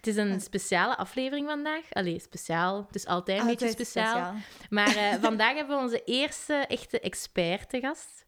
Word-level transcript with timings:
het 0.00 0.08
is 0.08 0.16
een 0.16 0.40
speciale 0.40 0.96
aflevering 0.96 1.48
vandaag. 1.48 1.92
Allee, 1.92 2.18
speciaal. 2.18 2.84
Het 2.86 2.94
is 2.94 3.06
altijd 3.06 3.40
een 3.40 3.46
beetje 3.46 3.68
speciaal. 3.68 4.34
Maar 4.70 4.96
eh, 4.96 5.14
vandaag 5.28 5.54
hebben 5.54 5.76
we 5.76 5.82
onze 5.82 6.04
eerste 6.04 6.54
echte 6.54 7.00
expert 7.00 7.70
te 7.70 7.80
gast. 7.80 8.26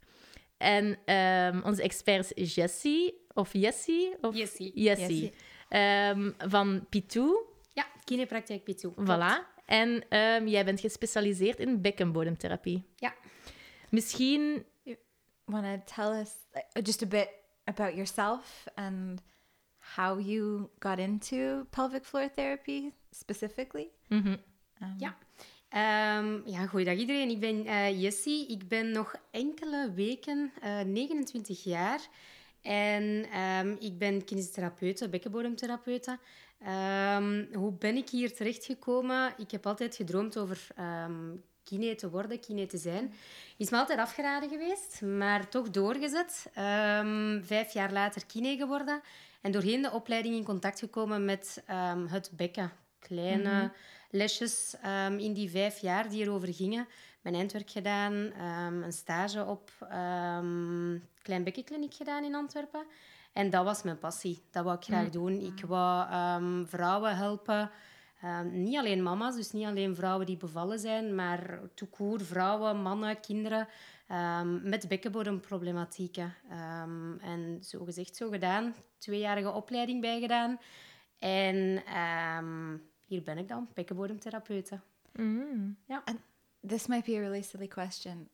En 0.56 0.98
ehm, 1.04 1.60
onze 1.64 1.82
expert 1.82 2.34
is 2.34 2.54
Jessie, 2.54 3.24
of 3.34 3.52
Jessie? 3.52 4.14
Of 4.20 4.36
Jessie. 4.36 4.72
Jessie. 4.74 5.06
Jessie. 5.06 5.32
Ehm, 5.68 6.30
van 6.38 6.86
Pitou, 6.88 7.36
Ja, 7.72 7.86
kinepraktijk 8.04 8.64
Pitou. 8.64 8.94
voilà. 8.94 9.50
En 9.66 10.04
ehm, 10.08 10.46
jij 10.46 10.64
bent 10.64 10.80
gespecialiseerd 10.80 11.58
in 11.58 11.80
bekkenbodemtherapie. 11.80 12.84
Ja. 12.96 13.14
Misschien... 13.90 14.64
Want 15.44 15.64
to 15.64 15.94
tell 15.94 16.20
us 16.20 16.30
uh, 16.54 16.82
just 16.82 17.02
a 17.02 17.06
bit 17.06 17.28
about 17.64 17.92
yourself 17.94 18.64
and 18.74 19.22
how 19.96 20.20
you 20.20 20.68
got 20.78 20.98
into 20.98 21.64
pelvic 21.70 22.04
floor 22.04 22.28
therapy 22.34 22.92
specifically? 23.10 23.88
Mhm. 24.08 24.36
Um, 24.82 24.94
Ja. 24.98 25.16
Ehm, 25.68 26.40
ja, 26.44 26.66
goeiedag 26.66 26.94
iedereen. 26.96 27.30
Ik 27.30 27.40
ben 27.40 27.66
eh, 27.66 28.00
Jessie. 28.00 28.46
Ik 28.46 28.68
ben 28.68 28.90
nog 28.90 29.14
enkele 29.30 29.92
weken 29.92 30.52
eh, 30.62 30.80
29 30.80 31.64
jaar. 31.64 32.00
En 32.62 33.26
ehm, 33.32 33.74
ik 33.78 33.98
ben 33.98 34.24
kinesitherapeute, 34.24 35.08
bekkenbodemtherapeute. 35.08 36.18
Ehm, 36.58 37.44
hoe 37.54 37.72
ben 37.72 37.96
ik 37.96 38.08
hier 38.08 38.34
terechtgekomen? 38.34 39.34
Ik 39.36 39.50
heb 39.50 39.66
altijd 39.66 39.96
gedroomd 39.96 40.38
over 40.38 40.66
kine 41.64 41.94
te 41.94 42.10
worden, 42.10 42.40
kine 42.40 42.66
te 42.66 42.76
zijn. 42.76 43.14
Is 43.56 43.70
me 43.70 43.76
altijd 43.76 43.98
afgeraden 43.98 44.48
geweest, 44.48 45.02
maar 45.02 45.48
toch 45.48 45.70
doorgezet. 45.70 46.46
Vijf 47.46 47.72
jaar 47.72 47.92
later 47.92 48.26
kine 48.26 48.56
geworden. 48.56 49.00
En 49.42 49.52
doorheen 49.52 49.82
de 49.82 49.90
opleiding 49.90 50.34
in 50.34 50.44
contact 50.44 50.78
gekomen 50.78 51.24
met 51.24 51.62
ehm, 51.66 52.06
het 52.06 52.30
bekken. 52.36 52.72
Kleine 52.98 53.72
lesjes 54.10 54.76
ehm, 54.82 55.18
in 55.18 55.32
die 55.32 55.50
vijf 55.50 55.78
jaar 55.78 56.08
die 56.08 56.22
erover 56.22 56.54
gingen. 56.54 56.88
Mijn 57.20 57.34
eindwerk 57.34 57.70
gedaan, 57.70 58.32
ehm, 58.38 58.82
een 58.82 58.92
stage 58.92 59.44
op 59.44 59.70
ehm 59.90 60.98
Klein 61.22 61.44
Bekkenkliniek 61.44 61.94
gedaan 61.94 62.24
in 62.24 62.34
Antwerpen. 62.34 62.86
En 63.32 63.50
dat 63.50 63.64
was 63.64 63.82
mijn 63.82 63.98
passie. 63.98 64.42
Dat 64.50 64.64
wou 64.64 64.76
ik 64.76 64.84
graag 64.84 65.10
doen. 65.10 65.32
Ik 65.32 65.64
wou 65.66 66.08
ehm, 66.10 66.64
vrouwen 66.64 67.16
helpen. 67.16 67.70
Ehm, 68.22 68.62
niet 68.62 68.76
alleen 68.76 69.02
mama's, 69.02 69.36
dus 69.36 69.52
niet 69.52 69.66
alleen 69.66 69.94
vrouwen 69.94 70.26
die 70.26 70.36
bevallen 70.36 70.78
zijn, 70.78 71.14
maar 71.14 71.60
toekoer 71.74 72.20
vrouwen, 72.20 72.82
mannen, 72.82 73.20
kinderen 73.20 73.68
ehm, 74.08 74.68
met 74.68 74.88
bekkenbodemproblematieken. 74.88 76.34
Ehm, 76.50 77.18
en 77.18 77.58
zo 77.64 77.84
gezegd, 77.84 78.16
zo 78.16 78.30
gedaan. 78.30 78.74
Tweejarige 78.98 79.50
opleiding 79.50 80.00
bijgedaan. 80.00 80.58
En 81.18 81.82
ehm, 81.86 82.76
hier 83.06 83.22
ben 83.22 83.38
ik 83.38 83.48
dan, 83.48 83.68
bekkenbodemtherapeute. 83.74 84.80
Mm. 85.12 85.76
This 86.66 86.86
might 86.86 87.04
be 87.04 87.16
a 87.16 87.20
really 87.20 87.42
silly 87.42 87.68
question. 87.68 88.28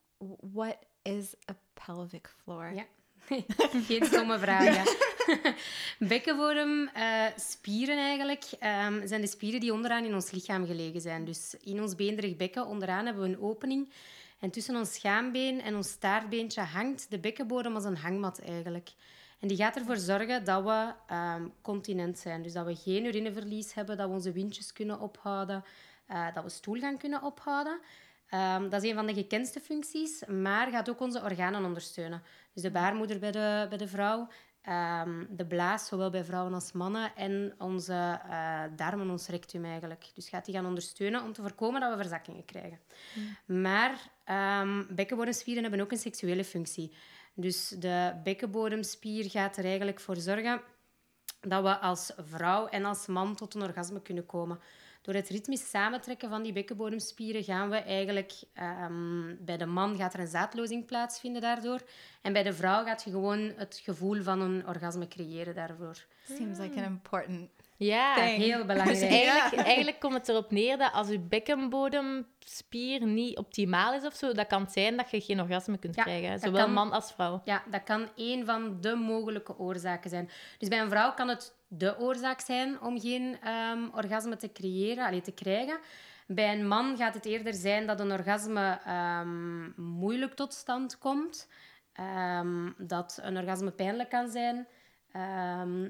What 0.53 0.77
is 1.03 1.35
a 1.51 1.57
pelvic 1.87 2.29
floor? 2.43 2.73
Ja. 2.75 2.85
Geen 3.89 4.05
stomme 4.05 4.39
vragen. 4.39 4.85
Bekkenbodem, 5.99 6.89
eh, 6.89 7.25
spieren 7.37 7.99
eigenlijk, 7.99 8.45
ehm, 8.59 9.07
zijn 9.07 9.21
de 9.21 9.27
spieren 9.27 9.61
die 9.61 9.73
onderaan 9.73 10.05
in 10.05 10.15
ons 10.15 10.31
lichaam 10.31 10.67
gelegen 10.67 11.01
zijn. 11.01 11.25
Dus 11.25 11.55
in 11.61 11.81
ons 11.81 11.95
beenderig 11.95 12.37
bekken 12.37 12.67
onderaan 12.67 13.05
hebben 13.05 13.23
we 13.23 13.29
een 13.29 13.41
opening. 13.41 13.89
En 14.39 14.51
tussen 14.51 14.77
ons 14.77 14.95
schaambeen 14.95 15.61
en 15.61 15.77
ons 15.77 15.89
staartbeentje 15.89 16.61
hangt 16.61 17.11
de 17.11 17.19
bekkenbodem 17.19 17.75
als 17.75 17.85
een 17.85 17.97
hangmat 17.97 18.41
eigenlijk. 18.41 18.91
En 19.41 19.49
die 19.49 19.57
gaat 19.57 19.77
ervoor 19.77 19.97
zorgen 19.97 20.45
dat 20.45 20.65
we 20.65 20.93
ehm, 21.07 21.49
continent 21.63 22.19
zijn. 22.19 22.43
Dus 22.43 22.53
dat 22.53 22.67
we 22.67 22.75
geen 22.75 23.05
urineverlies 23.05 23.75
hebben, 23.75 23.97
dat 23.97 24.09
we 24.09 24.15
onze 24.15 24.33
windjes 24.33 24.73
kunnen 24.73 25.01
ophouden, 25.01 25.65
eh, 26.07 26.35
dat 26.35 26.45
we 26.45 26.51
stoelgang 26.51 26.99
kunnen 26.99 27.23
ophouden. 27.23 27.81
Ehm, 28.29 28.69
dat 28.69 28.83
is 28.83 28.91
een 28.91 28.97
van 28.97 29.07
de 29.07 29.15
gekendste 29.15 29.61
functies, 29.61 30.25
maar 30.27 30.71
gaat 30.71 30.91
ook 30.91 31.01
onze 31.01 31.23
organen 31.23 31.65
ondersteunen. 31.65 32.23
Dus 32.53 32.63
de 32.63 32.71
baarmoeder 32.71 33.19
bij 33.19 33.31
de, 33.31 33.67
bij 33.69 33.79
de 33.79 33.89
vrouw, 33.89 34.29
ehm, 34.69 35.25
de 35.31 35.47
blaas, 35.47 35.87
zowel 35.87 36.11
bij 36.11 36.25
vrouwen 36.25 36.55
als 36.55 36.73
mannen, 36.73 37.17
en 37.17 37.55
onze 37.59 38.21
eh, 38.29 38.63
darmen, 38.77 39.11
ons 39.11 39.29
rectum 39.29 39.65
eigenlijk. 39.65 40.11
Dus 40.15 40.29
gaat 40.29 40.45
die 40.45 40.55
gaan 40.55 40.67
ondersteunen 40.67 41.23
om 41.23 41.33
te 41.33 41.43
voorkomen 41.43 41.81
dat 41.81 41.91
we 41.91 41.97
verzakkingen 41.97 42.45
krijgen. 42.45 42.79
Maar 43.45 44.11
ehm, 44.25 44.85
bekkenbodemspieren 44.91 45.63
hebben 45.63 45.81
ook 45.81 45.93
een 45.93 45.99
seksuele 45.99 46.45
functie. 46.45 46.97
Dus 47.35 47.69
de 47.69 48.15
bekkenbodemspier 48.25 49.31
gaat 49.31 49.57
er 49.57 49.65
eigenlijk 49.65 50.01
voor 50.01 50.17
zorgen 50.17 50.61
dat 51.41 51.63
we 51.63 51.79
als 51.79 52.13
vrouw 52.17 52.67
en 52.67 52.85
als 52.85 53.07
man 53.07 53.35
tot 53.35 53.55
een 53.55 53.63
orgasme 53.63 54.03
kunnen 54.03 54.27
komen. 54.27 54.61
Door 55.09 55.17
het 55.17 55.29
ritmisch 55.29 55.71
samentrekken 55.71 56.29
van 56.29 56.43
die 56.43 56.53
bekkenbodemspieren 56.53 57.45
gaan 57.45 57.71
we 57.71 57.77
eigenlijk... 57.77 58.33
ehm, 58.55 59.35
bij 59.41 59.57
de 59.57 59.67
man 59.67 59.97
gaat 59.97 60.15
er 60.15 60.21
een 60.21 60.27
zaadlozing 60.27 60.87
plaatsvinden 60.87 61.43
daardoor. 61.43 61.81
En 62.23 62.33
bij 62.33 62.43
de 62.43 62.53
vrouw 62.53 62.85
gaat 62.85 63.05
je 63.05 63.11
gewoon 63.11 63.53
het 63.57 63.81
gevoel 63.85 64.23
van 64.23 64.41
een 64.41 64.67
orgasme 64.67 65.09
creëren 65.09 65.55
daarvoor. 65.55 66.05
Seems 66.27 66.59
like 66.59 66.79
an 66.79 66.85
important 66.85 67.51
Ja. 67.77 68.15
Heel 68.15 68.57
Dus 68.57 68.67
belangrijk. 68.75 69.11
eigenlijk, 69.13 69.67
eigenlijk 69.67 70.01
komt 70.01 70.15
het 70.15 70.29
erop 70.29 70.51
neer 70.51 70.79
dat 70.79 70.93
als 70.93 71.09
je 71.09 71.19
bekkenbodemspier 71.19 73.07
niet 73.07 73.37
optimaal 73.39 73.95
is 73.95 74.05
of 74.05 74.15
zo, 74.15 74.33
dat 74.33 74.47
kan 74.47 74.63
het 74.63 74.73
zijn 74.73 74.97
dat 74.97 75.11
je 75.11 75.21
geen 75.21 75.41
orgasme 75.41 75.79
kunt 75.79 75.95
Ja, 75.95 76.03
krijgen. 76.03 76.39
Zowel 76.39 76.65
kan. 76.65 76.73
man 76.73 76.93
als 76.93 77.13
vrouw. 77.13 77.41
Ja, 77.45 77.63
dat 77.71 77.83
kan 77.83 78.09
één 78.17 78.47
van 78.47 78.81
de 78.81 78.95
mogelijke 78.95 79.59
oorzaken 79.59 80.11
zijn. 80.11 80.31
Dus 80.59 80.69
bij 80.69 80.81
een 80.81 80.91
vrouw 80.91 81.15
kan 81.15 81.29
het 81.29 81.57
de 81.69 81.99
oorzaak 81.99 82.41
zijn 82.41 82.81
om 82.81 83.01
geen 83.01 83.37
ehm, 83.43 83.89
orgasme 83.95 84.37
te 84.37 84.53
creëren, 84.53 85.07
allee, 85.07 85.21
te 85.21 85.33
krijgen. 85.33 85.79
Bij 86.27 86.59
een 86.59 86.69
man 86.69 86.97
gaat 86.97 87.15
het 87.15 87.25
eerder 87.25 87.55
zijn 87.55 87.87
dat 87.87 88.01
een 88.01 88.13
orgasme 88.13 88.79
ehm, 88.85 89.83
moeilijk 89.83 90.35
tot 90.35 90.55
stand 90.55 90.99
komt. 90.99 91.49
Ehm, 91.93 92.71
dat 92.79 93.19
een 93.23 93.37
orgasme 93.37 93.71
pijnlijk 93.71 94.09
kan 94.09 94.31
zijn. 94.31 94.67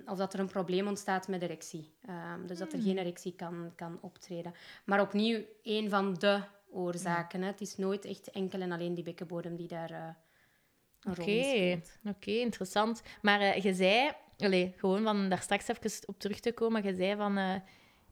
of 0.06 0.18
dat 0.18 0.32
er 0.32 0.40
een 0.40 0.48
probleem 0.48 0.86
ontstaat 0.86 1.28
met 1.28 1.42
erectie. 1.42 1.94
Dus 2.46 2.58
dat 2.58 2.72
er 2.72 2.80
geen 2.80 2.98
erectie 2.98 3.34
kan, 3.34 3.72
kan 3.76 3.98
optreden. 4.00 4.54
Maar 4.84 5.00
opnieuw, 5.00 5.44
één 5.62 5.90
van 5.90 6.14
de 6.14 6.40
oorzaken. 6.70 7.42
Hè. 7.42 7.46
Het 7.46 7.60
is 7.60 7.76
nooit 7.76 8.04
echt 8.04 8.30
enkel 8.30 8.60
en 8.60 8.72
alleen 8.72 8.94
die 8.94 9.04
bekkenbodem 9.04 9.56
die 9.56 9.68
daar... 9.68 9.90
een 11.00 11.14
rol 11.14 11.26
in 11.26 11.44
speelt. 11.44 11.98
oké, 12.16 12.30
interessant. 12.30 13.02
Maar 13.22 13.40
eh, 13.40 13.62
je 13.62 13.74
zei, 13.74 14.12
allee, 14.38 14.74
gewoon 14.76 15.02
van 15.02 15.28
daar 15.28 15.42
straks 15.42 15.68
even 15.68 15.90
op 16.08 16.18
terug 16.20 16.40
te 16.40 16.52
komen, 16.52 16.82
je 16.84 16.94
zei 16.94 17.16
van, 17.16 17.36
eh, 17.38 17.54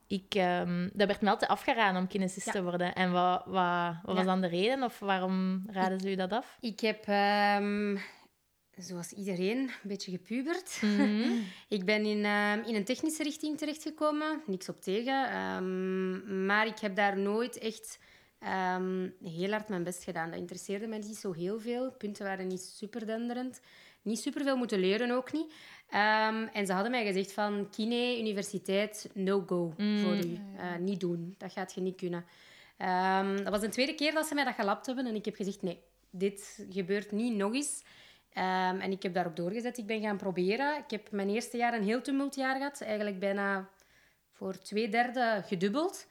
ik, 0.07 0.35
ehm, 0.35 0.89
dat 0.93 1.07
werd 1.07 1.21
me 1.21 1.31
altijd 1.31 1.51
afgeraden 1.51 2.01
om 2.01 2.07
kinesist 2.09 2.47
Ja. 2.47 2.53
te 2.53 2.63
worden. 2.63 2.95
En 2.95 3.13
wat, 3.13 3.43
wat, 3.47 3.95
wat 4.03 4.17
was 4.17 4.25
dan 4.25 4.41
de 4.41 4.47
reden 4.47 4.83
of 4.83 4.99
waarom 4.99 5.63
raden 5.71 6.01
ze 6.01 6.11
u 6.11 6.15
dat 6.15 6.33
af? 6.33 6.57
Ik 6.61 6.81
heb, 6.81 7.07
ehm, 7.07 7.97
zoals 8.77 9.13
iedereen, 9.13 9.59
een 9.59 9.71
beetje 9.83 10.11
gepubert. 10.11 10.79
Mhm. 10.83 11.31
Ik 11.69 11.85
ben 11.85 12.05
in, 12.05 12.25
ehm, 12.25 12.63
in 12.69 12.75
een 12.75 12.85
technische 12.85 13.23
richting 13.23 13.59
terechtgekomen. 13.59 14.43
Niks 14.47 14.69
op 14.69 14.81
tegen. 14.81 15.15
maar 16.47 16.67
ik 16.67 16.79
heb 16.79 16.97
daar 16.97 17.19
nooit 17.19 17.59
echt 17.59 17.99
heel 19.23 19.51
hard 19.51 19.69
mijn 19.69 19.83
best 19.85 20.05
gedaan. 20.05 20.31
Dat 20.31 20.39
interesseerde 20.39 20.87
mij 20.87 20.99
niet 20.99 21.17
zo 21.17 21.33
heel 21.33 21.61
veel. 21.61 21.91
Punten 21.93 22.25
waren 22.25 22.47
niet 22.47 22.63
super 22.63 23.07
denderend. 23.07 23.61
Niet 24.03 24.19
super 24.21 24.43
veel 24.43 24.57
moeten 24.57 24.79
leren 24.79 25.11
ook 25.11 25.33
niet. 25.33 25.53
Ehm, 25.91 26.47
en 26.53 26.67
ze 26.67 26.73
hadden 26.73 26.91
mij 26.91 27.07
gezegd 27.07 27.33
van 27.33 27.69
kine, 27.71 28.19
universiteit, 28.19 29.11
no 29.15 29.45
go 29.47 29.73
voor 29.77 30.17
u. 30.17 30.39
Eh, 30.57 30.77
niet 30.79 31.01
doen. 31.01 31.35
Dat 31.39 31.53
gaat 31.53 31.75
je 31.75 31.81
niet 31.81 31.97
kunnen. 31.97 32.25
Ehm, 32.77 33.37
dat 33.37 33.49
was 33.49 33.61
de 33.61 33.69
tweede 33.69 33.95
keer 33.95 34.13
dat 34.13 34.27
ze 34.27 34.35
mij 34.35 34.45
dat 34.45 34.55
gelapt 34.55 34.87
hebben. 34.87 35.07
En 35.07 35.15
ik 35.15 35.25
heb 35.25 35.35
gezegd, 35.35 35.63
nee, 35.63 35.81
dit 36.11 36.67
gebeurt 36.71 37.13
niet 37.13 37.35
nog 37.35 37.55
eens. 37.55 37.83
Ehm, 38.33 38.79
en 38.81 38.91
ik 38.93 39.03
heb 39.03 39.15
daarop 39.15 39.37
doorgezet. 39.37 39.79
Ik 39.79 39.87
ben 39.87 40.01
gaan 40.01 40.17
proberen. 40.17 40.77
Ik 40.77 40.91
heb 40.91 41.11
mijn 41.11 41.29
eerste 41.29 41.57
jaar 41.57 41.75
een 41.75 41.85
heel 41.85 42.03
tumultjaar 42.03 42.57
gehad. 42.57 42.81
Eigenlijk 42.81 43.19
bijna 43.19 43.69
voor 44.33 44.59
twee 44.59 44.89
derde 44.89 45.43
gedubbeld. 45.47 46.07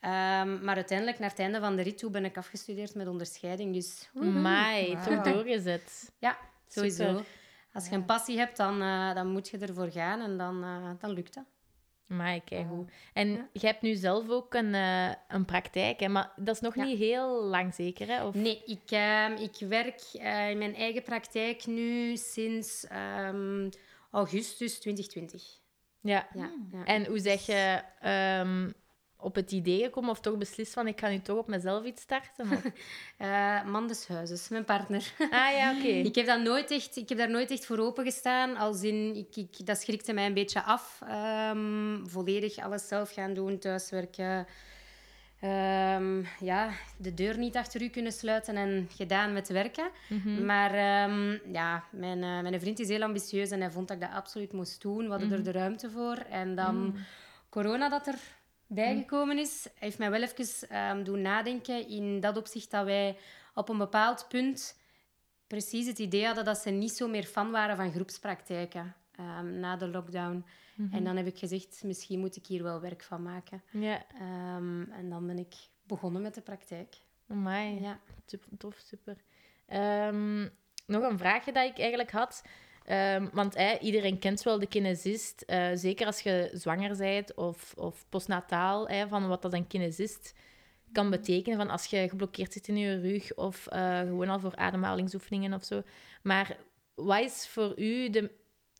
Ehm, 0.00 0.64
maar 0.64 0.74
uiteindelijk, 0.74 1.18
naar 1.18 1.30
het 1.30 1.38
einde 1.38 1.60
van 1.60 1.76
de 1.76 1.82
rit 1.82 1.98
toe, 1.98 2.10
ben 2.10 2.24
ik 2.24 2.36
afgestudeerd 2.36 2.94
met 2.94 3.08
onderscheiding. 3.08 3.74
Dus 3.74 4.08
Mai, 4.12 4.92
Wauw. 4.92 5.04
toch 5.04 5.32
doorgezet. 5.32 6.12
ja, 6.18 6.38
sowieso. 6.68 7.04
Super. 7.04 7.24
Als 7.78 7.88
je 7.88 7.94
een 7.94 8.04
passie 8.04 8.38
hebt, 8.38 8.56
dan, 8.56 8.82
eh, 8.82 9.14
dan 9.14 9.26
moet 9.26 9.48
je 9.48 9.58
ervoor 9.58 9.90
gaan 9.90 10.20
en 10.20 10.36
dan, 10.36 10.64
eh, 10.64 10.90
dan 10.98 11.10
lukt 11.10 11.34
dat. 11.34 11.44
Maar 12.06 12.40
kijk 12.40 12.66
hoe. 12.66 12.86
En 13.12 13.48
je 13.52 13.66
hebt 13.66 13.82
nu 13.82 13.94
zelf 13.94 14.28
ook 14.28 14.54
een, 14.54 14.74
uh, 14.74 15.12
een 15.28 15.44
praktijk, 15.44 16.00
hè? 16.00 16.08
maar 16.08 16.32
dat 16.36 16.54
is 16.54 16.60
nog 16.60 16.74
niet 16.74 16.98
heel 16.98 17.44
lang 17.44 17.74
zeker, 17.74 18.06
hè? 18.06 18.26
Of... 18.26 18.34
Nee, 18.34 18.62
ik, 18.64 18.90
uh, 18.90 19.40
ik 19.40 19.68
werk 19.68 20.00
uh, 20.14 20.50
in 20.50 20.58
mijn 20.58 20.74
eigen 20.74 21.02
praktijk 21.02 21.66
nu 21.66 22.16
sinds 22.16 22.86
um, 22.92 23.68
augustus 24.10 24.80
2020. 24.80 25.42
Ja. 26.00 26.28
ja, 26.34 26.50
ja. 26.72 26.84
En 26.84 27.06
hoe 27.06 27.18
zeg 27.18 27.46
je... 27.46 27.82
Um, 28.40 28.74
op 29.20 29.34
het 29.34 29.52
idee 29.52 29.82
gekomen 29.82 30.10
of 30.10 30.20
toch 30.20 30.36
beslist 30.36 30.72
van 30.72 30.86
ik 30.86 31.00
ga 31.00 31.08
nu 31.08 31.20
toch 31.20 31.38
op 31.38 31.48
mezelf 31.48 31.84
iets 31.84 32.02
starten? 32.02 32.46
uh, 33.18 33.64
man 33.72 33.86
des 33.86 34.06
huizes, 34.06 34.48
mijn 34.48 34.64
partner. 34.64 35.12
Ah 35.18 35.52
ja, 35.52 35.74
oké. 35.76 35.88
ik, 36.10 36.14
heb 36.14 36.26
dat 36.26 36.42
nooit 36.42 36.70
echt, 36.70 36.96
ik 36.96 37.08
heb 37.08 37.18
daar 37.18 37.30
nooit 37.30 37.50
echt 37.50 37.66
voor 37.66 37.78
opengestaan. 37.78 38.56
Als 38.56 38.82
in, 38.82 39.16
ik, 39.16 39.36
ik, 39.36 39.66
dat 39.66 39.80
schrikte 39.80 40.12
mij 40.12 40.26
een 40.26 40.34
beetje 40.34 40.62
af. 40.62 41.00
Um, 41.50 42.08
volledig 42.08 42.58
alles 42.58 42.88
zelf 42.88 43.12
gaan 43.12 43.34
doen, 43.34 43.58
thuiswerken. 43.58 44.46
Um, 45.44 46.26
ja, 46.40 46.70
de 46.96 47.14
deur 47.14 47.38
niet 47.38 47.56
achter 47.56 47.82
u 47.82 47.88
kunnen 47.88 48.12
sluiten 48.12 48.56
en 48.56 48.88
gedaan 48.94 49.32
met 49.32 49.48
werken. 49.48 49.90
Mm 50.08 50.20
-hmm. 50.24 50.44
Maar 50.44 51.04
um, 51.10 51.40
ja, 51.52 51.84
mijn, 51.90 52.18
uh, 52.18 52.40
mijn 52.40 52.60
vriend 52.60 52.78
is 52.78 52.88
heel 52.88 53.02
ambitieus 53.02 53.50
en 53.50 53.60
hij 53.60 53.70
vond 53.70 53.88
dat 53.88 53.96
ik 53.96 54.02
dat 54.02 54.12
absoluut 54.12 54.52
moest 54.52 54.82
doen. 54.82 55.04
We 55.04 55.10
hadden 55.10 55.28
mm 55.28 55.34
-hmm. 55.34 55.46
er 55.46 55.52
de 55.52 55.58
ruimte 55.58 55.90
voor. 55.90 56.16
En 56.30 56.54
dan 56.54 56.76
mm. 56.76 56.94
corona 57.48 57.88
dat 57.88 58.06
er 58.06 58.18
bijgekomen 58.68 59.38
is, 59.38 59.68
heeft 59.74 59.98
mij 59.98 60.10
wel 60.10 60.22
even 60.22 60.76
um, 60.76 61.04
doen 61.04 61.22
nadenken 61.22 61.88
in 61.88 62.20
dat 62.20 62.36
opzicht 62.36 62.70
dat 62.70 62.84
wij 62.84 63.16
op 63.54 63.68
een 63.68 63.78
bepaald 63.78 64.26
punt 64.28 64.80
precies 65.46 65.86
het 65.86 65.98
idee 65.98 66.24
hadden 66.26 66.44
dat 66.44 66.58
ze 66.58 66.70
niet 66.70 66.92
zo 66.92 67.08
meer 67.08 67.24
fan 67.24 67.50
waren 67.50 67.76
van 67.76 67.92
groepspraktijken 67.92 68.94
um, 69.20 69.58
na 69.58 69.76
de 69.76 69.88
lockdown. 69.88 70.44
-hmm. 70.74 70.88
En 70.92 71.04
dan 71.04 71.16
heb 71.16 71.26
ik 71.26 71.38
gezegd, 71.38 71.82
misschien 71.84 72.20
moet 72.20 72.36
ik 72.36 72.46
hier 72.46 72.62
wel 72.62 72.80
werk 72.80 73.02
van 73.02 73.22
maken. 73.22 73.62
Ja. 73.70 74.04
Um, 74.56 74.90
en 74.92 75.10
dan 75.10 75.26
ben 75.26 75.38
ik 75.38 75.54
begonnen 75.82 76.22
met 76.22 76.34
de 76.34 76.40
praktijk. 76.40 76.96
Amai, 77.28 77.80
ja. 77.80 78.00
super, 78.26 78.48
tof, 78.58 78.76
super. 78.84 79.16
nog 80.86 81.02
een 81.02 81.18
vraagje 81.18 81.52
dat 81.52 81.70
ik 81.70 81.78
eigenlijk 81.78 82.10
had. 82.10 82.42
Um, 82.90 83.30
want 83.32 83.54
eh, 83.54 83.70
iedereen 83.80 84.18
kent 84.18 84.42
wel 84.42 84.58
de 84.58 84.66
kinesist. 84.66 85.44
Uh, 85.46 85.68
zeker 85.74 86.06
als 86.06 86.20
je 86.20 86.50
zwanger 86.52 86.96
bent 86.96 87.34
of, 87.34 87.74
of 87.76 88.04
postnataal, 88.08 88.88
eh, 88.88 89.02
van 89.08 89.28
wat 89.28 89.42
dat 89.42 89.52
een 89.52 89.66
kinesist 89.66 90.34
kan 90.92 91.10
betekenen. 91.10 91.58
Van 91.58 91.70
als 91.70 91.84
je 91.84 92.08
geblokkeerd 92.08 92.52
zit 92.52 92.68
in 92.68 92.76
je 92.76 93.00
rug 93.00 93.34
of 93.34 93.66
uh, 93.72 93.98
gewoon 93.98 94.28
al 94.28 94.40
voor 94.40 94.56
ademhalingsoefeningen 94.56 95.52
of 95.52 95.64
zo. 95.64 95.82
Maar 96.22 96.56
wat 96.94 97.20
is 97.20 97.48
voor 97.48 97.72
u 97.78 98.10
de, 98.10 98.30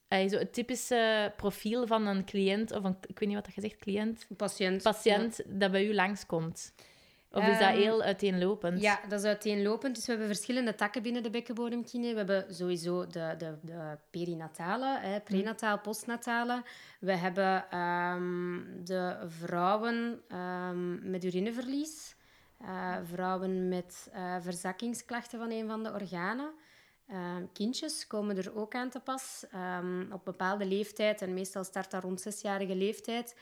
zo 0.08 0.38
het 0.38 0.52
typische 0.52 1.32
profiel 1.36 1.86
van 1.86 2.06
een 2.06 2.24
cliënt, 2.24 2.72
of 2.72 2.84
een, 2.84 2.96
ik 3.06 3.18
weet 3.18 3.28
niet 3.28 3.46
wat 3.46 3.54
je 3.54 3.60
zegt, 3.60 3.76
cliënt? 3.76 4.26
Patiënt. 4.36 4.82
Patiënt 4.82 5.36
ja. 5.36 5.44
dat 5.46 5.70
bij 5.70 5.86
u 5.86 5.94
langskomt? 5.94 6.72
Of 7.30 7.46
is 7.46 7.58
dat 7.58 7.68
heel 7.68 8.02
uiteenlopend? 8.02 8.80
Ja, 8.80 9.00
dat 9.08 9.18
is 9.20 9.26
uiteenlopend. 9.26 9.94
Dus 9.94 10.04
we 10.04 10.10
hebben 10.10 10.28
verschillende 10.28 10.74
takken 10.74 11.02
binnen 11.02 11.22
de 11.22 11.30
bekkenbodemkine. 11.30 12.10
We 12.10 12.16
hebben 12.16 12.54
sowieso 12.54 13.06
de, 13.06 13.34
de, 13.38 13.58
de 13.62 13.98
perinatale, 14.10 14.98
hè, 14.98 15.20
prenataal, 15.20 15.78
postnatale. 15.78 16.62
We 17.00 17.12
hebben 17.12 17.78
um, 17.78 18.66
de 18.84 19.16
vrouwen 19.26 20.22
um, 20.32 21.10
met 21.10 21.24
urineverlies. 21.24 22.16
Uh, 22.62 22.96
vrouwen 23.04 23.68
met 23.68 24.10
uh, 24.14 24.36
verzakkingsklachten 24.40 25.38
van 25.38 25.50
een 25.50 25.66
van 25.66 25.82
de 25.82 25.92
organen. 25.92 26.50
Uh, 27.10 27.36
kindjes 27.52 28.06
komen 28.06 28.36
er 28.36 28.56
ook 28.56 28.74
aan 28.74 28.90
te 28.90 29.00
pas. 29.00 29.44
Um, 29.54 30.12
op 30.12 30.24
bepaalde 30.24 30.66
leeftijd, 30.66 31.22
en 31.22 31.34
meestal 31.34 31.64
start 31.64 31.90
dat 31.90 32.02
rond 32.02 32.20
zesjarige 32.20 32.74
leeftijd 32.74 33.36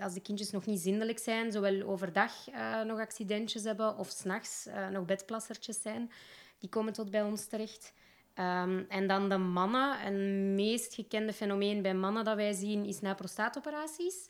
als 0.00 0.14
de 0.14 0.20
kindjes 0.20 0.50
nog 0.50 0.66
niet 0.66 0.80
zindelijk 0.80 1.18
zijn, 1.18 1.52
zowel 1.52 1.82
overdag 1.82 2.50
uh, 2.50 2.82
nog 2.82 2.98
accidentjes 2.98 3.64
hebben 3.64 3.98
of 3.98 4.08
s'nachts 4.08 4.66
uh, 4.66 4.88
nog 4.88 5.04
bedplassertjes 5.04 5.82
zijn, 5.82 6.10
die 6.58 6.68
komen 6.68 6.92
tot 6.92 7.10
bij 7.10 7.22
ons 7.22 7.46
terecht. 7.46 7.92
Um, 8.34 8.84
en 8.88 9.06
dan 9.06 9.28
de 9.28 9.36
mannen. 9.36 9.98
Het 9.98 10.14
meest 10.54 10.94
gekende 10.94 11.32
fenomeen 11.32 11.82
bij 11.82 11.94
mannen 11.94 12.24
dat 12.24 12.36
wij 12.36 12.52
zien 12.52 12.84
is 12.84 13.00
na 13.00 13.14
prostaatoperaties. 13.14 14.28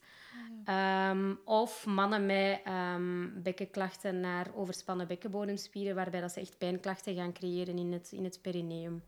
Um, 1.11 1.39
of 1.45 1.87
mannen 1.87 2.27
met 2.27 2.61
um, 2.67 3.43
bekkenklachten 3.43 4.21
naar 4.21 4.47
overspannen 4.55 5.07
bekkenbodemspieren, 5.07 5.95
waarbij 5.95 6.21
dat 6.21 6.33
ze 6.33 6.41
echt 6.41 6.59
pijnklachten 6.59 7.15
gaan 7.15 7.33
creëren 7.33 7.79
in 7.79 7.93
het, 7.93 8.13
in 8.13 8.25
het 8.25 8.39
perineum. 8.43 9.03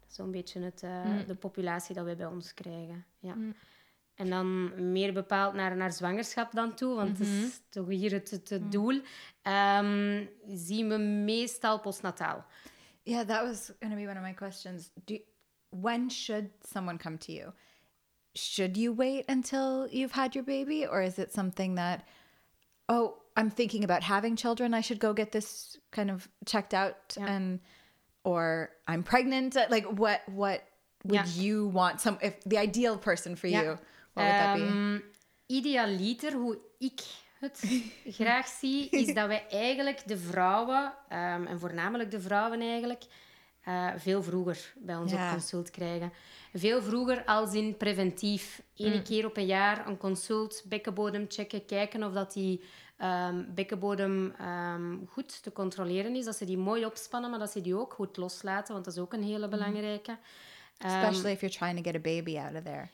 Dat 0.00 0.08
is 0.08 0.14
zo'n 0.14 0.30
beetje 0.30 0.60
het, 0.60 0.82
uh, 0.82 1.04
mm. 1.04 1.26
de 1.26 1.34
populatie 1.34 1.94
dat 1.94 2.04
wij 2.04 2.16
bij 2.16 2.26
ons 2.26 2.54
krijgen. 2.54 3.04
Ja. 3.18 3.34
Mm. 3.34 3.54
En 4.20 4.30
dan 4.30 4.72
meer 4.92 5.12
bepaald 5.12 5.54
naar, 5.54 5.76
naar 5.76 5.92
zwangerschap 5.92 6.52
dan 6.52 6.74
toe, 6.74 6.94
want 6.94 7.18
mm 7.18 7.24
-hmm. 7.24 7.40
dat 7.40 7.48
is 7.48 7.60
toch 7.70 7.88
hier 7.88 8.12
het, 8.12 8.30
het, 8.30 8.48
het 8.48 8.72
doel. 8.72 9.00
Um, 9.42 10.28
zien 10.46 10.88
we 10.88 10.96
meestal 10.98 11.80
postnataal. 11.80 12.44
Yeah, 13.02 13.26
that 13.26 13.42
was 13.42 13.72
going 13.78 13.92
to 13.92 14.04
be 14.04 14.08
one 14.08 14.18
of 14.18 14.22
my 14.22 14.34
questions. 14.34 14.90
Do, 15.04 15.18
when 15.68 16.10
should 16.10 16.50
someone 16.72 16.98
come 16.98 17.16
to 17.18 17.32
you? 17.32 17.52
Should 18.34 18.76
you 18.76 18.96
wait 18.96 19.28
until 19.28 19.88
you've 19.90 20.14
had 20.14 20.34
your 20.34 20.44
baby? 20.44 20.86
Or 20.86 21.02
is 21.02 21.18
it 21.18 21.32
something 21.32 21.76
that, 21.76 22.04
oh, 22.86 23.14
I'm 23.36 23.50
thinking 23.50 23.84
about 23.84 24.02
having 24.02 24.36
children, 24.36 24.74
I 24.74 24.82
should 24.82 25.00
go 25.00 25.12
get 25.12 25.30
this 25.30 25.78
kind 25.90 26.10
of 26.10 26.28
checked 26.44 26.74
out 26.74 27.16
yeah. 27.16 27.34
and 27.34 27.60
or 28.22 28.70
I'm 28.86 29.02
pregnant. 29.02 29.56
Like 29.70 29.86
what 29.86 30.20
what 30.28 30.62
would 31.04 31.14
yeah. 31.14 31.26
you 31.26 31.68
want 31.68 32.00
some 32.00 32.18
if 32.20 32.42
the 32.44 32.58
ideal 32.58 32.98
person 32.98 33.36
for 33.36 33.48
yeah. 33.48 33.62
you? 33.62 33.78
Um, 34.14 35.02
idealiter, 35.46 36.32
hoe 36.32 36.58
ik 36.78 37.00
het 37.38 37.82
graag 38.18 38.46
zie, 38.46 38.88
is 38.90 39.14
dat 39.14 39.26
wij 39.26 39.46
eigenlijk 39.48 40.08
de 40.08 40.18
vrouwen, 40.18 40.84
um, 40.84 41.46
en 41.46 41.60
voornamelijk 41.60 42.10
de 42.10 42.20
vrouwen 42.20 42.60
eigenlijk, 42.60 43.04
uh, 43.68 43.90
veel 43.96 44.22
vroeger 44.22 44.72
bij 44.76 44.96
ons 44.96 45.12
ja. 45.12 45.26
op 45.26 45.32
consult 45.32 45.70
krijgen. 45.70 46.12
Veel 46.52 46.82
vroeger 46.82 47.24
als 47.24 47.54
in 47.54 47.76
preventief. 47.76 48.62
Eén 48.76 48.96
mm. 48.96 49.02
keer 49.02 49.26
op 49.26 49.36
een 49.36 49.46
jaar 49.46 49.86
een 49.86 49.96
consult, 49.96 50.62
bekkenbodem 50.66 51.24
checken, 51.28 51.66
kijken 51.66 52.04
of 52.04 52.12
dat 52.12 52.32
die 52.32 52.60
um, 53.02 53.54
bekkenbodem 53.54 54.34
um, 54.40 55.06
goed 55.08 55.42
te 55.42 55.52
controleren 55.52 56.16
is. 56.16 56.24
Dat 56.24 56.36
ze 56.36 56.44
die 56.44 56.58
mooi 56.58 56.84
opspannen, 56.84 57.30
maar 57.30 57.38
dat 57.38 57.50
ze 57.50 57.60
die 57.60 57.76
ook 57.76 57.92
goed 57.92 58.16
loslaten, 58.16 58.72
want 58.72 58.84
dat 58.84 58.94
is 58.94 59.00
ook 59.00 59.12
een 59.12 59.22
hele 59.22 59.44
mm. 59.44 59.50
belangrijke. 59.50 60.18
Especially 60.78 61.32
if 61.32 61.40
you're 61.40 61.56
trying 61.56 61.76
to 61.76 61.82
get 61.82 61.94
a 61.94 62.02
baby 62.02 62.38
out 62.38 62.54
of 62.54 62.62
there. 62.62 62.88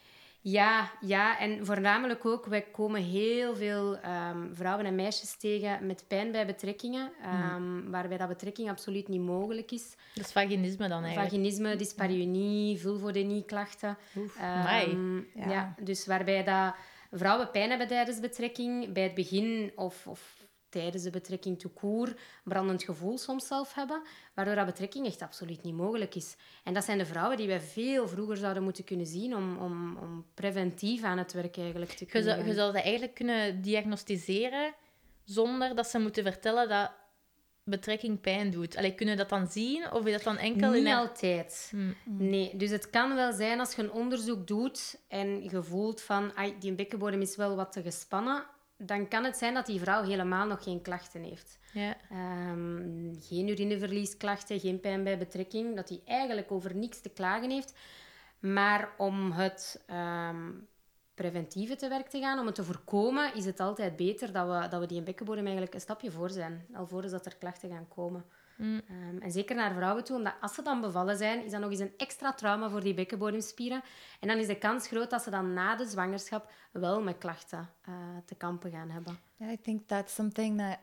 Ja, 0.48 0.90
ja, 1.00 1.38
en 1.38 1.66
voornamelijk 1.66 2.24
ook, 2.24 2.46
wij 2.46 2.62
komen 2.62 3.02
heel 3.02 3.56
veel 3.56 3.96
um, 3.96 4.54
vrouwen 4.54 4.86
en 4.86 4.94
meisjes 4.94 5.36
tegen 5.36 5.86
met 5.86 6.04
pijn 6.08 6.32
bij 6.32 6.46
betrekkingen, 6.46 7.12
um, 7.24 7.62
mm. 7.62 7.90
waarbij 7.90 8.16
dat 8.16 8.28
betrekking 8.28 8.70
absoluut 8.70 9.08
niet 9.08 9.20
mogelijk 9.20 9.70
is. 9.70 9.96
Dat 10.14 10.24
is 10.24 10.32
vaginisme 10.32 10.88
dan 10.88 11.02
eigenlijk? 11.02 11.30
Vaginisme, 11.30 11.76
dyspareunie, 11.76 12.78
vulvodynie-klachten. 12.78 13.96
Um, 14.88 15.28
ja. 15.34 15.50
ja. 15.50 15.74
dus 15.82 16.06
waarbij 16.06 16.44
dat 16.44 16.74
vrouwen 17.12 17.50
pijn 17.50 17.68
hebben 17.68 17.88
tijdens 17.88 18.20
betrekking, 18.20 18.92
bij 18.92 19.02
het 19.02 19.14
begin 19.14 19.72
of, 19.74 20.06
of 20.06 20.45
tijdens 20.80 21.02
de 21.02 21.11
betrekking 21.11 21.59
to 21.59 21.68
koer 21.75 22.14
brandend 22.45 22.83
gevoel 22.83 23.18
soms 23.18 23.47
zelf 23.47 23.75
hebben, 23.75 24.02
waardoor 24.35 24.54
dat 24.54 24.66
betrekking 24.66 25.06
echt 25.06 25.23
absoluut 25.23 25.62
niet 25.62 25.75
mogelijk 25.75 26.14
is. 26.14 26.37
En 26.64 26.75
dat 26.75 26.85
zijn 26.85 26.99
de 26.99 27.06
vrouwen 27.06 27.37
die 27.37 27.47
wij 27.47 27.61
veel 27.61 28.09
vroeger 28.09 28.37
zouden 28.37 28.62
moeten 28.62 28.85
kunnen 28.85 29.06
zien 29.06 29.37
om, 29.37 29.56
om, 29.56 29.97
om 29.97 30.25
preventief 30.35 31.02
aan 31.02 31.18
het 31.18 31.33
werk 31.33 31.56
eigenlijk 31.56 31.90
te 31.90 32.04
kunnen. 32.04 32.28
Je 32.28 32.35
zou, 32.35 32.49
je 32.49 32.54
zou 32.54 32.73
dat 32.73 32.83
eigenlijk 32.83 33.14
kunnen 33.14 33.62
diagnosticeren 33.62 34.75
zonder 35.25 35.75
dat 35.75 35.87
ze 35.87 35.99
moeten 35.99 36.25
vertellen 36.25 36.68
dat 36.68 36.90
betrekking 37.64 38.21
pijn 38.21 38.50
doet. 38.50 38.76
Allee, 38.76 38.95
kunnen 38.95 39.16
dat 39.16 39.28
dan 39.28 39.47
zien? 39.49 39.92
Of 39.92 40.06
is 40.06 40.12
dat 40.12 40.23
dan 40.23 40.38
enkel 40.38 40.71
Niet 40.71 40.85
in... 40.85 40.92
altijd. 40.92 41.68
Hmm. 41.71 41.97
Nee. 42.04 42.56
Dus 42.56 42.71
het 42.71 42.90
kan 42.90 43.14
wel 43.14 43.33
zijn 43.33 43.61
als 43.61 43.75
je 43.75 43.83
een 43.83 43.92
onderzoek 43.92 44.47
doet 44.47 44.99
en 45.09 45.42
je 45.42 45.62
voelt 45.62 46.02
van... 46.02 46.33
die 46.59 46.73
bekkenbodem 46.73 47.21
is 47.21 47.37
wel 47.37 47.56
wat 47.56 47.73
te 47.73 47.83
gespannen 47.83 48.45
dan 48.76 49.09
kan 49.09 49.25
het 49.25 49.37
zijn 49.37 49.54
dat 49.54 49.66
die 49.66 49.80
vrouw 49.80 50.02
helemaal 50.02 50.47
nog 50.47 50.62
geen 50.62 50.83
klachten 50.83 51.23
heeft. 51.23 51.59
Ja. 51.73 51.97
Um, 52.50 53.16
geen 53.21 53.49
urineverliesklachten, 53.49 54.61
geen 54.61 54.80
pijn 54.80 55.04
bij 55.04 55.18
betrekking. 55.18 55.76
Dat 55.76 55.88
hij 55.88 56.00
eigenlijk 56.04 56.52
over 56.52 56.76
niks 56.76 57.00
te 57.00 57.09
klagen 57.09 57.50
heeft. 57.50 57.75
Maar 58.38 58.88
om 58.97 59.33
het 59.33 59.85
um, 59.90 60.68
preventieve 61.14 61.76
te 61.76 61.88
werk 61.88 62.09
te 62.09 62.21
gaan, 62.21 62.38
om 62.38 62.47
het 62.47 62.54
te 62.54 62.64
voorkomen, 62.64 63.35
is 63.35 63.45
het 63.45 63.61
altijd 63.61 63.97
beter 63.97 64.33
dat 64.33 64.47
we, 64.47 64.68
dat 64.68 64.80
we 64.80 64.87
die 64.87 65.02
bekkenbodem 65.02 65.45
eigenlijk 65.45 65.75
een 65.75 65.80
stapje 65.80 66.11
voor 66.11 66.30
zijn. 66.30 66.66
Alvorens 66.73 67.12
dat 67.12 67.26
er 67.26 67.37
klachten 67.37 67.71
gaan 67.71 67.88
komen. 67.88 68.25
Mm. 68.56 68.80
Um, 68.90 69.20
en 69.20 69.30
zeker 69.30 69.56
naar 69.56 69.75
vrouwen 69.75 70.04
toe, 70.04 70.16
omdat 70.16 70.34
als 70.40 70.54
ze 70.54 70.62
dan 70.62 70.80
bevallen 70.80 71.16
zijn, 71.16 71.44
is 71.44 71.50
dat 71.50 71.60
nog 71.60 71.70
eens 71.70 71.80
een 71.80 71.94
extra 71.96 72.32
trauma 72.32 72.68
voor 72.68 72.80
die 72.80 72.94
bekkenbodemspieren. 72.94 73.82
En 74.20 74.28
dan 74.28 74.38
is 74.38 74.46
de 74.46 74.58
kans 74.58 74.86
groot 74.86 75.10
dat 75.10 75.22
ze 75.22 75.30
dan 75.30 75.52
na 75.52 75.76
de 75.76 75.86
zwangerschap 75.86 76.50
wel 76.72 77.02
met 77.02 77.18
klachten 77.18 77.68
uh, 77.88 77.94
te 78.25 78.34
kampen 78.34 78.70
gaan 78.70 78.90
hebben. 78.90 79.18
Yeah, 79.36 79.52
I 79.52 79.58
think 79.62 79.88
that's 79.88 80.14
something 80.14 80.58
that 80.58 80.78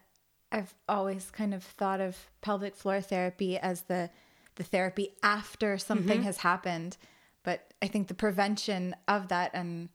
I've 0.49 0.73
always 0.85 1.29
kind 1.29 1.53
of 1.53 1.73
thought 1.75 2.07
of 2.07 2.31
pelvic 2.39 2.75
floor 2.75 3.01
therapy 3.01 3.57
as 3.57 3.81
the 3.81 4.09
the 4.53 4.69
therapy 4.69 5.09
after 5.19 5.79
something 5.79 6.15
mm 6.15 6.21
-hmm. 6.21 6.25
has 6.25 6.37
happened. 6.37 6.97
But 7.41 7.59
I 7.85 7.89
think 7.89 8.07
the 8.07 8.13
prevention 8.13 8.95
of 9.05 9.25
that 9.25 9.51
and 9.51 9.89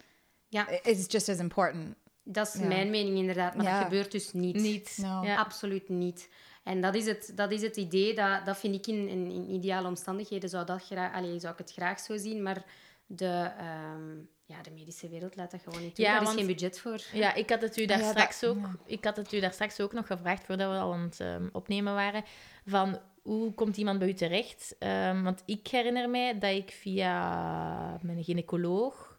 ja. 0.49 0.69
is 0.83 1.07
just 1.09 1.29
as 1.29 1.39
important. 1.39 1.97
Dat 2.23 2.55
is 2.55 2.61
mijn 2.61 2.91
mening 2.91 3.17
inderdaad, 3.17 3.55
maar 3.55 3.65
dat 3.65 3.83
gebeurt 3.83 4.13
dus 4.13 4.33
niet. 4.33 4.57
Niet. 4.57 5.05
Absoluut 5.37 5.89
niet. 5.89 6.29
En 6.69 6.81
dat 6.81 6.95
is 6.95 7.07
het, 7.07 7.33
dat 7.35 7.53
is 7.53 7.63
het 7.63 7.77
idee, 7.77 8.15
dat, 8.15 8.47
dat 8.47 8.59
vind 8.59 8.75
ik 8.75 8.87
in, 8.87 9.09
in, 9.09 9.51
ideale 9.51 9.89
omstandigheden 9.89 10.49
zou, 10.49 10.67
dat 10.67 10.83
graag, 10.83 11.15
allez, 11.15 11.41
zou 11.41 11.53
ik 11.53 11.59
het 11.59 11.73
graag 11.73 12.01
zo 12.01 12.17
zien, 12.17 12.43
maar 12.43 12.65
de, 13.07 13.51
ehm, 13.59 14.17
ja, 14.45 14.63
de 14.63 14.71
medische 14.71 15.09
wereld 15.09 15.37
laat 15.37 15.51
dat 15.51 15.61
gewoon 15.63 15.83
niet 15.83 15.95
toe. 15.95 16.05
Ja, 16.05 16.13
Daar 16.13 16.29
is 16.29 16.35
geen 16.35 16.47
budget 16.47 16.81
voor. 16.81 17.01
Ja, 17.13 17.35
ik 17.35 17.51
had 17.51 17.63
het 17.63 17.77
u 17.77 17.87
daar, 17.87 18.03
straks, 18.03 18.45
ook, 18.45 18.59
ik 18.87 19.05
had 19.05 19.17
het 19.17 19.33
u 19.33 19.41
daar 19.41 19.53
straks 19.53 19.81
ook 19.81 19.93
nog 19.93 20.07
gevraagd, 20.07 20.45
voordat 20.45 20.71
we 20.71 20.79
al 20.79 20.93
aan 20.93 21.01
het 21.01 21.21
um, 21.21 21.49
opnemen 21.53 21.95
waren, 21.95 22.25
van 22.67 22.99
hoe 23.23 23.55
komt 23.55 23.77
iemand 23.77 23.99
bij 23.99 24.09
u 24.09 24.15
terecht? 24.15 24.77
Um, 24.79 25.23
want 25.23 25.43
ik 25.47 25.67
herinner 25.67 26.11
mij 26.11 26.39
dat 26.39 26.51
ik 26.51 26.71
via 26.71 27.99
mijn 28.03 28.25
gynaecoloog 28.25 29.19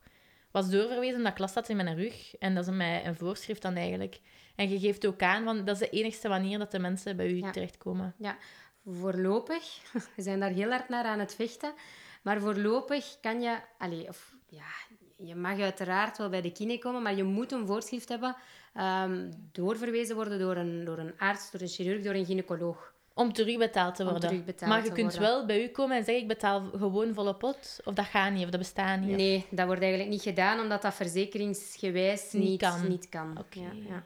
was 0.52 0.70
doorverwezen 0.70 1.18
omdat 1.18 1.32
ik 1.32 1.40
last 1.40 1.56
had 1.56 1.70
in 1.70 1.76
mijn 1.76 1.96
rug. 1.96 2.36
En 2.36 2.56
dat 2.56 2.68
is 2.68 2.74
mij 2.74 3.06
een 3.06 3.16
voorschrift 3.16 3.62
dan 3.62 3.76
eigenlijk. 3.76 4.20
En 4.60 4.70
je 4.70 4.80
geeft 4.80 5.08
ook 5.08 5.22
aan, 5.22 5.44
want 5.44 5.66
dat 5.68 5.82
is 5.82 5.90
de 5.90 5.98
enigste 5.98 6.28
manier 6.28 6.58
dat 6.60 6.72
de 6.72 6.80
mensen 6.80 7.16
bij 7.16 7.32
u 7.32 7.42
terechtkomen. 7.52 8.14
Ja, 8.18 8.38
voorlopig. 8.86 9.64
We 10.16 10.22
zijn 10.22 10.40
daar 10.40 10.50
heel 10.50 10.70
hard 10.70 10.90
naar 10.90 11.04
aan 11.06 11.20
het 11.20 11.36
vechten. 11.36 11.74
Maar 12.22 12.40
voorlopig 12.40 13.18
kan 13.22 13.42
je... 13.42 13.58
Allez, 13.78 14.08
of, 14.08 14.36
ja, 14.50 14.72
je 15.16 15.36
mag 15.36 15.60
uiteraard 15.60 16.18
wel 16.18 16.30
bij 16.30 16.42
de 16.42 16.52
kine 16.52 16.80
komen, 16.80 17.02
maar 17.02 17.16
je 17.16 17.24
moet 17.24 17.52
een 17.52 17.68
voorschrift 17.68 18.10
hebben 18.10 18.36
um, 18.76 19.30
doorverwezen 19.52 20.16
worden 20.16 20.40
door 20.40 20.56
een, 20.56 20.86
door 20.86 20.98
een 20.98 21.14
arts, 21.18 21.52
door 21.52 21.62
een 21.62 21.68
chirurg, 21.68 22.04
door 22.04 22.14
een 22.14 22.26
gynaecoloog. 22.26 22.94
Om 23.14 23.34
terugbetaald 23.34 23.96
te 23.96 24.04
worden. 24.04 24.30
Terugbetaald 24.30 24.72
maar 24.72 24.84
je 24.84 24.92
kunt 24.92 25.16
wel 25.16 25.46
bij 25.46 25.64
u 25.64 25.68
komen 25.68 25.98
en 25.98 26.04
zeggen, 26.04 26.24
ik 26.24 26.28
betaal 26.28 26.62
gewoon 26.62 27.14
volle 27.14 27.36
pot. 27.36 27.80
Of 27.84 27.94
dat 27.94 28.06
gaat 28.06 28.32
niet, 28.32 28.44
of 28.44 28.50
dat 28.50 28.60
bestaat 28.60 29.00
niet. 29.00 29.16
Nee, 29.16 29.46
dat 29.50 29.66
wordt 29.66 29.82
eigenlijk 29.82 30.12
niet 30.12 30.22
gedaan, 30.22 30.60
omdat 30.60 30.82
dat 30.82 30.94
verzekeringsgewijs 30.94 32.32
niet, 32.32 32.44
niet 32.44 32.60
kan. 32.60 32.88
Niet 32.88 33.10
kan. 33.10 33.46
Ja. 33.50 34.04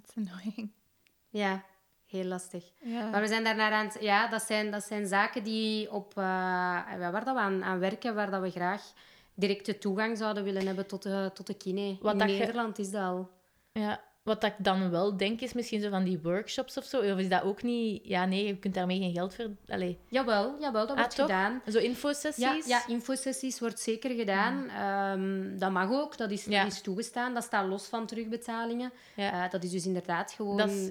That's 0.00 0.16
annoying. 0.16 0.72
Ja, 1.28 1.64
heel 2.06 2.24
lastig. 2.24 2.64
Maar 3.10 3.20
we 3.20 3.26
zijn 3.26 3.44
daarnaar 3.44 3.72
aan 3.72 3.86
het... 3.86 3.96
Ja, 4.00 4.28
dat 4.28 4.42
zijn, 4.42 4.70
dat 4.70 4.82
zijn 4.82 5.06
zaken 5.06 5.44
die 5.44 5.92
op... 5.92 6.14
Uh, 6.16 6.24
waar 6.98 7.24
dat 7.24 7.34
we 7.34 7.40
aan, 7.40 7.64
aan 7.64 7.78
werken, 7.78 8.14
waar 8.14 8.30
dat 8.30 8.42
we 8.42 8.50
graag 8.50 8.92
directe 9.34 9.78
toegang 9.78 10.18
zouden 10.18 10.44
willen 10.44 10.66
hebben 10.66 10.86
tot 10.86 11.02
de, 11.02 11.30
tot 11.34 11.46
de 11.46 11.54
kine. 11.54 11.98
Wat 12.00 12.20
In 12.20 12.26
Nederland 12.26 12.78
is 12.78 12.90
dat 12.90 13.02
al. 13.02 13.30
Ja, 13.72 14.00
wat 14.30 14.44
ik 14.44 14.54
dan 14.58 14.90
wel 14.90 15.16
denk, 15.16 15.40
is 15.40 15.52
misschien 15.52 15.80
zo 15.80 15.90
van 15.90 16.04
die 16.04 16.20
workshops 16.22 16.76
of 16.76 16.84
zo. 16.84 16.98
Of 16.98 17.18
is 17.18 17.28
dat 17.28 17.42
ook 17.42 17.62
niet... 17.62 18.00
Ja, 18.04 18.24
nee, 18.24 18.46
je 18.46 18.56
kunt 18.56 18.74
daarmee 18.74 18.98
geen 18.98 19.12
geld 19.12 19.34
voor... 19.34 19.50
Allee. 19.68 19.98
Jawel, 20.08 20.56
jawel, 20.60 20.86
dat 20.86 20.96
ah, 20.96 21.02
wordt 21.02 21.14
gedaan. 21.14 21.62
Zo 21.66 21.78
infosessies? 21.78 22.66
Ja, 22.66 22.78
ja 22.78 22.86
infosessies 22.86 23.60
wordt 23.60 23.80
zeker 23.80 24.10
gedaan. 24.10 24.68
Ehm, 24.68 25.58
dat 25.58 25.70
mag 25.70 25.90
ook, 25.90 26.16
dat 26.16 26.30
is, 26.30 26.46
is 26.46 26.80
toegestaan. 26.80 27.34
Dat 27.34 27.42
staat 27.42 27.68
los 27.68 27.86
van 27.86 28.06
terugbetalingen. 28.06 28.92
Uh, 29.16 29.50
dat 29.50 29.64
is 29.64 29.70
dus 29.70 29.86
inderdaad 29.86 30.32
gewoon 30.32 30.60
is, 30.60 30.88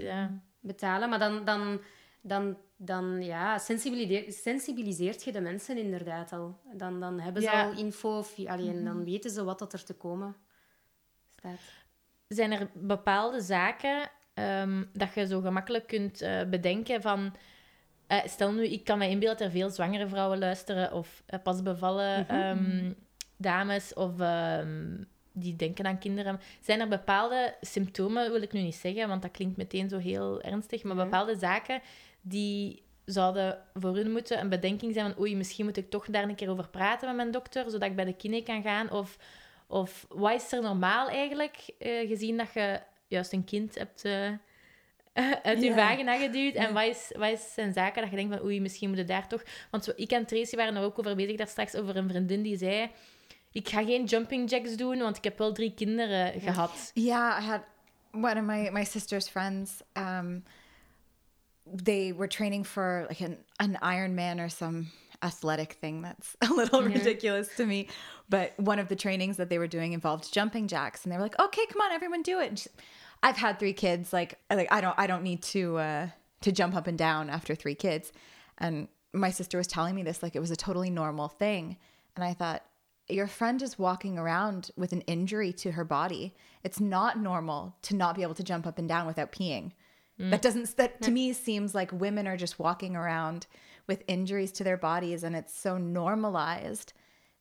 betalen. 0.59 1.09
Maar 1.09 1.19
dan... 1.19 1.45
dan 1.45 1.79
dan, 2.21 2.57
dan 2.77 3.23
ja, 3.23 3.57
sensibiliseert 4.27 5.23
je 5.23 5.31
de 5.31 5.41
mensen 5.41 5.77
inderdaad 5.77 6.33
al. 6.33 6.59
Dan, 6.73 6.99
dan 6.99 7.19
hebben 7.19 7.41
ze 7.41 7.51
al 7.51 7.71
info, 7.71 8.17
of, 8.17 8.45
allee, 8.45 8.83
dan 8.83 8.95
mhm. 8.95 9.03
weten 9.03 9.29
ze 9.29 9.43
wat 9.43 9.59
dat 9.59 9.73
er 9.73 9.83
te 9.83 9.93
komen 9.93 10.35
staat 11.39 11.59
zijn 12.29 12.51
er 12.51 12.69
bepaalde 12.73 13.41
zaken 13.41 14.09
um, 14.33 14.89
dat 14.93 15.13
je 15.13 15.27
zo 15.27 15.41
gemakkelijk 15.41 15.87
kunt 15.87 16.21
uh, 16.21 16.43
bedenken 16.43 17.01
van... 17.01 17.35
Uh, 18.07 18.17
stel 18.25 18.51
nu, 18.51 18.67
ik 18.67 18.83
kan 18.83 18.97
me 18.97 19.09
inbeelden 19.09 19.37
dat 19.37 19.47
er 19.47 19.51
veel 19.53 19.69
zwangere 19.69 20.07
vrouwen 20.07 20.39
luisteren 20.39 20.93
of 20.93 21.23
uh, 21.29 21.39
pas 21.43 21.61
bevallen 21.61 22.25
mm 22.29 22.39
um, 22.39 22.95
dames 23.37 23.93
of 23.93 24.19
um, 24.19 25.07
die 25.33 25.55
denken 25.55 25.85
aan 25.85 25.99
kinderen. 25.99 26.39
Zijn 26.61 26.79
er 26.79 26.87
bepaalde 26.87 27.55
symptomen, 27.61 28.31
wil 28.31 28.41
ik 28.41 28.51
nu 28.51 28.61
niet 28.61 28.75
zeggen, 28.75 29.07
want 29.07 29.21
dat 29.21 29.31
klinkt 29.31 29.57
meteen 29.57 29.89
zo 29.89 29.97
heel 29.97 30.41
ernstig, 30.41 30.83
maar 30.83 30.95
bepaalde 30.95 31.35
zaken 31.35 31.81
die 32.21 32.83
zouden 33.05 33.57
voor 33.73 33.95
hun 33.95 34.11
moeten 34.11 34.39
een 34.39 34.49
bedenking 34.49 34.93
zijn 34.93 35.11
van 35.11 35.19
oei, 35.19 35.35
misschien 35.35 35.65
moet 35.65 35.77
ik 35.77 35.89
toch 35.89 36.05
daar 36.05 36.23
een 36.23 36.35
keer 36.35 36.49
over 36.49 36.69
praten 36.69 37.07
met 37.07 37.15
mijn 37.15 37.31
dokter, 37.31 37.69
zodat 37.69 37.89
ik 37.89 37.95
bij 37.95 38.05
de 38.05 38.15
kine 38.15 38.43
kan 38.43 38.61
gaan? 38.61 38.91
Of 38.91 39.17
of 39.69 40.05
wat 40.09 40.33
is 40.33 40.51
er 40.51 40.61
normaal 40.61 41.09
eigenlijk, 41.09 41.55
uh, 41.79 42.07
gezien 42.07 42.37
dat 42.37 42.53
je 42.53 42.79
juist 43.07 43.33
een 43.33 43.43
kind 43.43 43.75
hebt 43.75 44.05
uh, 44.05 44.31
uit 45.43 45.61
je 45.61 45.73
vagina 45.73 46.17
geduwd? 46.17 46.53
En 46.53 46.73
wat, 46.73 46.83
is, 46.83 47.11
wat 47.17 47.31
is 47.31 47.53
zijn 47.53 47.73
zaken 47.73 48.01
dat 48.01 48.09
je 48.09 48.15
denkt 48.15 48.35
van 48.35 48.45
oei, 48.45 48.61
misschien 48.61 48.89
moet 48.89 48.97
je 48.97 49.03
daar 49.03 49.27
toch... 49.27 49.43
Want 49.71 49.93
ik 49.95 50.11
en 50.11 50.25
Tracy 50.25 50.55
waren 50.55 50.75
er 50.75 50.83
ook 50.83 50.99
over 50.99 51.15
bezig 51.15 51.35
daar 51.35 51.47
straks, 51.47 51.75
over 51.75 51.95
een 51.95 52.09
vriendin 52.09 52.41
die 52.41 52.57
zei... 52.57 52.91
Ik 53.51 53.69
ga 53.69 53.83
geen 53.83 54.05
jumping 54.05 54.49
jacks 54.49 54.75
doen, 54.75 54.97
want 54.97 55.17
ik 55.17 55.23
heb 55.23 55.37
wel 55.37 55.53
drie 55.53 55.73
kinderen 55.73 56.41
gehad. 56.41 56.91
Ja, 56.93 57.39
I 57.39 57.43
had 57.43 57.61
one 58.11 58.39
of 58.39 58.45
my, 58.45 58.69
my 58.71 58.83
sister's 58.83 59.29
friends... 59.29 59.81
Um, 59.93 60.43
they 61.83 62.13
were 62.13 62.27
training 62.27 62.65
for 62.65 63.05
like 63.09 63.21
an, 63.21 63.37
an 63.59 63.77
Ironman 63.81 64.39
or 64.39 64.49
some 64.49 64.87
athletic 65.21 65.73
thing 65.73 66.01
that's 66.01 66.35
a 66.49 66.53
little 66.53 66.81
yeah. 66.87 66.97
ridiculous 66.97 67.49
to 67.55 67.65
me. 67.65 67.87
But 68.29 68.53
one 68.59 68.79
of 68.79 68.87
the 68.89 68.95
trainings 68.95 69.37
that 69.37 69.49
they 69.49 69.57
were 69.57 69.67
doing 69.67 69.93
involved 69.93 70.31
jumping 70.31 70.67
jacks, 70.67 71.03
and 71.03 71.11
they 71.11 71.17
were 71.17 71.23
like, 71.23 71.39
"Okay, 71.39 71.65
come 71.67 71.81
on, 71.81 71.91
everyone, 71.91 72.21
do 72.21 72.39
it." 72.39 72.67
I've 73.21 73.37
had 73.37 73.59
three 73.59 73.73
kids. 73.73 74.13
Like, 74.13 74.39
like 74.49 74.71
I 74.71 74.81
don't, 74.81 74.95
I 74.97 75.07
don't 75.07 75.23
need 75.23 75.41
to 75.43 75.77
uh, 75.77 76.07
to 76.41 76.51
jump 76.51 76.75
up 76.75 76.87
and 76.87 76.97
down 76.97 77.29
after 77.29 77.55
three 77.55 77.75
kids. 77.75 78.11
And 78.57 78.87
my 79.13 79.31
sister 79.31 79.57
was 79.57 79.67
telling 79.67 79.95
me 79.95 80.03
this 80.03 80.21
like 80.21 80.35
it 80.35 80.39
was 80.39 80.51
a 80.51 80.55
totally 80.55 80.89
normal 80.89 81.27
thing, 81.27 81.77
and 82.15 82.23
I 82.23 82.33
thought, 82.33 82.63
your 83.09 83.27
friend 83.27 83.61
is 83.61 83.79
walking 83.79 84.17
around 84.17 84.71
with 84.77 84.93
an 84.93 85.01
injury 85.01 85.51
to 85.53 85.71
her 85.71 85.83
body. 85.83 86.35
It's 86.63 86.79
not 86.79 87.19
normal 87.19 87.75
to 87.83 87.95
not 87.95 88.15
be 88.15 88.21
able 88.21 88.35
to 88.35 88.43
jump 88.43 88.67
up 88.67 88.77
and 88.77 88.87
down 88.87 89.07
without 89.07 89.31
peeing. 89.31 89.71
Mm. 90.19 90.29
That 90.31 90.41
doesn't 90.41 90.77
that 90.77 91.01
to 91.01 91.11
me 91.11 91.33
seems 91.33 91.73
like 91.73 91.91
women 91.91 92.27
are 92.27 92.37
just 92.37 92.59
walking 92.59 92.95
around 92.95 93.47
with 93.87 94.03
injuries 94.07 94.51
to 94.53 94.63
their 94.63 94.77
bodies 94.77 95.23
and 95.23 95.35
it's 95.35 95.57
so 95.57 95.77
normalized 95.77 96.93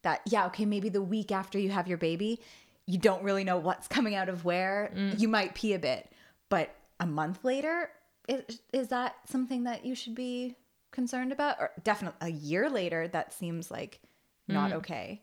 that 0.02 0.20
yeah 0.26 0.46
okay 0.46 0.64
maybe 0.64 0.88
the 0.88 1.02
week 1.02 1.32
after 1.32 1.58
you 1.58 1.70
have 1.70 1.88
your 1.88 1.98
baby 1.98 2.40
you 2.86 2.98
don't 2.98 3.22
really 3.22 3.44
know 3.44 3.58
what's 3.58 3.88
coming 3.96 4.14
out 4.14 4.28
of 4.28 4.44
where 4.44 4.90
mm. 4.94 5.18
you 5.18 5.28
might 5.28 5.54
pee 5.54 5.74
a 5.74 5.78
bit 5.78 6.10
but 6.48 6.74
a 7.00 7.06
month 7.06 7.44
later 7.44 7.90
is, 8.28 8.60
is 8.72 8.88
that 8.88 9.14
something 9.26 9.64
that 9.64 9.84
you 9.84 9.94
should 9.94 10.14
be 10.14 10.56
concerned 10.90 11.32
about 11.32 11.56
or 11.58 11.70
definitely 11.84 12.28
a 12.28 12.30
year 12.30 12.70
later 12.70 13.08
that 13.08 13.32
seems 13.32 13.70
like 13.70 14.00
not 14.46 14.70
mm. 14.70 14.76
okay 14.76 15.20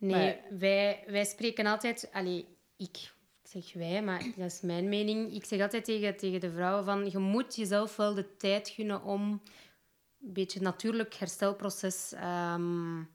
nee 0.00 0.36
but, 0.50 0.58
wij, 0.58 1.04
wij 1.06 1.24
spreken 1.24 1.66
altijd 1.66 2.08
allee, 2.12 2.46
ik 2.76 3.10
zeg 3.50 3.72
wij, 3.72 4.02
maar 4.02 4.22
dat 4.36 4.50
is 4.50 4.60
mijn 4.60 4.88
mening. 4.88 5.34
Ik 5.34 5.44
zeg 5.44 5.60
altijd 5.60 5.84
tegen, 5.84 6.16
tegen 6.16 6.40
de 6.40 6.50
vrouwen 6.50 6.84
van... 6.84 7.10
Je 7.10 7.18
moet 7.18 7.56
jezelf 7.56 7.96
wel 7.96 8.14
de 8.14 8.36
tijd 8.36 8.68
gunnen 8.68 9.02
om 9.02 9.42
een 10.22 10.32
beetje 10.32 10.60
natuurlijk 10.60 11.14
herstelproces 11.14 12.12
um, 12.52 13.08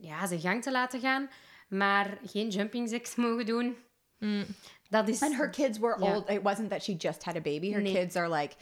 ja, 0.00 0.26
zijn 0.26 0.40
gang 0.40 0.62
te 0.62 0.72
laten 0.72 1.00
gaan. 1.00 1.30
Maar 1.68 2.18
geen 2.24 2.48
jumping 2.48 2.90
jacks 2.90 3.14
mogen 3.24 3.46
doen. 3.46 3.76
Mm. 4.18 4.44
Dat 4.88 5.08
is... 5.08 5.22
And 5.22 5.36
her 5.36 5.50
kids 5.50 5.78
were 5.78 5.96
yeah. 5.98 6.14
old. 6.14 6.30
It 6.30 6.42
wasn't 6.42 6.70
that 6.70 6.82
she 6.82 6.96
just 6.96 7.24
had 7.24 7.36
a 7.36 7.40
baby. 7.40 7.72
Her 7.72 7.82
nee. 7.82 7.92
kids 7.92 8.16
are 8.16 8.28
like, 8.40 8.54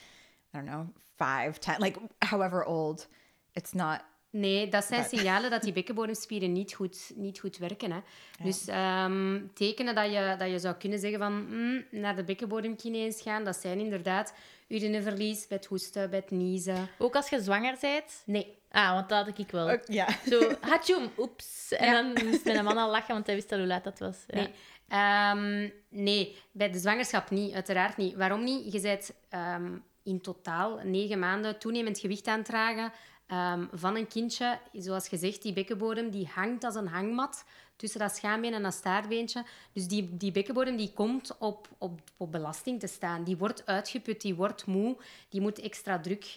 I 0.52 0.58
don't 0.58 0.66
know, 0.66 0.86
five, 1.16 1.58
ten, 1.58 1.80
like 1.80 1.98
however 2.18 2.64
old. 2.64 3.06
It's 3.52 3.72
not... 3.72 4.04
Nee, 4.38 4.68
dat 4.68 4.84
zijn 4.84 5.04
signalen 5.04 5.50
dat 5.50 5.62
die 5.62 5.72
bekkenbodemspieren 5.72 6.52
niet 6.52 6.74
goed, 6.74 7.12
niet 7.14 7.38
goed 7.38 7.56
werken. 7.56 7.92
Hè. 7.92 8.00
Dus 8.42 8.68
um, 9.04 9.50
tekenen 9.54 9.94
dat 9.94 10.12
je, 10.12 10.34
dat 10.38 10.50
je 10.50 10.58
zou 10.58 10.74
kunnen 10.74 10.98
zeggen 10.98 11.18
van 11.18 11.46
mm, 11.48 11.84
naar 11.90 12.16
de 12.16 12.24
bekkenbodemkine 12.24 13.12
gaan, 13.16 13.44
dat 13.44 13.56
zijn 13.56 13.78
inderdaad 13.78 14.34
urineverlies, 14.68 15.46
bij 15.46 15.56
het 15.56 15.66
hoesten, 15.66 16.10
bij 16.10 16.18
het 16.18 16.30
niezen. 16.30 16.88
Ook 16.98 17.16
als 17.16 17.28
je 17.28 17.40
zwanger 17.40 17.76
bent? 17.80 18.22
Nee. 18.26 18.56
Ah, 18.70 18.92
want 18.92 19.08
dat 19.08 19.26
had 19.26 19.38
ik 19.38 19.50
wel. 19.50 19.78
Ja. 19.84 20.08
Zo, 20.30 20.50
hatjoem, 20.60 21.10
oeps. 21.18 21.72
En 21.72 21.92
dan 22.14 22.26
moest 22.26 22.44
mijn 22.44 22.64
man 22.64 22.76
al 22.76 22.90
lachen, 22.90 23.14
want 23.14 23.26
hij 23.26 23.34
wist 23.34 23.52
al 23.52 23.58
hoe 23.58 23.66
laat 23.66 23.84
dat 23.84 23.98
was. 23.98 24.24
Ja. 24.26 24.36
Nee. 24.36 24.50
Um, 24.90 25.72
nee, 25.88 26.36
bij 26.52 26.70
de 26.70 26.78
zwangerschap 26.78 27.30
niet, 27.30 27.54
uiteraard 27.54 27.96
niet. 27.96 28.14
Waarom 28.14 28.44
niet? 28.44 28.72
Je 28.72 28.80
bent 28.80 29.14
um, 29.34 29.84
in 30.02 30.20
totaal 30.20 30.80
negen 30.84 31.18
maanden 31.18 31.58
toenemend 31.58 31.98
gewicht 31.98 32.26
aan 32.26 32.38
het 32.38 32.46
dragen 32.46 32.92
um, 33.32 33.68
van 33.72 33.96
een 33.96 34.06
kindje. 34.06 34.58
Zoals 34.72 35.08
gezegd, 35.08 35.42
die 35.42 35.52
bekkenbodem 35.52 36.10
die 36.10 36.30
hangt 36.34 36.64
als 36.64 36.74
een 36.74 36.88
hangmat 36.88 37.44
tussen 37.76 38.00
dat 38.00 38.16
schaambeen 38.16 38.54
en 38.54 38.62
dat 38.62 38.74
staartbeentje. 38.74 39.44
Dus 39.72 39.86
die, 39.86 40.16
die 40.16 40.32
bekkenbodem 40.32 40.76
die 40.76 40.92
komt 40.92 41.36
op, 41.38 41.68
op, 41.78 42.00
op 42.16 42.32
belasting 42.32 42.80
te 42.80 42.86
staan. 42.86 43.24
Die 43.24 43.36
wordt 43.36 43.66
uitgeput, 43.66 44.20
die 44.20 44.34
wordt 44.34 44.66
moe. 44.66 44.96
Die 45.28 45.40
moet 45.40 45.60
extra 45.60 46.00
druk 46.00 46.36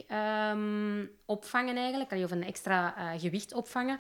um, 0.52 1.10
opvangen 1.26 1.76
eigenlijk, 1.76 2.12
of 2.12 2.32
een 2.32 2.44
extra 2.44 2.96
uh, 2.98 3.20
gewicht 3.20 3.54
opvangen. 3.54 4.00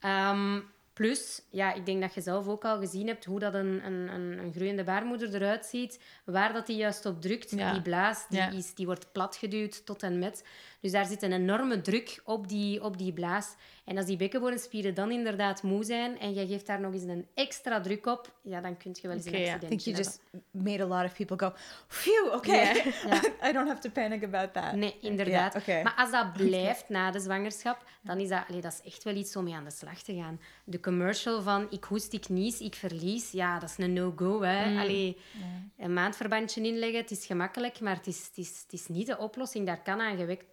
Um, 0.00 0.70
Plus, 0.92 1.42
ja, 1.50 1.72
ik 1.72 1.86
denk 1.86 2.00
dat 2.00 2.14
je 2.14 2.20
zelf 2.20 2.48
ook 2.48 2.64
al 2.64 2.78
gezien 2.78 3.06
hebt 3.06 3.24
hoe 3.24 3.38
dat 3.38 3.54
een, 3.54 3.86
een, 3.86 4.14
een, 4.14 4.38
een 4.38 4.52
groeiende 4.52 4.84
baarmoeder 4.84 5.34
eruit 5.34 5.66
ziet. 5.66 6.00
Waar 6.24 6.52
dat 6.52 6.66
die 6.66 6.76
juist 6.76 7.06
op 7.06 7.20
drukt, 7.20 7.50
die 7.50 7.82
blaas, 7.82 8.28
die, 8.28 8.40
is, 8.40 8.74
die 8.74 8.86
wordt 8.86 9.12
platgeduwd 9.12 9.86
tot 9.86 10.02
en 10.02 10.18
met. 10.18 10.44
Dus 10.82 10.92
daar 10.92 11.06
zit 11.06 11.22
een 11.22 11.32
enorme 11.32 11.80
druk 11.80 12.20
op 12.24 12.48
die, 12.48 12.82
op 12.82 12.98
die 12.98 13.12
blaas. 13.12 13.54
En 13.84 13.96
als 13.96 14.06
die 14.06 14.16
bekkenbodemspieren 14.16 14.94
dan 14.94 15.10
inderdaad 15.10 15.62
moe 15.62 15.84
zijn 15.84 16.18
en 16.18 16.34
je 16.34 16.46
geeft 16.46 16.66
daar 16.66 16.80
nog 16.80 16.92
eens 16.92 17.02
een 17.02 17.26
extra 17.34 17.80
druk 17.80 18.06
op, 18.06 18.32
ja, 18.42 18.60
dan 18.60 18.76
kun 18.76 18.96
je 19.00 19.08
wel 19.08 19.16
eens 19.16 19.26
okay, 19.26 19.40
een 19.40 19.46
accident 19.46 19.72
I 19.72 19.76
think 19.76 19.80
you 19.80 19.96
just 19.96 20.20
made 20.50 20.82
a 20.82 20.86
lot 20.86 21.04
of 21.04 21.16
people 21.16 21.38
go, 21.38 21.52
phew, 21.86 22.34
okay. 22.34 22.76
I 23.48 23.52
don't 23.52 23.68
have 23.68 23.80
to 23.80 23.90
panic 23.90 24.24
about 24.24 24.52
that. 24.52 24.74
Nee, 24.74 24.96
inderdaad. 25.00 25.66
Maar 25.66 25.94
als 25.96 26.10
dat 26.10 26.32
blijft 26.32 26.88
na 26.88 27.10
de 27.10 27.20
zwangerschap, 27.20 27.84
dan 28.02 28.18
is 28.18 28.28
dat, 28.28 28.44
allee, 28.48 28.60
dat 28.60 28.72
is 28.72 28.92
echt 28.92 29.04
wel 29.04 29.14
iets 29.14 29.36
om 29.36 29.44
mee 29.44 29.54
aan 29.54 29.64
de 29.64 29.70
slag 29.70 30.02
te 30.02 30.14
gaan. 30.14 30.40
De 30.64 30.80
commercial 30.80 31.42
van 31.42 31.66
ik 31.70 31.84
hoest, 31.84 32.12
ik 32.12 32.28
nies, 32.28 32.60
ik 32.60 32.74
verlies, 32.74 33.30
ja, 33.30 33.58
dat 33.58 33.68
is 33.68 33.84
een 33.84 33.92
no-go. 33.92 34.42
Hè. 34.42 34.70
Mm. 34.70 34.78
Allee, 34.78 35.16
een 35.78 35.92
maandverbandje 35.92 36.62
inleggen, 36.62 37.00
het 37.00 37.10
is 37.10 37.26
gemakkelijk, 37.26 37.80
maar 37.80 37.96
het 37.96 38.06
is, 38.06 38.26
het, 38.26 38.36
is, 38.36 38.60
het 38.62 38.72
is 38.72 38.88
niet 38.88 39.06
de 39.06 39.18
oplossing. 39.18 39.66
Daar 39.66 39.82
kan 39.82 40.00
aan 40.00 40.16
gewerkt 40.16 40.44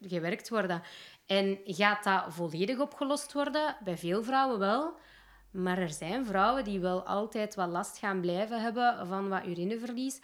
worden. 0.50 0.82
En 1.26 1.60
gaat 1.64 2.04
dat 2.04 2.34
volledig 2.34 2.80
opgelost 2.80 3.34
worden? 3.34 3.76
Bij 3.84 3.98
veel 3.98 4.24
vrouwen 4.24 4.60
wel. 4.60 4.98
Maar 5.52 5.78
er 5.78 5.90
zijn 5.90 6.26
vrouwen 6.26 6.64
die 6.64 6.80
wel 6.80 7.04
altijd 7.04 7.56
wat 7.56 7.70
last 7.70 7.98
gaan 7.98 8.22
blijven 8.22 8.62
hebben 8.62 9.08
van 9.08 9.30
wat 9.30 9.46
urineverlies. 9.46 10.22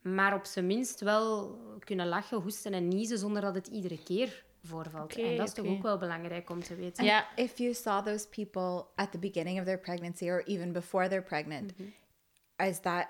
Maar 0.00 0.34
op 0.34 0.44
zijn 0.44 0.66
minst 0.66 1.00
wel 1.00 1.58
kunnen 1.78 2.06
lachen, 2.08 2.40
hoesten 2.40 2.72
en 2.72 2.88
niezen 2.88 3.18
zonder 3.18 3.42
dat 3.42 3.54
het 3.54 3.66
iedere 3.66 4.02
keer 4.02 4.44
voorvalt. 4.62 5.16
en 5.16 5.36
dat 5.36 5.46
is 5.48 5.54
toch 5.54 5.66
ook 5.66 5.82
wel 5.82 5.98
belangrijk 5.98 6.50
om 6.50 6.62
te 6.62 6.74
weten. 6.74 7.04
Ja. 7.04 7.26
If 7.36 7.58
you 7.58 7.74
saw 7.74 8.06
those 8.06 8.28
people 8.28 8.86
at 8.94 9.12
the 9.12 9.18
beginning 9.18 9.58
of 9.58 9.64
their 9.64 9.78
pregnancy 9.78 10.28
or 10.28 10.42
even 10.44 10.72
before 10.72 11.08
they're 11.08 11.22
pregnant, 11.22 11.78
mm 11.78 11.86
-hmm. 12.56 12.66
is 12.66 12.80
that 12.80 13.08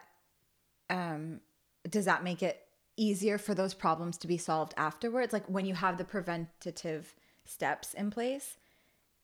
um, 0.87 1.43
does 1.81 2.05
that 2.05 2.23
make 2.23 2.47
it 2.47 2.57
easier 2.97 3.39
for 3.39 3.55
those 3.55 3.77
problems 3.77 4.17
to 4.19 4.27
be 4.27 4.39
solved 4.39 4.75
afterwards? 4.77 5.33
Like 5.33 5.47
when 5.49 5.67
you 5.67 5.75
have 5.75 5.97
the 5.97 6.05
preventative 6.05 7.15
steps 7.45 7.95
in 7.95 8.11
place? 8.11 8.57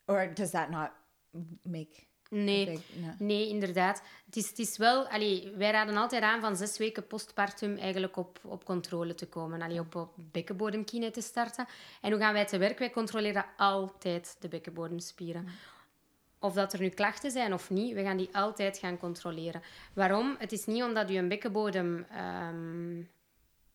Or 0.07 0.27
does 0.27 0.51
that 0.51 0.71
not 0.71 0.93
make 1.65 2.11
Nee, 2.31 2.83
nee, 3.19 3.49
inderdaad. 3.49 4.03
Het 4.27 4.37
is, 4.37 4.49
het 4.49 4.59
is 4.59 4.77
wel... 4.77 5.09
Allee, 5.09 5.53
wij 5.57 5.71
raden 5.71 5.97
altijd 5.97 6.23
aan 6.23 6.41
van 6.41 6.57
zes 6.57 6.79
weken 6.79 7.07
postpartum 7.07 7.77
eigenlijk 7.77 8.17
op, 8.17 8.41
op 8.43 8.65
controle 8.65 9.15
te 9.15 9.27
komen. 9.27 9.63
Allee, 9.63 9.81
op, 9.81 9.95
op 9.95 10.13
bekkenbodemkine 10.17 11.11
te 11.11 11.21
starten. 11.21 11.67
En 12.01 12.11
hoe 12.11 12.21
gaan 12.21 12.33
wij 12.33 12.47
te 12.47 12.59
werk? 12.59 12.79
Wij 12.79 12.91
controleren 12.91 13.45
altijd 13.57 14.37
de 14.41 14.49
bekkenbodemspieren. 14.49 15.49
Of 16.39 16.55
dat 16.55 16.73
er 16.73 16.81
nu 16.81 16.89
klachten 16.89 17.31
zijn 17.31 17.53
of 17.53 17.71
niet, 17.71 17.95
we 17.95 18.03
gaan 18.03 18.17
die 18.17 18.29
altijd 18.33 18.79
gaan 18.79 18.99
controleren. 18.99 19.63
Waarom? 19.93 20.37
Het 20.39 20.53
is 20.53 20.67
niet 20.67 20.83
omdat 20.83 21.11
u 21.11 21.15
een 21.15 21.29
bekkenbodem... 21.29 22.07
Um, 22.51 23.09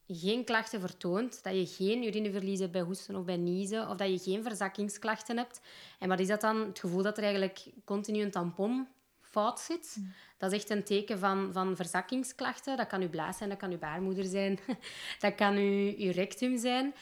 geen 0.08 0.44
klachten 0.44 0.80
vertoont, 0.80 1.44
dat 1.44 1.54
je 1.54 1.66
geen 1.66 2.04
urineverlies 2.04 2.60
hebt 2.60 2.72
bij 2.72 2.82
hoesten 2.82 3.16
of 3.16 3.26
bij 3.26 3.38
niezen, 3.38 3.90
of 3.90 3.98
dat 3.98 4.10
je 4.10 4.32
geen 4.32 4.44
verzakkingsklachten 4.44 5.38
hebt. 5.38 5.62
En 6.00 6.10
wat 6.10 6.20
is 6.20 6.28
dat 6.28 6.42
dan? 6.42 6.58
Het 6.58 6.80
gevoel 6.80 7.02
dat 7.02 7.18
er 7.18 7.24
eigenlijk 7.24 7.66
continu 7.86 8.22
een 8.22 8.32
tampon 8.32 8.88
fout 9.22 9.60
zit. 9.60 9.96
Mm. 10.00 10.14
Dat 10.38 10.52
is 10.52 10.60
echt 10.60 10.70
een 10.70 10.84
teken 10.84 11.20
van, 11.20 11.50
van 11.54 11.76
verzakkingsklachten. 11.76 12.78
Dat 12.78 12.88
kan 12.88 13.02
uw 13.02 13.10
blaas 13.10 13.38
zijn, 13.38 13.50
dat 13.50 13.58
kan 13.58 13.72
uw 13.72 13.78
baarmoeder 13.78 14.24
zijn, 14.24 14.60
dat 15.20 15.36
kan 15.36 15.56
uw, 15.56 15.94
uw 15.98 16.12
rectum 16.12 16.58
zijn. 16.58 16.94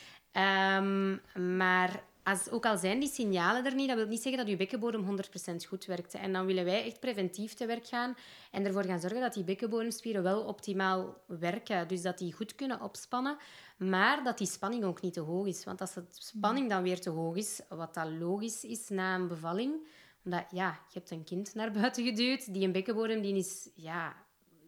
Um, 0.83 1.21
maar 1.57 2.03
als, 2.23 2.49
ook 2.49 2.65
al 2.65 2.77
zijn 2.77 2.99
die 2.99 3.09
signalen 3.09 3.65
er 3.65 3.75
niet, 3.75 3.87
dat 3.87 3.97
wil 3.97 4.07
niet 4.07 4.21
zeggen 4.21 4.41
dat 4.41 4.49
je 4.49 4.55
bekkenbodem 4.55 5.19
100% 5.51 5.55
goed 5.67 5.85
werkt. 5.85 6.13
En 6.13 6.33
dan 6.33 6.45
willen 6.45 6.65
wij 6.65 6.85
echt 6.85 6.99
preventief 6.99 7.53
te 7.53 7.65
werk 7.65 7.87
gaan 7.87 8.15
en 8.51 8.65
ervoor 8.65 8.83
gaan 8.83 8.99
zorgen 8.99 9.21
dat 9.21 9.33
die 9.33 9.43
bekkenbodemspieren 9.43 10.23
wel 10.23 10.41
optimaal 10.41 11.23
werken. 11.27 11.87
Dus 11.87 12.01
dat 12.01 12.17
die 12.17 12.33
goed 12.33 12.55
kunnen 12.55 12.81
opspannen, 12.81 13.37
maar 13.77 14.23
dat 14.23 14.37
die 14.37 14.47
spanning 14.47 14.83
ook 14.83 15.01
niet 15.01 15.13
te 15.13 15.19
hoog 15.19 15.47
is. 15.47 15.63
Want 15.63 15.81
als 15.81 15.93
de 15.93 16.05
spanning 16.09 16.69
dan 16.69 16.83
weer 16.83 17.01
te 17.01 17.09
hoog 17.09 17.35
is, 17.35 17.61
wat 17.69 17.93
dat 17.93 18.09
logisch 18.09 18.63
is 18.63 18.89
na 18.89 19.15
een 19.15 19.27
bevalling, 19.27 19.87
omdat 20.25 20.45
ja, 20.51 20.79
je 20.87 20.99
hebt 20.99 21.11
een 21.11 21.23
kind 21.23 21.53
naar 21.53 21.71
buiten 21.71 22.03
geduwd, 22.03 22.53
die 22.53 22.65
een 22.65 22.71
bekkenbodem 22.71 23.21
die 23.21 23.35
is 23.35 23.69
ja, 23.75 24.15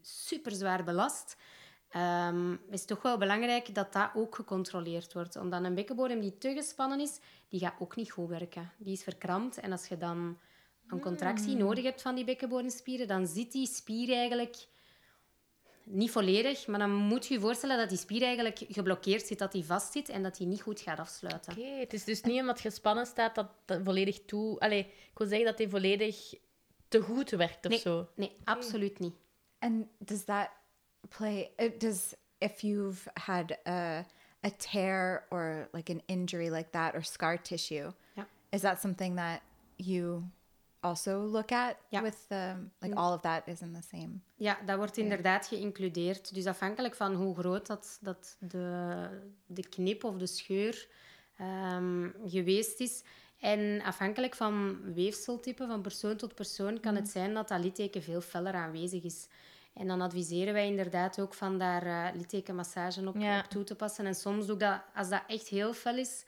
super 0.02 0.52
zwaar 0.52 0.84
belast 0.84 1.38
um, 1.96 2.60
is 2.70 2.86
toch 2.86 3.02
wel 3.02 3.18
belangrijk 3.18 3.76
dat 3.76 3.94
dat 3.94 4.10
ook 4.16 4.36
gecontroleerd 4.36 5.14
wordt. 5.14 5.36
Omdat 5.36 5.64
een 5.64 5.76
bekkenbodem 5.76 6.20
die 6.20 6.38
te 6.38 6.54
gespannen 6.54 7.00
is, 7.00 7.20
die 7.50 7.60
gaat 7.60 7.80
ook 7.80 7.96
niet 7.96 8.12
goed 8.12 8.30
werken. 8.30 8.72
Die 8.78 8.94
is 8.94 9.04
verkrampt 9.04 9.60
en 9.60 9.72
als 9.72 9.88
je 9.88 9.98
dan 9.98 10.38
een 10.88 11.00
contractie 11.00 11.56
hmm. 11.56 11.58
nodig 11.58 11.84
hebt 11.84 12.02
van 12.02 12.16
die 12.16 12.26
bekkenbodemspieren, 12.26 13.08
dan 13.08 13.28
zit 13.28 13.52
die 13.52 13.68
spier 13.68 14.14
eigenlijk 14.14 14.68
niet 15.84 16.12
volledig, 16.12 16.68
maar 16.68 16.80
dan 16.80 16.92
moet 16.92 17.28
je 17.28 17.34
je 17.34 17.40
voorstellen 17.40 17.78
dat 17.78 17.90
die 17.90 17.98
spier 17.98 18.22
eigenlijk 18.22 18.66
geblokkeerd 18.70 19.26
zit, 19.26 19.40
dat 19.40 19.52
die 19.52 19.66
vast 19.66 19.92
zit 19.92 20.10
en 20.10 20.24
dat 20.24 20.38
die 20.38 20.48
niet 20.48 20.62
goed 20.62 20.80
gaat 20.80 21.00
afsluiten. 21.00 21.52
Oké, 21.52 21.66
het 21.66 21.94
is 21.94 22.04
dus 22.04 22.22
niet 22.22 22.40
omdat 22.40 22.60
gespannen 22.60 23.06
staat 23.06 23.36
dat 23.36 23.48
dat 23.66 23.82
volledig 23.84 24.26
toe... 24.26 24.60
Allee, 24.60 24.80
ik 24.80 25.18
wil 25.18 25.28
zeggen 25.28 25.46
dat 25.46 25.58
die 25.58 25.70
volledig 25.70 26.34
te 26.88 27.02
goed 27.02 27.30
werkt 27.30 27.66
of 27.66 27.72
nee, 27.72 27.80
zo. 27.80 28.08
Nee, 28.16 28.36
absoluut 28.44 29.00
niet. 29.00 29.16
En 29.60 29.90
does 29.98 30.24
that 30.24 30.50
play 31.10 31.52
it 31.58 31.80
does 31.80 32.16
if 32.40 32.64
you've 32.64 33.08
had 33.18 33.58
a 33.66 34.06
a 34.44 34.52
tear 34.58 35.26
or 35.32 35.68
like 35.74 35.90
an 35.90 36.02
injury 36.08 36.50
like 36.50 36.72
that 36.72 36.96
or 36.96 37.04
scar 37.04 37.38
tissue 37.38 37.92
yeah. 38.16 38.26
is 38.52 38.62
that 38.62 38.80
something 38.80 39.16
that 39.16 39.42
you 39.78 40.24
also 40.84 41.26
look 41.26 41.52
at 41.52 41.78
ja. 41.90 42.02
with 42.02 42.28
the, 42.30 42.56
like 42.82 42.94
mm. 42.94 42.98
all 42.98 43.14
of 43.14 43.22
that 43.22 43.48
is 43.48 43.62
in 43.62 43.74
the 43.74 43.82
same 43.82 44.22
ja 44.36 44.58
dat 44.66 44.78
wordt 44.78 44.98
inderdaad 44.98 45.48
geïncludeerd 45.48 46.34
dus 46.34 46.46
afhankelijk 46.46 46.96
van 46.96 47.14
hoe 47.14 47.36
groot 47.36 47.68
dat, 47.68 47.98
dat 48.02 48.38
de, 48.40 49.08
de 49.46 49.70
knip 49.70 50.04
of 50.04 50.16
de 50.18 50.28
scheur 50.28 50.88
um, 51.42 52.14
geweest 52.26 52.80
is 52.80 53.04
en 53.40 53.82
afhankelijk 53.82 54.36
van 54.36 54.80
weefseltype 54.94 55.66
van 55.68 55.82
persoon 55.82 56.16
tot 56.16 56.36
persoon 56.36 56.80
kan 56.80 56.92
mm. 56.92 56.98
het 56.98 57.10
zijn 57.10 57.34
dat 57.34 57.48
dat 57.48 57.60
litteken 57.60 58.02
veel 58.02 58.22
feller 58.22 58.54
aanwezig 58.54 59.04
is 59.04 59.28
en 59.76 59.88
dan 59.88 60.02
adviseren 60.02 60.54
wij 60.54 60.68
inderdaad 60.68 61.20
ook 61.20 61.34
van 61.34 61.58
daar 61.58 61.86
uh, 61.86 62.08
littekenmassage 62.14 63.08
op, 63.08 63.16
op, 63.16 63.46
toe 63.50 63.64
te 63.64 63.76
passen. 63.76 64.06
En 64.06 64.16
soms 64.16 64.50
ook 64.50 64.60
dat, 64.60 64.82
als 64.94 65.10
dat 65.10 65.24
echt 65.28 65.48
heel 65.48 65.74
fel 65.74 65.98
is, 65.98 66.26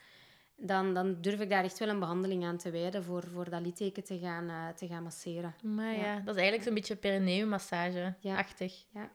dan, 0.56 0.94
dan 0.94 1.22
durf 1.22 1.40
ik 1.40 1.50
daar 1.50 1.64
echt 1.64 1.80
wel 1.80 1.90
een 1.90 2.00
behandeling 2.00 2.46
aan 2.46 2.58
te 2.58 2.72
wijden 2.72 3.04
voor, 3.04 3.24
voor 3.28 3.50
dat 3.50 3.62
litteken 3.62 4.04
te 4.04 4.20
gaan, 4.20 4.50
uh, 4.50 4.68
te 4.68 4.88
gaan 4.88 5.04
masseren. 5.04 5.56
Maar 5.62 5.98
ja. 5.98 6.16
dat 6.16 6.36
is 6.36 6.42
eigenlijk 6.42 6.64
zo'n 6.64 6.74
beetje 6.74 6.96
perineummassage-achtig. 6.96 8.86
Ja. 8.94 9.10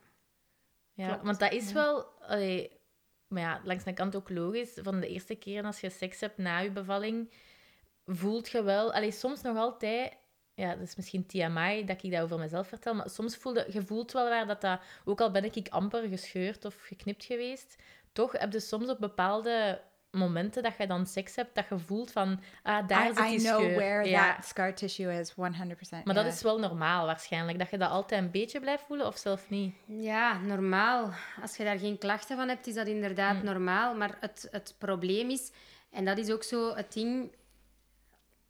ja. 0.92 1.06
ja 1.06 1.20
want 1.22 1.38
dat 1.38 1.52
is 1.52 1.72
wel... 1.72 2.04
Allee, 2.20 2.80
maar 3.28 3.42
ja, 3.42 3.60
langs 3.64 3.84
de 3.84 3.92
kant 3.92 4.16
ook 4.16 4.30
logisch. 4.30 4.78
Van 4.82 5.00
de 5.00 5.08
eerste 5.08 5.34
keer 5.34 5.64
als 5.64 5.80
je 5.80 5.90
seks 5.90 6.20
hebt 6.20 6.38
na 6.38 6.58
je 6.58 6.70
bevalling, 6.70 7.32
voelt 8.06 8.48
je 8.48 8.62
wel... 8.62 8.92
Allee, 8.92 9.12
soms 9.12 9.42
nog 9.42 9.56
altijd 9.56 10.12
ja, 10.54 10.74
dat 10.74 10.88
is 10.88 10.96
misschien 10.96 11.26
TMI 11.26 11.84
dat 11.84 12.02
ik 12.02 12.10
dat 12.10 12.20
over 12.20 12.38
mezelf 12.38 12.68
vertel, 12.68 12.94
maar 12.94 13.10
soms 13.10 13.36
voelde 13.36 13.66
je 13.70 13.82
voelt 13.82 14.12
wel 14.12 14.28
waar 14.28 14.46
dat 14.46 14.60
dat, 14.60 14.80
ook 15.04 15.20
al 15.20 15.30
ben 15.30 15.44
ik 15.44 15.68
amper 15.68 16.08
gescheurd 16.08 16.64
of 16.64 16.80
geknipt 16.80 17.24
geweest, 17.24 17.76
toch 18.12 18.32
heb 18.32 18.52
je 18.52 18.60
soms 18.60 18.88
op 18.88 18.98
bepaalde 18.98 19.80
momenten 20.12 20.62
dat 20.62 20.76
je 20.78 20.86
dan 20.86 21.06
seks 21.06 21.36
hebt, 21.36 21.54
dat 21.54 21.64
je 21.68 21.78
voelt 21.78 22.10
van, 22.10 22.40
ah, 22.62 22.88
daar 22.88 23.10
I, 23.10 23.14
zit 23.14 23.26
die 23.26 23.40
I 23.40 23.42
know 23.42 23.76
where 23.76 24.08
ja. 24.08 24.34
that 24.34 24.44
scar 24.44 24.74
tissue 24.74 25.18
is, 25.20 25.32
100%. 25.32 25.34
Maar 26.04 26.14
dat 26.14 26.26
is 26.26 26.42
wel 26.42 26.58
normaal 26.58 27.06
waarschijnlijk, 27.06 27.58
dat 27.58 27.70
je 27.70 27.78
dat 27.78 27.90
altijd 27.90 28.22
een 28.22 28.30
beetje 28.30 28.60
blijft 28.60 28.82
voelen 28.82 29.06
of 29.06 29.16
zelf 29.16 29.50
niet? 29.50 29.74
Ja, 29.86 30.38
normaal. 30.38 31.10
Als 31.42 31.56
je 31.56 31.64
daar 31.64 31.78
geen 31.78 31.98
klachten 31.98 32.36
van 32.36 32.48
hebt, 32.48 32.66
is 32.66 32.74
dat 32.74 32.86
inderdaad 32.86 33.36
mm. 33.36 33.44
normaal. 33.44 33.94
Maar 33.94 34.16
het, 34.20 34.48
het 34.50 34.74
probleem 34.78 35.30
is, 35.30 35.52
en 35.90 36.04
dat 36.04 36.18
is 36.18 36.30
ook 36.30 36.42
zo 36.42 36.74
het 36.74 36.92
ding, 36.92 37.32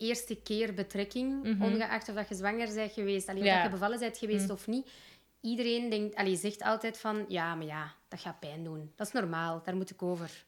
eerste 0.02 0.34
keer 0.34 0.74
betrekking, 0.74 1.42
mhm. 1.42 1.62
ongeacht 1.62 2.08
of 2.08 2.14
dat 2.14 2.28
je 2.28 2.34
zwanger 2.34 2.74
bent 2.74 2.92
geweest, 2.92 3.28
alleen 3.28 3.42
of 3.42 3.48
dat 3.48 3.62
je 3.62 3.68
bevallen 3.68 3.98
bent 3.98 4.18
geweest 4.18 4.44
mhm. 4.44 4.52
of 4.52 4.66
niet. 4.66 4.90
Iedereen 5.40 5.90
denkt, 5.90 6.14
allee, 6.14 6.36
zegt 6.36 6.62
altijd 6.62 6.98
van, 6.98 7.24
ja, 7.28 7.54
maar 7.54 7.66
ja, 7.66 7.94
dat 8.08 8.20
gaat 8.20 8.40
pijn 8.40 8.64
doen. 8.64 8.92
Dat 8.96 9.06
is 9.06 9.12
normaal, 9.12 9.62
daar 9.64 9.76
moet 9.76 9.90
ik 9.90 10.02
over. 10.02 10.44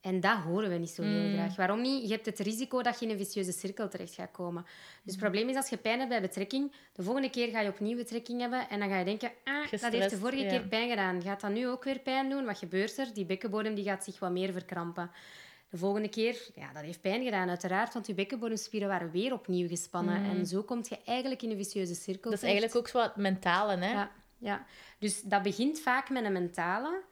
En 0.00 0.20
dat 0.20 0.36
horen 0.36 0.70
we 0.70 0.76
niet 0.76 0.90
zo 0.90 1.02
heel 1.02 1.22
mhm. 1.22 1.32
graag. 1.32 1.56
Waarom 1.56 1.80
niet? 1.80 2.02
Je 2.02 2.14
hebt 2.14 2.26
het 2.26 2.38
risico 2.38 2.82
dat 2.82 2.98
je 2.98 3.04
in 3.04 3.10
een 3.10 3.18
vicieuze 3.18 3.52
cirkel 3.52 3.88
terecht 3.88 4.14
gaat 4.14 4.30
komen. 4.30 4.62
Dus 5.02 5.12
het 5.12 5.22
probleem 5.22 5.48
is, 5.48 5.56
als 5.56 5.68
je 5.68 5.76
pijn 5.76 5.98
hebt 5.98 6.10
bij 6.10 6.20
betrekking, 6.20 6.72
de 6.92 7.02
volgende 7.02 7.30
keer 7.30 7.48
ga 7.48 7.60
je 7.60 7.68
opnieuw 7.68 7.96
betrekking 7.96 8.40
hebben 8.40 8.68
en 8.68 8.78
dan 8.78 8.88
ga 8.88 8.98
je 8.98 9.04
denken, 9.04 9.30
ah, 9.44 9.70
dat 9.70 9.92
heeft 9.92 10.10
de 10.10 10.16
vorige 10.16 10.46
keer 10.46 10.62
pijn 10.62 10.88
gedaan. 10.88 11.22
Gaat 11.22 11.40
dat 11.40 11.50
nu 11.50 11.68
ook 11.68 11.84
weer 11.84 11.98
pijn 11.98 12.30
doen? 12.30 12.44
Wat 12.44 12.58
gebeurt 12.58 12.98
er? 12.98 13.14
Die 13.14 13.24
bekkenbodem 13.24 13.74
die 13.74 13.84
gaat 13.84 14.04
zich 14.04 14.18
wat 14.18 14.30
meer 14.30 14.52
verkrampen. 14.52 15.10
De 15.70 15.78
volgende 15.78 16.08
keer, 16.08 16.48
ja, 16.54 16.72
dat 16.72 16.82
heeft 16.82 17.00
pijn 17.00 17.24
gedaan, 17.24 17.48
uiteraard, 17.48 17.92
want 17.92 18.06
je 18.06 18.14
bekkenbodemspieren 18.14 18.88
waren 18.88 19.10
weer 19.10 19.32
opnieuw 19.32 19.68
gespannen. 19.68 20.22
Mm. 20.22 20.30
En 20.30 20.46
zo 20.46 20.62
kom 20.62 20.80
je 20.88 20.98
eigenlijk 21.04 21.42
in 21.42 21.50
een 21.50 21.56
vicieuze 21.56 21.94
cirkel. 21.94 22.30
Dat 22.30 22.42
is 22.42 22.44
eigenlijk 22.48 22.76
ook 22.76 22.88
zo 22.88 22.98
wat 22.98 23.16
mentale, 23.16 23.76
hè? 23.76 23.92
Ja, 23.92 24.10
ja. 24.38 24.64
Dus 24.98 25.22
dat 25.22 25.42
begint 25.42 25.80
vaak 25.80 26.10
met 26.10 26.24
een 26.24 26.32
mentale. 26.32 27.02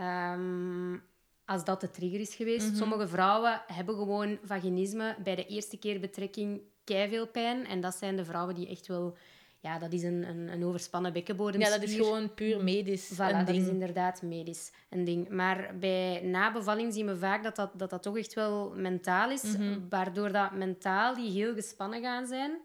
Um, 0.00 1.02
als 1.44 1.64
dat 1.64 1.80
de 1.80 1.90
trigger 1.90 2.20
is 2.20 2.34
geweest. 2.34 2.66
Mhm. 2.66 2.76
Sommige 2.76 3.08
vrouwen 3.08 3.62
hebben 3.66 3.94
gewoon 3.94 4.38
vaginisme 4.42 5.16
bij 5.22 5.34
de 5.34 5.46
eerste 5.46 5.76
keer 5.76 6.00
betrekking 6.00 6.60
veel 6.84 7.26
pijn. 7.26 7.66
En 7.66 7.80
dat 7.80 7.94
zijn 7.94 8.16
de 8.16 8.24
vrouwen 8.24 8.54
die 8.54 8.68
echt 8.68 8.86
wel 8.86 9.16
ja, 9.64 9.78
dat 9.78 9.92
is 9.92 10.02
een, 10.02 10.28
een, 10.28 10.48
een 10.48 10.64
overspannen 10.64 11.12
bekkenbodemspier. 11.12 11.74
Ja, 11.74 11.80
dat 11.80 11.88
is 11.88 11.96
gewoon 11.96 12.34
puur 12.34 12.64
medisch 12.64 13.12
voilà, 13.14 13.16
een 13.18 13.38
dat 13.38 13.46
ding. 13.46 13.62
is 13.62 13.68
inderdaad 13.68 14.22
medisch 14.22 14.72
een 14.90 15.04
ding. 15.04 15.28
Maar 15.28 15.78
bij 15.78 16.20
nabevalling 16.22 16.92
zien 16.92 17.06
we 17.06 17.16
vaak 17.18 17.42
dat 17.42 17.56
dat, 17.56 17.70
dat, 17.74 17.90
dat 17.90 18.02
toch 18.02 18.18
echt 18.18 18.34
wel 18.34 18.72
mentaal 18.76 19.30
is. 19.30 19.42
Mhm. 19.42 19.78
Waardoor 19.88 20.32
dat 20.32 20.52
mentaal 20.52 21.14
die 21.14 21.30
heel 21.30 21.54
gespannen 21.54 22.02
gaan 22.02 22.26
zijn. 22.26 22.60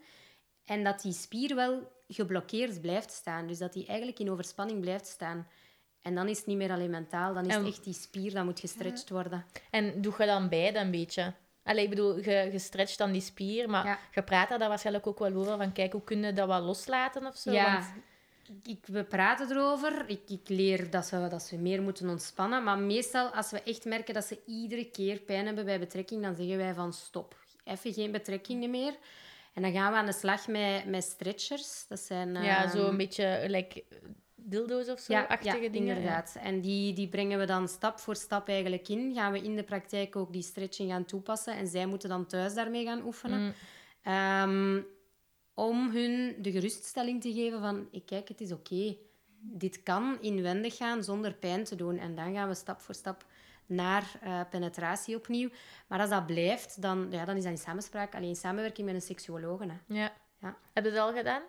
En 0.64 0.84
dat 0.84 1.02
die 1.02 1.12
spier 1.12 1.54
wel 1.54 1.92
geblokkeerd 2.08 2.80
blijft 2.80 3.12
staan. 3.12 3.46
Dus 3.46 3.58
dat 3.58 3.72
die 3.72 3.86
eigenlijk 3.86 4.18
in 4.18 4.30
overspanning 4.30 4.80
blijft 4.80 5.06
staan. 5.06 5.46
En 6.02 6.14
dan 6.14 6.28
is 6.28 6.38
het 6.38 6.46
niet 6.46 6.56
meer 6.56 6.70
alleen 6.72 6.90
mentaal. 6.90 7.34
Dan 7.34 7.46
is 7.46 7.54
En- 7.54 7.64
het 7.64 7.68
echt 7.74 7.84
die 7.84 7.94
spier 7.94 8.34
dat 8.34 8.44
moet 8.44 8.60
gestretched 8.60 9.10
worden. 9.10 9.44
En 9.70 10.00
doe 10.00 10.14
je 10.18 10.26
dan 10.26 10.48
beide 10.48 10.78
een 10.78 10.90
beetje? 10.90 11.34
Allee, 11.70 11.84
ik 11.84 11.90
bedoel, 11.90 12.16
je, 12.18 12.48
je 12.52 12.58
stretcht 12.58 12.98
dan 12.98 13.12
die 13.12 13.20
spier, 13.20 13.70
maar 13.70 13.86
Ja. 13.86 13.98
je 14.14 14.22
praat 14.22 14.48
daar 14.48 14.68
waarschijnlijk 14.68 15.06
ook 15.06 15.18
wel 15.18 15.34
over. 15.34 15.56
Van, 15.56 15.72
kijk, 15.72 15.92
hoe 15.92 16.04
kun 16.04 16.22
je 16.22 16.32
dat 16.32 16.46
wat 16.48 16.62
loslaten 16.62 17.26
of 17.26 17.36
zo? 17.36 17.52
Ja, 17.52 17.72
Want- 17.72 18.66
ik, 18.66 18.86
we 18.86 19.04
praten 19.04 19.50
erover. 19.50 20.04
Ik, 20.06 20.20
ik 20.30 20.48
leer 20.48 20.90
dat 20.90 21.06
ze, 21.06 21.26
dat 21.30 21.42
ze 21.42 21.56
meer 21.56 21.82
moeten 21.82 22.08
ontspannen. 22.08 22.64
Maar 22.64 22.78
meestal, 22.78 23.28
als 23.28 23.50
we 23.50 23.62
echt 23.62 23.84
merken 23.84 24.14
dat 24.14 24.24
ze 24.24 24.38
iedere 24.46 24.90
keer 24.90 25.18
pijn 25.18 25.46
hebben 25.46 25.64
bij 25.64 25.78
betrekking, 25.78 26.22
dan 26.22 26.34
zeggen 26.36 26.56
wij 26.56 26.74
van 26.74 26.92
stop. 26.92 27.36
Even 27.64 27.92
geen 27.92 28.10
betrekkingen 28.12 28.70
meer. 28.70 28.94
En 29.54 29.62
dan 29.62 29.72
gaan 29.72 29.92
we 29.92 29.98
aan 29.98 30.06
de 30.06 30.12
slag 30.12 30.46
met, 30.48 30.84
met 30.84 31.04
stretchers. 31.04 31.84
Dat 31.88 31.98
zijn... 32.00 32.34
ja, 32.34 32.62
ehm, 32.64 32.76
zo 32.76 32.86
een 32.88 32.96
beetje 32.96 33.44
like, 33.46 33.82
dildo's 34.44 34.88
of 34.88 35.00
zo, 35.00 35.12
ja, 35.12 35.22
achtige 35.22 35.62
ja, 35.62 35.68
dingen. 35.68 35.88
ja. 35.88 35.94
inderdaad. 35.94 36.36
En 36.42 36.60
die, 36.60 36.92
die 36.92 37.08
brengen 37.08 37.38
we 37.38 37.44
dan 37.44 37.68
stap 37.68 37.98
voor 37.98 38.16
stap 38.16 38.48
eigenlijk 38.48 38.88
in. 38.88 39.14
Gaan 39.14 39.32
we 39.32 39.42
in 39.42 39.56
de 39.56 39.62
praktijk 39.62 40.16
ook 40.16 40.32
die 40.32 40.42
stretching 40.42 40.90
gaan 40.90 41.04
toepassen. 41.04 41.56
En 41.56 41.66
zij 41.66 41.86
moeten 41.86 42.08
dan 42.08 42.26
thuis 42.26 42.54
daarmee 42.54 42.84
gaan 42.84 43.04
oefenen. 43.04 43.40
Mm. 43.40 43.52
Ehm, 44.02 44.82
om 45.54 45.90
hun 45.90 46.36
de 46.38 46.50
geruststelling 46.50 47.20
te 47.20 47.32
geven 47.32 47.60
van... 47.60 47.88
"Ik 47.90 48.06
kijk, 48.06 48.28
het 48.28 48.40
is 48.40 48.52
oké. 48.52 48.96
Dit 49.40 49.82
kan 49.82 50.18
inwendig 50.20 50.76
gaan 50.76 51.04
zonder 51.04 51.34
pijn 51.34 51.64
te 51.64 51.76
doen. 51.76 51.98
En 51.98 52.14
dan 52.14 52.34
gaan 52.34 52.48
we 52.48 52.54
stap 52.54 52.80
voor 52.80 52.94
stap 52.94 53.24
naar 53.66 54.12
eh, 54.20 54.40
penetratie 54.50 55.16
opnieuw. 55.16 55.48
Maar 55.86 56.00
als 56.00 56.10
dat 56.10 56.26
blijft, 56.26 56.82
dan, 56.82 57.06
ja, 57.10 57.24
dan 57.24 57.36
is 57.36 57.42
dat 57.42 57.52
in 57.52 57.58
samenspraak. 57.58 58.14
Alleen 58.14 58.28
in 58.28 58.36
samenwerking 58.36 58.86
met 58.86 58.96
een 58.96 59.02
seksuoloog. 59.02 59.60
Hè. 59.60 59.66
Ja. 59.86 60.12
Ja. 60.40 60.56
Heb 60.72 60.84
je 60.84 60.90
dat 60.90 61.00
al 61.00 61.12
gedaan? 61.12 61.42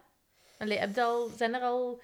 Allee, 0.57 0.77
heb 0.77 0.95
je 0.95 1.03
al, 1.03 1.29
zijn 1.35 1.53
er 1.53 1.61
al 1.61 2.01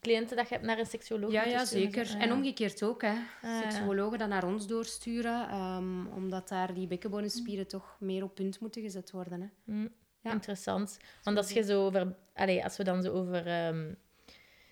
cliënten 0.00 0.36
dat 0.36 0.48
je 0.48 0.54
hebt 0.54 0.66
naar 0.66 0.78
een 0.78 0.86
seksuoloog 0.86 1.32
Ja, 1.32 1.44
ja, 1.44 1.64
sturen? 1.64 1.92
zeker. 1.92 2.06
Ah, 2.14 2.22
En 2.22 2.28
ja. 2.28 2.34
omgekeerd 2.34 2.82
ook. 2.82 3.02
Hè. 3.02 3.08
Ah, 3.10 3.16
ja. 3.42 3.60
Seksuologen 3.70 4.18
dat 4.18 4.28
naar 4.28 4.44
ons 4.46 4.66
doorsturen, 4.66 5.48
ehm, 5.48 6.06
omdat 6.06 6.48
daar 6.48 6.74
die 6.74 6.86
bekkenbodemspieren 6.86 7.66
toch 7.66 7.96
meer 8.00 8.22
op 8.22 8.34
punt 8.34 8.60
moeten 8.60 8.82
gezet 8.82 9.10
worden. 9.10 9.40
Hè. 9.40 9.46
Hm, 9.72 9.88
Ja. 10.20 10.32
Interessant. 10.32 10.98
Want 11.22 11.36
als 11.36 11.50
je 11.50 11.62
zo 11.62 11.84
over... 11.86 12.14
Allee, 12.34 12.64
als 12.64 12.76
we 12.76 12.84
dan 12.84 13.02
zo 13.02 13.12
over... 13.12 13.46
ehm, 13.46 13.94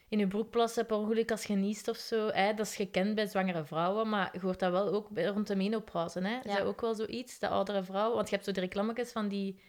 in 0.09 0.19
je 0.19 0.27
broek 0.27 0.51
plassen 0.51 0.87
per 0.87 0.97
ongeluk 0.97 1.31
als 1.31 1.45
je 1.45 1.55
niest 1.55 1.89
of 1.89 1.97
zo, 1.97 2.29
hè, 2.29 2.55
dat 2.55 2.67
is 2.67 2.77
gekend 2.77 3.15
bij 3.15 3.27
zwangere 3.27 3.65
vrouwen, 3.65 4.09
maar 4.09 4.29
je 4.33 4.41
hoort 4.41 4.59
dat 4.59 4.71
wel 4.73 4.89
ook 4.93 5.09
bij, 5.09 5.25
rond 5.27 5.47
de 5.47 5.57
menopauze. 5.57 6.21
Hè? 6.21 6.39
Is 6.45 6.53
Ja. 6.53 6.57
dat 6.59 6.67
ook 6.67 6.81
wel 6.81 6.95
zoiets, 6.95 7.39
de 7.39 7.49
oudere 7.49 7.83
vrouwen? 7.85 8.15
Want 8.17 8.29
je 8.29 8.35
hebt 8.35 8.47
zo 8.47 8.53
de 8.53 8.61
reclametjes 8.61 9.13
van 9.13 9.29
die 9.29 9.61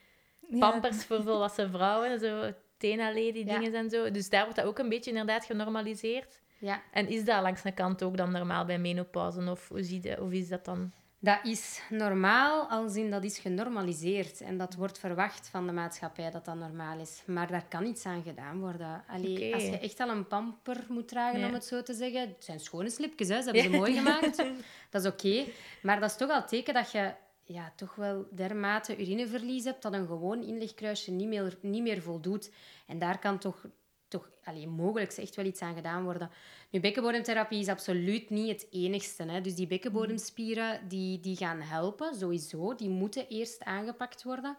Ja. 0.49 0.69
pampers 0.69 1.05
voor 1.05 1.21
volwassen 1.27 1.69
vrouwen, 1.69 2.19
zo 2.19 2.51
Tenalé, 2.82 3.32
die 3.32 3.46
Ja. 3.46 3.58
dingen 3.60 3.74
en 3.76 3.89
zo. 3.89 4.12
Dus 4.12 4.30
daar 4.30 4.41
wordt 4.44 4.56
dat 4.58 4.65
ook 4.65 4.80
een 4.80 4.89
beetje 4.89 5.10
inderdaad 5.12 5.46
genormaliseerd. 5.46 6.39
Ja, 6.58 6.82
En 6.91 7.08
is 7.08 7.24
dat 7.26 7.41
langs 7.41 7.62
de 7.62 7.72
kant 7.72 8.04
ook 8.04 8.17
dan 8.17 8.32
normaal 8.32 8.65
bij 8.65 8.80
menopauze? 8.80 9.50
Of 9.52 9.67
hoe, 9.70 9.84
zie 9.84 10.00
je, 10.04 10.22
of 10.22 10.32
is 10.32 10.48
dat 10.48 10.65
dan... 10.65 10.91
dat 11.20 11.39
is 11.44 11.82
normaal, 11.89 12.70
als 12.70 12.96
in 12.96 13.12
dat 13.12 13.24
is 13.24 13.38
genormaliseerd. 13.39 14.41
En 14.41 14.58
dat 14.58 14.76
wordt 14.76 15.00
verwacht 15.00 15.48
van 15.50 15.65
de 15.65 15.72
maatschappij 15.72 16.32
dat 16.32 16.46
dat 16.46 16.56
normaal 16.56 17.00
is. 17.00 17.22
Maar 17.26 17.48
daar 17.48 17.65
kan 17.70 17.86
iets 17.86 18.06
aan 18.06 18.24
gedaan 18.24 18.60
worden. 18.60 19.04
Allee. 19.08 19.54
Als 19.54 19.63
je 19.63 19.80
echt 19.80 20.00
al 20.00 20.10
een 20.10 20.28
pamper 20.28 20.78
moet 20.89 21.08
dragen, 21.08 21.39
Ja. 21.39 21.48
om 21.48 21.54
het 21.54 21.65
zo 21.65 21.82
te 21.84 21.94
zeggen. 21.94 22.20
Het 22.22 22.36
zijn 22.44 22.60
schone 22.60 22.89
slipjes, 22.89 23.28
hè. 23.28 23.38
ze 23.41 23.44
hebben 23.44 23.63
ze 23.63 23.70
mooi 23.70 23.94
gemaakt. 24.00 24.44
Dat 24.89 25.04
is 25.06 25.12
oké. 25.12 25.44
Maar 25.82 26.00
dat 26.00 26.10
is 26.10 26.17
toch 26.17 26.30
al 26.30 26.48
teken 26.48 26.74
dat 26.74 26.91
je 26.91 27.12
ja, 27.51 27.73
toch 27.75 27.95
wel 27.95 28.27
dermate 28.31 29.01
urineverlies 29.01 29.63
hebt 29.63 29.81
dat 29.81 29.93
een 29.93 30.07
gewoon 30.07 30.43
inlegkruisje 30.43 31.11
niet 31.11 31.27
meer, 31.27 31.57
niet 31.61 31.81
meer 31.81 32.01
voldoet. 32.01 32.51
En 32.87 32.99
daar 32.99 33.19
kan 33.19 33.37
toch, 33.37 33.65
toch 34.07 34.31
allee, 34.43 34.67
mogelijk 34.67 35.11
echt 35.11 35.35
wel 35.35 35.45
iets 35.45 35.61
aan 35.61 35.75
gedaan 35.75 36.03
worden. 36.03 36.29
Nu, 36.69 36.79
bekkenbodemtherapie 36.79 37.59
is 37.59 37.67
absoluut 37.67 38.29
niet 38.29 38.49
het 38.49 38.67
enigste. 38.71 39.23
Hè. 39.23 39.41
Dus 39.41 39.55
die 39.55 39.67
bekkenbodemspieren 39.67 40.87
die, 40.87 41.19
die 41.19 41.35
gaan 41.35 41.61
helpen, 41.61 42.15
sowieso. 42.15 42.75
Die 42.75 42.89
moeten 42.89 43.27
eerst 43.27 43.63
aangepakt 43.63 44.23
worden. 44.23 44.55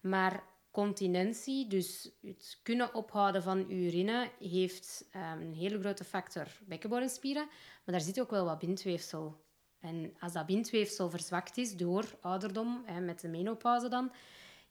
Maar 0.00 0.42
continentie, 0.70 1.66
dus 1.66 2.10
het 2.22 2.60
kunnen 2.62 2.94
ophouden 2.94 3.42
van 3.42 3.70
urine, 3.70 4.30
heeft 4.38 5.08
ehm, 5.10 5.40
een 5.40 5.54
hele 5.54 5.78
grote 5.78 6.04
factor 6.04 6.46
bekkenbodemspieren. 6.66 7.46
Maar 7.84 7.94
daar 7.94 8.00
zit 8.00 8.20
ook 8.20 8.30
wel 8.30 8.44
wat 8.44 8.58
bindweefsel. 8.58 9.44
En 9.86 10.14
als 10.20 10.32
dat 10.32 10.46
bindweefsel 10.46 11.10
verzwakt 11.10 11.56
is 11.56 11.76
door 11.76 12.04
ouderdom, 12.20 12.82
hè, 12.84 13.00
met 13.00 13.20
de 13.20 13.28
menopauze 13.28 13.88
dan, 13.88 14.12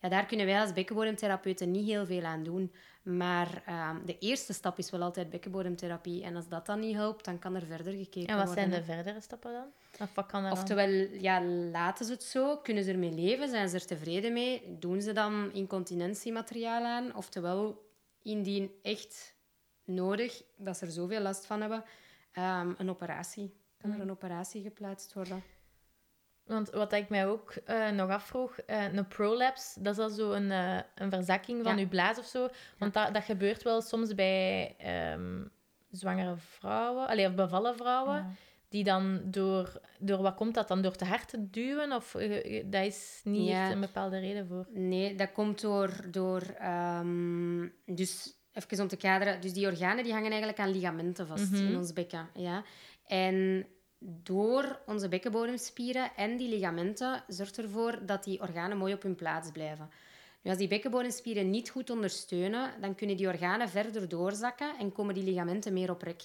ja, 0.02 0.10
daar 0.10 0.26
kunnen 0.26 0.46
wij 0.46 0.60
als 0.60 0.74
bekkenbodemtherapeuten 0.74 1.72
niet 1.72 1.86
heel 1.86 2.06
veel 2.06 2.24
aan 2.24 2.44
doen. 2.44 2.72
Maar 3.02 3.62
ehm, 3.66 4.06
de 4.06 4.18
eerste 4.18 4.54
stap 4.54 4.78
is 4.78 4.90
wel 4.92 5.02
altijd 5.02 5.30
bekkenbodemtherapie. 5.30 6.24
En 6.24 6.36
als 6.36 6.48
dat 6.48 6.66
dan 6.66 6.80
niet 6.80 6.96
helpt, 6.96 7.26
dan 7.26 7.40
kan 7.40 7.56
er 7.56 7.66
verder 7.66 7.94
gekeken 7.94 8.28
En 8.28 8.38
wat 8.38 8.46
worden. 8.46 8.70
zijn 8.70 8.80
de 8.80 8.86
verdere 8.86 9.22
stappen 9.22 9.52
dan? 9.52 9.68
Of 10.00 10.16
wat 10.16 10.26
kan 10.26 10.44
er? 10.44 10.52
Oftewel, 10.52 10.90
ja, 11.22 11.44
laten 11.44 12.06
ze 12.06 12.12
het 12.12 12.24
zo? 12.24 12.58
Kunnen 12.58 12.84
ze 12.84 12.92
ermee 12.92 13.12
leven? 13.12 13.50
Zijn 13.50 13.70
ze 13.70 13.76
er 13.76 13.86
tevreden 13.86 14.34
mee? 14.34 14.78
Doen 14.80 15.02
ze 15.02 15.14
dan 15.14 15.54
incontinentiemateriaal 15.54 16.84
aan? 16.84 17.16
Oftewel, 17.16 17.90
indien 18.22 18.72
echt 18.82 19.36
nodig, 19.84 20.44
dat 20.58 20.78
ze 20.78 20.86
er 20.86 20.92
zoveel 20.92 21.22
last 21.22 21.46
van 21.46 21.62
hebben, 21.62 21.84
ehm, 22.32 22.74
een 22.78 22.90
operatie. 22.90 23.54
Kan 23.90 23.94
er 23.96 24.02
een 24.02 24.12
operatie 24.12 24.62
geplaatst 24.62 25.14
worden? 25.14 25.44
Want 26.44 26.70
wat 26.70 26.94
ik 26.94 27.10
mij 27.10 27.28
ook 27.28 27.52
eh, 27.52 27.90
nog 27.90 28.10
afvroeg, 28.10 28.58
eh, 28.58 28.94
een 28.94 29.08
prolapse, 29.08 29.82
dat 29.82 29.98
is 29.98 30.04
al 30.04 30.10
zo 30.10 30.32
een, 30.32 30.52
eh, 30.52 30.80
een 30.96 31.10
verzakking 31.12 31.64
van 31.64 31.74
Ja. 31.74 31.80
je 31.80 31.88
blaas 31.88 32.18
of 32.20 32.26
zo. 32.26 32.48
Want 32.78 32.94
dat, 32.94 33.14
dat 33.14 33.24
gebeurt 33.24 33.64
wel 33.64 33.82
soms 33.82 34.16
bij 34.16 34.76
ehm, 34.78 35.44
zwangere 35.92 36.36
vrouwen, 36.38 37.08
allee, 37.08 37.28
of 37.28 37.34
bevallen 37.36 37.76
vrouwen, 37.76 38.16
Ja. 38.16 38.30
die 38.70 38.84
dan 38.84 39.22
door, 39.26 39.82
door, 40.00 40.22
wat 40.22 40.36
komt 40.36 40.54
dat 40.54 40.68
dan, 40.68 40.82
door 40.82 40.96
te 40.96 41.06
hard 41.06 41.30
te 41.30 41.50
duwen? 41.50 41.92
Of 41.92 42.12
dat 42.66 42.86
is 42.86 43.22
niet 43.24 43.48
Ja. 43.48 43.64
echt 43.64 43.74
een 43.74 43.80
bepaalde 43.80 44.20
reden 44.20 44.48
voor? 44.48 44.66
Nee, 44.72 45.16
dat 45.16 45.32
komt 45.32 45.62
door... 45.62 45.90
door 46.12 46.42
ehm, 46.42 47.68
dus 47.86 48.34
even 48.54 48.80
om 48.82 48.88
te 48.88 48.98
kaderen. 48.98 49.42
Dus 49.42 49.54
die 49.54 49.68
organen 49.68 50.04
die 50.04 50.14
hangen 50.14 50.30
eigenlijk 50.30 50.60
aan 50.60 50.72
ligamenten 50.72 51.28
vast 51.28 51.52
Mhm. 51.52 51.66
in 51.68 51.78
ons 51.78 51.94
bekken. 51.94 52.30
Ja? 52.34 52.64
En 53.06 53.66
door 54.08 54.80
onze 54.86 55.08
bekkenbodemspieren 55.08 56.12
en 56.16 56.38
die 56.38 56.50
ligamenten 56.50 57.24
zorgt 57.28 57.58
ervoor 57.58 58.00
dat 58.06 58.24
die 58.24 58.42
organen 58.42 58.78
mooi 58.78 58.94
op 58.94 59.02
hun 59.02 59.16
plaats 59.16 59.52
blijven. 59.52 59.90
Nu, 60.42 60.50
als 60.50 60.60
die 60.60 60.68
bekkenbodemspieren 60.68 61.50
niet 61.50 61.70
goed 61.70 61.90
ondersteunen, 61.90 62.72
dan 62.82 62.96
kunnen 62.96 63.18
die 63.18 63.28
organen 63.28 63.70
verder 63.70 64.10
doorzakken 64.10 64.78
en 64.80 64.92
komen 64.92 65.14
die 65.14 65.24
ligamenten 65.24 65.74
meer 65.74 65.90
op 65.90 66.02
rek. 66.02 66.22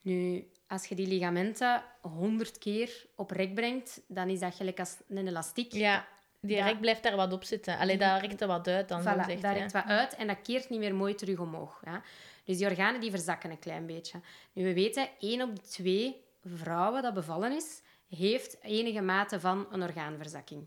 Nu, 0.00 0.46
als 0.66 0.86
je 0.86 0.94
die 0.94 1.06
ligamenten 1.06 1.82
honderd 2.00 2.58
keer 2.58 3.06
op 3.14 3.30
rek 3.30 3.54
brengt, 3.54 4.00
dan 4.06 4.28
is 4.28 4.40
dat 4.40 4.54
gelijk 4.54 4.78
als 4.78 4.96
een 5.08 5.26
elastiek. 5.28 5.72
Ja, 5.72 6.06
die 6.40 6.56
Ja. 6.56 6.66
rek 6.66 6.80
blijft 6.80 7.02
daar 7.02 7.16
wat 7.16 7.32
op 7.32 7.44
zitten. 7.44 7.78
Allee, 7.78 7.98
dat 7.98 8.20
rekt 8.20 8.40
er 8.40 8.46
wat 8.46 8.68
uit 8.68 8.88
dan, 8.88 9.00
Voilà, 9.00 9.04
dat 9.04 9.26
hè. 9.42 9.52
rekt 9.52 9.72
wat 9.72 9.84
uit 9.84 10.14
en 10.16 10.26
dat 10.26 10.42
keert 10.42 10.68
niet 10.70 10.78
meer 10.78 10.94
mooi 10.94 11.14
terug 11.14 11.38
omhoog. 11.38 11.80
Ja. 11.84 12.02
Dus 12.44 12.56
die 12.58 12.66
organen 12.66 13.00
die 13.00 13.10
verzakken 13.10 13.50
een 13.50 13.58
klein 13.58 13.86
beetje. 13.86 14.20
Nu, 14.52 14.64
we 14.64 14.74
weten, 14.74 15.08
één 15.18 15.42
op 15.42 15.56
de 15.56 15.62
twee 15.68 16.26
vrouwen 16.56 17.02
dat 17.02 17.14
bevallen 17.14 17.52
is, 17.52 17.82
heeft 18.08 18.62
enige 18.62 19.00
mate 19.00 19.40
van 19.40 19.66
een 19.70 19.82
orgaanverzakking. 19.82 20.66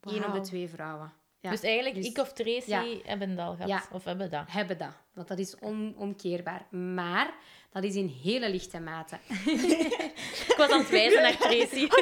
Eén 0.00 0.26
op 0.26 0.32
de 0.32 0.40
twee 0.40 0.68
vrouwen. 0.68 1.12
Ja. 1.40 1.50
Dus 1.50 1.62
eigenlijk, 1.62 1.94
Dus- 1.94 2.06
ik 2.06 2.18
of 2.18 2.32
Tracy 2.32 2.70
Ja. 2.70 2.84
hebben 3.02 3.36
dat 3.36 3.46
al 3.46 3.54
gehad. 3.54 3.68
Ja. 3.68 3.82
Of 3.92 4.04
hebben 4.04 4.30
dat. 4.30 4.50
hebben 4.50 4.78
dat. 4.78 4.92
Want 5.14 5.28
dat 5.28 5.38
is 5.38 5.60
onomkeerbaar. 5.60 6.66
Maar 6.70 7.34
dat 7.72 7.84
is 7.84 7.94
in 7.94 8.14
hele 8.22 8.50
lichte 8.50 8.80
mate. 8.80 9.18
Ik 10.48 10.54
was 10.56 10.70
aan 10.70 10.78
het 10.80 10.90
wijzen 10.90 11.22
naar 11.22 11.36
Tracy. 11.36 11.88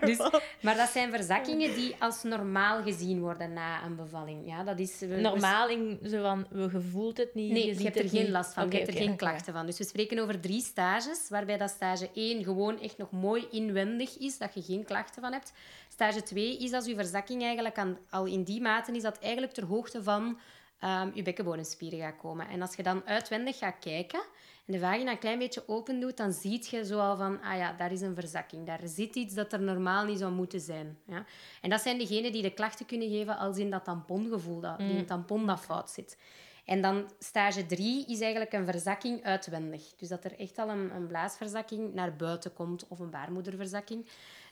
Dus, 0.00 0.18
maar 0.62 0.76
dat 0.76 0.88
zijn 0.88 1.10
verzakkingen 1.12 1.74
die 1.74 1.94
als 1.98 2.22
normaal 2.22 2.82
gezien 2.82 3.20
worden 3.20 3.52
na 3.52 3.84
een 3.84 3.96
bevalling. 3.96 4.46
Ja, 4.46 4.62
dat 4.64 4.78
is, 4.78 4.98
we- 4.98 5.06
Normaal 5.06 5.68
in 5.68 5.98
zo 6.08 6.22
van, 6.22 6.46
we 6.50 6.68
gevoelt 6.68 7.16
het 7.16 7.34
niet, 7.34 7.52
Nee, 7.52 7.66
je 7.78 7.82
hebt 7.82 7.98
er 7.98 8.08
geen 8.08 8.22
niet. 8.22 8.30
last 8.30 8.52
van. 8.54 8.70
Je 8.70 8.76
hebt 8.76 8.88
er 8.88 8.94
geen 8.94 9.16
klachten 9.16 9.52
van. 9.52 9.66
Dus 9.66 9.78
we 9.78 9.84
spreken 9.84 10.18
over 10.18 10.40
drie 10.40 10.62
stages, 10.62 11.26
waarbij 11.28 11.56
dat 11.58 11.70
stage 11.70 12.10
1 12.14 12.44
gewoon 12.44 12.80
echt 12.80 12.98
nog 12.98 13.10
mooi 13.10 13.46
inwendig 13.50 14.18
is, 14.18 14.38
dat 14.38 14.54
je 14.54 14.62
geen 14.62 14.84
klachten 14.84 15.22
van 15.22 15.32
hebt. 15.32 15.52
Stage 15.88 16.22
2 16.22 16.56
is 16.58 16.72
als 16.72 16.86
je 16.86 16.94
verzakking 16.94 17.42
eigenlijk 17.42 17.78
aan, 17.78 17.98
al 18.10 18.24
in 18.24 18.42
die 18.42 18.60
mate 18.60 18.92
is 18.92 19.02
dat 19.02 19.18
eigenlijk 19.18 19.52
ter 19.52 19.64
hoogte 19.64 20.02
van 20.02 20.38
ehm 20.84 21.10
je 21.14 21.22
bekkenbodemspieren 21.22 21.98
gaat 21.98 22.16
komen. 22.16 22.48
En 22.48 22.62
als 22.62 22.74
je 22.74 22.82
dan 22.82 23.06
uitwendig 23.06 23.58
gaat 23.58 23.78
kijken 23.80 24.20
en 24.66 24.72
de 24.72 24.78
vagina 24.78 25.10
een 25.10 25.18
klein 25.18 25.38
beetje 25.38 25.68
open 25.68 26.00
doet, 26.00 26.16
dan 26.16 26.32
zie 26.32 26.66
je 26.70 26.84
zo 26.84 26.98
al 26.98 27.16
van, 27.16 27.42
ah 27.42 27.56
ja, 27.56 27.72
daar 27.72 27.92
is 27.92 28.00
een 28.00 28.14
verzakking. 28.14 28.66
Daar 28.66 28.80
zit 28.84 29.14
iets 29.14 29.34
dat 29.34 29.52
er 29.52 29.60
normaal 29.60 30.04
niet 30.04 30.18
zou 30.18 30.32
moeten 30.32 30.60
zijn. 30.60 30.98
Ja? 31.06 31.24
En 31.60 31.70
dat 31.70 31.80
zijn 31.80 31.98
degenen 31.98 32.32
die 32.32 32.42
de 32.42 32.54
klachten 32.54 32.86
kunnen 32.86 33.08
geven 33.08 33.36
als 33.36 33.58
in 33.58 33.70
dat 33.70 33.84
tampongevoel, 33.84 34.60
dat, 34.60 34.78
een 34.78 34.96
mm. 34.96 35.06
tampon 35.06 35.46
dat 35.46 35.60
fout 35.60 35.90
zit. 35.90 36.18
En 36.64 36.80
dan 36.80 37.10
stage 37.18 37.66
3 37.66 38.06
is 38.06 38.20
eigenlijk 38.20 38.52
een 38.52 38.66
verzakking 38.66 39.22
uitwendig. 39.22 39.94
Dus 39.96 40.08
dat 40.08 40.24
er 40.24 40.38
echt 40.38 40.58
al 40.58 40.68
een, 40.68 40.94
een 40.94 41.06
blaasverzakking 41.06 41.94
naar 41.94 42.16
buiten 42.16 42.52
komt 42.52 42.88
of 42.88 42.98
een 42.98 43.10
baarmoederverzakking. 43.10 44.08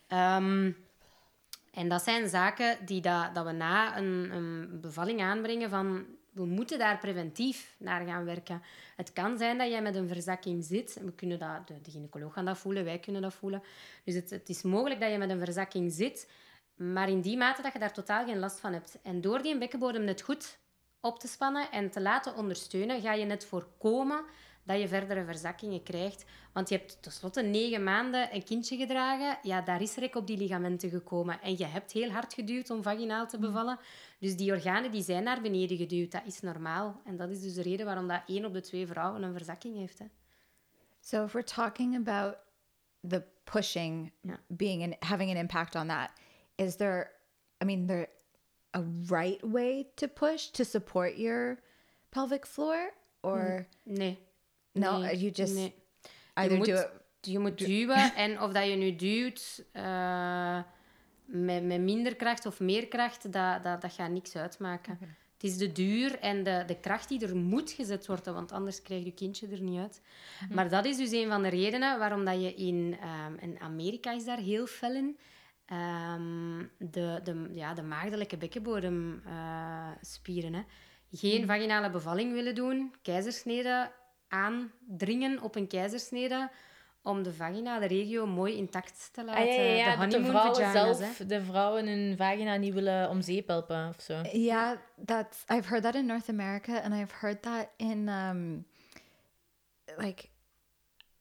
Um, 0.08 0.76
en 1.72 1.88
dat 1.88 2.02
zijn 2.02 2.28
zaken 2.28 2.76
die 2.84 3.00
dat, 3.00 3.34
dat 3.34 3.44
we 3.44 3.52
na 3.52 3.96
een, 3.96 4.30
een 4.32 4.80
bevalling 4.80 5.20
aanbrengen 5.20 5.70
van 5.70 6.06
we 6.32 6.44
moeten 6.44 6.78
daar 6.78 6.98
preventief 6.98 7.74
naar 7.78 8.06
gaan 8.06 8.24
werken. 8.24 8.62
Het 8.96 9.12
kan 9.12 9.38
zijn 9.38 9.58
dat 9.58 9.68
jij 9.68 9.82
met 9.82 9.94
een 9.94 10.08
verzakking 10.08 10.64
zit. 10.64 10.98
We 11.04 11.12
kunnen 11.12 11.38
dat, 11.38 11.66
de, 11.66 11.90
gynaecoloog 11.90 12.32
gaan 12.32 12.44
dat 12.44 12.58
voelen, 12.58 12.84
wij 12.84 12.98
kunnen 12.98 13.22
dat 13.22 13.34
voelen. 13.34 13.62
Dus 14.04 14.14
het, 14.14 14.30
het, 14.30 14.48
is 14.48 14.62
mogelijk 14.62 15.00
dat 15.00 15.10
je 15.10 15.18
met 15.18 15.30
een 15.30 15.44
verzakking 15.44 15.92
zit, 15.92 16.30
maar 16.74 17.08
in 17.08 17.20
die 17.20 17.36
mate 17.36 17.62
dat 17.62 17.72
je 17.72 17.78
daar 17.78 17.92
totaal 17.92 18.24
geen 18.24 18.38
last 18.38 18.60
van 18.60 18.72
hebt. 18.72 18.98
En 19.02 19.20
door 19.20 19.42
die 19.42 19.58
bekkenbodem 19.58 20.04
net 20.04 20.22
goed 20.22 20.58
op 21.00 21.18
te 21.18 21.28
spannen 21.28 21.70
en 21.70 21.90
te 21.90 22.00
laten 22.00 22.36
ondersteunen, 22.36 23.00
ga 23.00 23.12
je 23.12 23.24
net 23.24 23.44
voorkomen 23.44 24.24
dat 24.62 24.80
je 24.80 24.88
verdere 24.88 25.24
verzakkingen 25.24 25.82
krijgt. 25.82 26.24
Want 26.52 26.68
je 26.68 26.76
hebt 26.76 27.02
tenslotte 27.02 27.42
negen 27.42 27.84
maanden 27.84 28.34
een 28.34 28.44
kindje 28.44 28.76
gedragen. 28.76 29.38
Ja, 29.42 29.60
daar 29.60 29.82
is 29.82 29.94
rek 29.94 30.14
op 30.14 30.26
die 30.26 30.36
ligamenten 30.36 30.90
gekomen. 30.90 31.40
En 31.40 31.58
je 31.58 31.64
hebt 31.64 31.92
heel 31.92 32.10
hard 32.10 32.34
geduwd 32.34 32.70
om 32.70 32.82
vaginaal 32.82 33.26
te 33.26 33.36
mm. 33.36 33.42
bevallen. 33.42 33.78
Dus 34.18 34.36
die 34.36 34.52
organen 34.52 34.90
die 34.90 35.02
zijn 35.02 35.22
naar 35.22 35.40
beneden 35.40 35.76
geduwd. 35.76 36.10
Dat 36.10 36.22
is 36.26 36.40
normaal. 36.40 37.00
En 37.04 37.16
dat 37.16 37.30
is 37.30 37.40
dus 37.40 37.54
de 37.54 37.62
reden 37.62 37.86
waarom 37.86 38.08
dat 38.08 38.22
één 38.26 38.44
op 38.44 38.52
de 38.52 38.60
twee 38.60 38.86
vrouwen 38.86 39.22
een 39.22 39.32
verzakking 39.32 39.76
heeft. 39.76 39.98
Hè. 39.98 40.06
So 41.00 41.24
if 41.24 41.32
we're 41.32 41.44
talking 41.44 41.96
about 41.96 42.36
the 43.08 43.22
pushing 43.44 44.12
being 44.46 44.82
an, 44.82 45.08
having 45.08 45.30
an 45.30 45.36
impact 45.36 45.74
on 45.74 45.88
that, 45.88 46.10
is 46.54 46.76
there, 46.76 47.10
I 47.62 47.64
mean, 47.64 47.86
there 47.86 48.08
a 48.74 48.82
right 49.08 49.42
way 49.42 49.86
to 49.94 50.06
push 50.06 50.50
to 50.50 50.64
support 50.64 51.16
your 51.16 51.58
pelvic 52.10 52.46
floor? 52.46 52.92
Or... 53.22 53.66
Nee. 53.84 54.18
No, 54.72 54.98
nee, 54.98 55.16
you 55.16 55.30
just 55.30 55.54
nee. 55.54 55.74
either 56.34 56.52
je 56.52 56.58
moet, 56.58 56.66
do 56.66 56.74
it. 56.74 56.90
Je 57.20 57.38
moet 57.38 57.58
duwen 57.58 58.14
en 58.24 58.40
of 58.40 58.52
dat 58.52 58.66
je 58.66 58.76
nu 58.76 58.96
duwt 58.96 59.64
uh, 59.72 60.62
met, 61.24 61.64
met 61.64 61.80
minder 61.80 62.16
kracht 62.16 62.46
of 62.46 62.60
meer 62.60 62.88
kracht, 62.88 63.32
dat, 63.32 63.62
dat, 63.62 63.80
dat 63.80 63.92
gaat 63.92 64.10
niks 64.10 64.36
uitmaken. 64.36 64.92
Okay. 64.92 65.08
Het 65.42 65.50
is 65.50 65.56
de 65.56 65.72
duur 65.72 66.18
en 66.18 66.42
de, 66.42 66.62
de 66.66 66.80
kracht 66.80 67.08
die 67.08 67.26
er 67.26 67.36
moet 67.36 67.70
gezet 67.70 68.06
worden, 68.06 68.34
want 68.34 68.52
anders 68.52 68.82
krijg 68.82 69.04
je 69.04 69.12
kindje 69.12 69.48
er 69.48 69.60
niet 69.60 69.78
uit. 69.78 70.00
Mm 70.02 70.46
-hmm. 70.46 70.56
Maar 70.56 70.68
dat 70.68 70.84
is 70.84 70.96
dus 70.96 71.10
een 71.10 71.28
van 71.28 71.42
de 71.42 71.48
redenen 71.48 71.98
waarom 71.98 72.24
dat 72.24 72.42
je 72.42 72.54
in, 72.54 72.98
um, 73.26 73.38
in 73.38 73.60
Amerika 73.60 74.12
is 74.12 74.24
daar 74.24 74.38
heel 74.38 74.66
fel 74.66 74.94
in. 74.94 75.18
Um, 75.72 76.70
de, 76.78 77.20
de, 77.24 77.48
ja, 77.52 77.74
de 77.74 77.82
maagdelijke 77.82 78.36
bekkenbodemspieren. 78.36 80.52
Uh, 80.52 80.60
Geen 81.12 81.40
mm. 81.40 81.46
vaginale 81.46 81.90
bevalling 81.90 82.32
willen 82.32 82.54
doen, 82.54 82.94
keizersnede 83.02 83.92
aandringen 84.32 85.42
op 85.42 85.54
een 85.54 85.66
keizersnede 85.66 86.50
om 87.02 87.22
de 87.22 87.32
vagina, 87.32 87.78
de 87.78 87.86
regio, 87.86 88.26
mooi 88.26 88.56
intact 88.56 89.08
te 89.12 89.24
laten. 89.24 89.42
Ah, 89.42 89.54
ja, 89.54 89.62
ja, 89.62 89.74
ja. 89.74 90.06
De, 90.06 90.18
de 90.18 90.24
vrouwen 90.24 90.70
zelf, 90.70 91.16
de 91.16 91.42
vrouwen 91.42 91.86
hun 91.86 92.16
vagina 92.16 92.56
niet 92.56 92.74
willen 92.74 93.10
om 93.10 93.20
zeep 93.20 93.46
helpen 93.48 93.88
of 93.88 94.00
zo. 94.00 94.20
Ja, 94.32 94.76
that's 95.04 95.44
I've 95.50 95.68
heard 95.68 95.82
that 95.82 95.94
in 95.94 96.06
North 96.06 96.28
America 96.28 96.80
and 96.80 96.94
I've 96.94 97.14
heard 97.20 97.42
that 97.42 97.68
in 97.76 98.08
um 98.08 98.64
like 99.98 100.28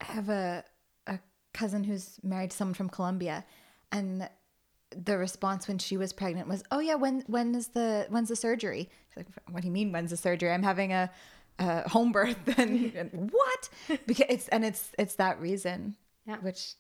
I 0.02 0.06
have 0.06 0.32
a 0.32 0.63
a 1.04 1.19
cousin 1.52 1.84
who's 1.84 2.17
married 2.21 2.50
to 2.50 2.56
someone 2.56 2.76
from 2.76 2.89
Colombia 2.89 3.43
and 3.89 4.30
the 5.06 5.17
response 5.17 5.67
when 5.67 5.80
she 5.80 5.97
was 5.97 6.13
pregnant 6.13 6.47
was, 6.47 6.63
"Oh 6.69 6.80
yeah, 6.80 6.95
when 6.95 7.24
when 7.28 7.56
is 7.56 7.67
the 7.67 8.06
when's 8.10 8.28
the 8.28 8.36
surgery?" 8.36 8.89
She's 9.08 9.17
like, 9.17 9.28
"What 9.50 9.62
do 9.62 9.67
you 9.67 9.74
mean 9.74 9.91
when's 9.91 10.10
the 10.10 10.17
surgery? 10.17 10.52
I'm 10.52 10.63
having 10.63 10.91
a 10.93 11.10
uh, 11.60 11.88
home 11.90 12.12
birth 12.12 12.38
and, 12.58 12.94
and 12.96 13.32
what? 13.32 13.70
Because 14.06 14.26
it's 14.30 14.48
and 14.50 14.66
it's 14.66 14.92
it's 14.98 15.16
that 15.16 15.40
reason 15.40 15.96
yeah. 16.28 16.38
which 16.38 16.74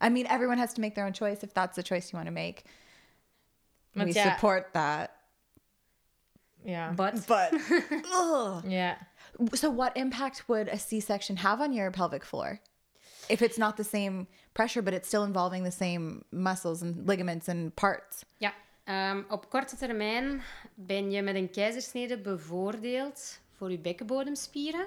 i 0.00 0.08
mean 0.08 0.26
everyone 0.28 0.58
has 0.58 0.74
to 0.74 0.80
make 0.80 0.94
their 0.94 1.06
own 1.06 1.12
choice. 1.12 1.42
If 1.42 1.54
that's 1.54 1.76
the 1.76 1.82
choice 1.82 2.12
you 2.12 2.16
want 2.16 2.26
to 2.26 2.32
make 2.32 2.64
but 3.94 4.06
we 4.06 4.12
yeah. 4.12 4.34
support 4.34 4.70
that. 4.72 5.16
Yeah. 6.64 6.92
But 6.96 7.26
but 7.26 7.52
yeah. 8.66 8.96
So 9.54 9.70
what 9.70 9.96
impact 9.96 10.48
would 10.48 10.68
a 10.68 10.78
c-section 10.78 11.36
have 11.36 11.60
on 11.60 11.72
your 11.72 11.90
pelvic 11.90 12.24
floor? 12.24 12.60
If 13.28 13.42
it's 13.42 13.58
not 13.58 13.76
the 13.76 13.84
same 13.84 14.26
pressure 14.54 14.82
but 14.82 14.94
it's 14.94 15.08
still 15.08 15.24
involving 15.24 15.64
the 15.64 15.70
same 15.70 16.24
muscles 16.30 16.82
and 16.82 17.06
ligaments 17.06 17.48
and 17.48 17.74
parts. 17.76 18.24
Ja 18.38 18.52
um, 18.88 19.24
op 19.28 19.50
korte 19.50 19.76
termijn 19.76 20.42
ben 20.74 21.10
je 21.10 21.22
met 21.22 21.34
een 21.34 21.50
keizersnede 21.50 22.18
bevoordeeld 22.18 23.40
voor 23.62 23.70
je 23.70 23.78
bekkenbodemspieren. 23.78 24.86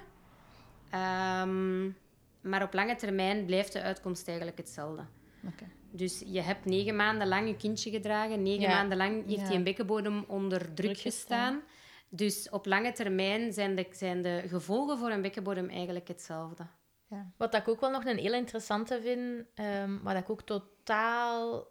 Um, 1.43 1.97
maar 2.41 2.63
op 2.63 2.73
lange 2.73 2.95
termijn 2.95 3.45
blijft 3.45 3.73
de 3.73 3.81
uitkomst 3.81 4.27
eigenlijk 4.27 4.57
hetzelfde. 4.57 5.05
Okay. 5.47 5.71
Dus 5.91 6.23
je 6.25 6.41
hebt 6.41 6.65
negen 6.65 6.95
maanden 6.95 7.27
lang 7.27 7.47
je 7.47 7.55
kindje 7.55 7.91
gedragen. 7.91 8.43
Negen 8.43 8.69
maanden 8.69 8.97
lang 8.97 9.27
heeft 9.27 9.47
ja. 9.47 9.51
je 9.51 9.63
bekkenbodem 9.63 10.23
onder 10.27 10.73
druk, 10.73 10.97
gestaan. 10.97 11.61
Dus 12.09 12.49
op 12.49 12.65
lange 12.65 12.91
termijn 12.91 13.53
zijn 13.53 13.75
de, 13.75 13.87
zijn 13.91 14.21
de 14.21 14.43
gevolgen 14.47 14.97
voor 14.97 15.09
een 15.09 15.21
bekkenbodem 15.21 15.69
eigenlijk 15.69 16.07
hetzelfde. 16.07 16.67
Ja. 17.09 17.31
Wat 17.37 17.55
ik 17.55 17.67
ook 17.67 17.79
wel 17.79 17.91
nog 17.91 18.05
een 18.05 18.17
heel 18.17 18.33
interessante 18.33 19.01
vind, 19.01 19.45
um, 19.59 20.03
waar 20.03 20.17
ik 20.17 20.29
ook 20.29 20.41
totaal 20.41 21.67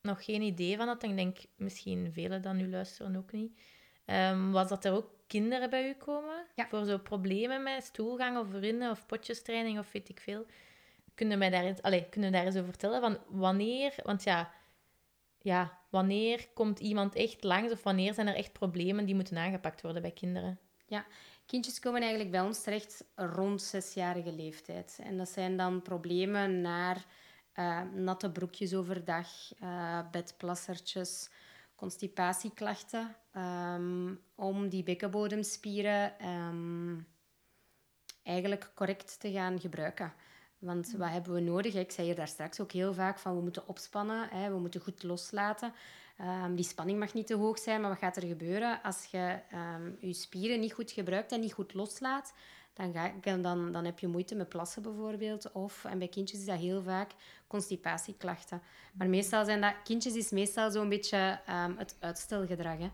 nog 0.00 0.24
geen 0.24 0.42
idee 0.42 0.76
van 0.76 0.86
had, 0.86 1.02
en 1.02 1.10
ik 1.10 1.16
denk 1.16 1.38
misschien 1.56 2.12
velen 2.12 2.42
dan 2.42 2.56
nu 2.56 2.70
luisteren 2.70 3.16
ook 3.16 3.32
niet, 3.32 3.60
um, 4.06 4.52
was 4.52 4.68
dat 4.68 4.84
er 4.84 4.92
ook 4.92 5.16
kinderen 5.28 5.70
bij 5.70 5.88
u 5.88 5.94
komen 5.94 6.46
voor 6.68 6.84
zo 6.84 6.98
problemen 6.98 7.62
met 7.62 7.84
stoelgang 7.84 8.38
of 8.38 8.46
vrienden 8.50 8.90
of 8.90 9.06
potjestraining 9.06 9.78
of 9.78 9.92
weet 9.92 10.08
ik 10.08 10.20
veel. 10.20 10.46
Kunnen 11.14 11.38
mij 11.38 11.50
daar 11.50 11.64
eens, 11.64 11.82
allez, 11.82 12.04
kunnen 12.10 12.32
daar 12.32 12.44
eens 12.44 12.56
over 12.56 12.68
vertellen 12.68 13.00
van 13.00 13.18
wanneer, 13.28 13.94
want 14.02 14.22
ja, 14.22 14.52
ja, 15.38 15.78
wanneer 15.88 16.48
komt 16.54 16.78
iemand 16.78 17.14
echt 17.14 17.44
langs 17.44 17.72
of 17.72 17.82
wanneer 17.82 18.14
zijn 18.14 18.26
er 18.26 18.34
echt 18.34 18.52
problemen 18.52 19.04
die 19.04 19.14
moeten 19.14 19.36
aangepakt 19.36 19.82
worden 19.82 20.02
bij 20.02 20.10
kinderen? 20.10 20.58
Ja, 20.86 21.06
kindjes 21.46 21.78
komen 21.78 22.00
eigenlijk 22.00 22.30
bij 22.30 22.40
ons 22.40 22.62
terecht 22.62 23.04
rond 23.14 23.62
zesjarige 23.62 24.32
leeftijd. 24.32 24.98
En 25.02 25.16
dat 25.16 25.28
zijn 25.28 25.56
dan 25.56 25.82
problemen 25.82 26.60
naar 26.60 27.04
uh, 27.54 27.82
natte 27.94 28.30
broekjes 28.30 28.74
overdag, 28.74 29.28
uh, 29.62 30.00
bedplassertjes, 30.10 31.30
constipatieklachten, 31.78 33.16
um, 33.36 34.20
om 34.34 34.68
die 34.68 34.82
bekkenbodemspieren 34.82 36.26
um, 36.26 37.06
eigenlijk 38.22 38.70
correct 38.74 39.20
te 39.20 39.30
gaan 39.30 39.60
gebruiken. 39.60 40.12
Want 40.58 40.94
wat 40.96 41.10
hebben 41.10 41.32
we 41.32 41.40
nodig? 41.40 41.74
Ik 41.74 41.90
zei 41.90 42.06
hier 42.06 42.16
daar 42.16 42.28
straks 42.28 42.60
ook 42.60 42.72
heel 42.72 42.94
vaak 42.94 43.18
van 43.18 43.36
we 43.36 43.42
moeten 43.42 43.68
opspannen, 43.68 44.28
hè, 44.28 44.50
we 44.50 44.58
moeten 44.58 44.80
goed 44.80 45.02
loslaten. 45.02 45.72
Um, 46.20 46.54
die 46.54 46.64
spanning 46.64 46.98
mag 46.98 47.14
niet 47.14 47.26
te 47.26 47.34
hoog 47.34 47.58
zijn, 47.58 47.80
maar 47.80 47.90
wat 47.90 47.98
gaat 47.98 48.16
er 48.16 48.26
gebeuren 48.26 48.82
als 48.82 49.04
je 49.04 49.38
je 50.00 50.12
spieren 50.12 50.60
niet 50.60 50.72
goed 50.72 50.90
gebruikt 50.90 51.32
en 51.32 51.40
niet 51.40 51.52
goed 51.52 51.74
loslaat? 51.74 52.32
Dan, 52.78 52.92
ga, 52.92 53.36
dan, 53.36 53.72
dan 53.72 53.84
heb 53.84 53.98
je 53.98 54.06
moeite 54.06 54.34
met 54.34 54.48
plassen 54.48 54.82
bijvoorbeeld. 54.82 55.52
Of, 55.52 55.84
en 55.84 55.98
bij 55.98 56.08
kindjes 56.08 56.40
is 56.40 56.46
dat 56.46 56.58
heel 56.58 56.82
vaak 56.82 57.10
constipatieklachten. 57.46 58.62
Maar 58.92 59.08
meestal 59.08 59.44
zijn 59.44 59.60
dat... 59.60 59.74
Kindjes 59.84 60.14
is 60.14 60.30
meestal 60.30 60.70
zo'n 60.70 60.88
beetje 60.88 61.40
um, 61.48 61.74
het 61.78 61.96
uitstelgedrag. 62.00 62.78
Hè. 62.78 62.90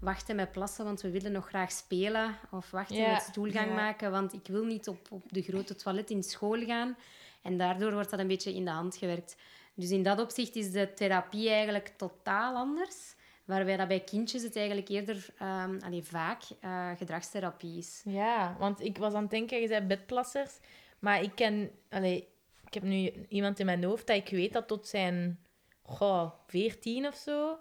Wachten 0.00 0.36
met 0.36 0.52
plassen, 0.52 0.84
want 0.84 1.00
we 1.00 1.10
willen 1.10 1.32
nog 1.32 1.48
graag 1.48 1.72
spelen. 1.72 2.34
Of 2.50 2.70
wachten 2.70 3.10
met 3.10 3.22
stoelgang 3.22 3.74
maken, 3.74 4.10
want 4.10 4.32
ik 4.32 4.46
wil 4.46 4.64
niet 4.64 4.88
op, 4.88 5.06
op 5.10 5.32
de 5.32 5.42
grote 5.42 5.74
toilet 5.74 6.10
in 6.10 6.22
school 6.22 6.64
gaan. 6.64 6.96
En 7.42 7.58
daardoor 7.58 7.92
wordt 7.92 8.10
dat 8.10 8.20
een 8.20 8.26
beetje 8.26 8.54
in 8.54 8.64
de 8.64 8.70
hand 8.70 8.96
gewerkt. 8.96 9.36
Dus 9.74 9.90
in 9.90 10.02
dat 10.02 10.20
opzicht 10.20 10.56
is 10.56 10.70
de 10.70 10.94
therapie 10.94 11.50
eigenlijk 11.50 11.92
totaal 11.96 12.54
anders. 12.54 13.14
Waarbij 13.48 13.76
dat 13.76 13.88
bij 13.88 14.00
kindjes 14.00 14.42
het 14.42 14.56
eigenlijk 14.56 14.88
eerder 14.88 15.26
um, 15.42 15.78
allee, 15.82 16.02
vaak 16.02 16.42
uh, 16.64 16.90
gedragstherapie 16.96 17.78
is. 17.78 18.02
Ja, 18.04 18.56
want 18.58 18.80
ik 18.80 18.98
was 18.98 19.12
aan 19.12 19.22
het 19.22 19.30
denken, 19.30 19.60
je 19.60 19.66
zei 19.66 19.86
bedplassers. 19.86 20.58
Maar 20.98 21.22
ik 21.22 21.34
ken... 21.34 21.70
Allee, 21.90 22.28
ik 22.66 22.74
heb 22.74 22.82
nu 22.82 23.12
iemand 23.28 23.58
in 23.58 23.66
mijn 23.66 23.84
hoofd 23.84 24.06
dat 24.06 24.16
ik 24.16 24.28
weet 24.28 24.52
dat 24.52 24.68
tot 24.68 24.86
zijn... 24.86 25.38
Goh, 25.82 26.32
14 26.46 27.06
of 27.06 27.14
zo... 27.14 27.58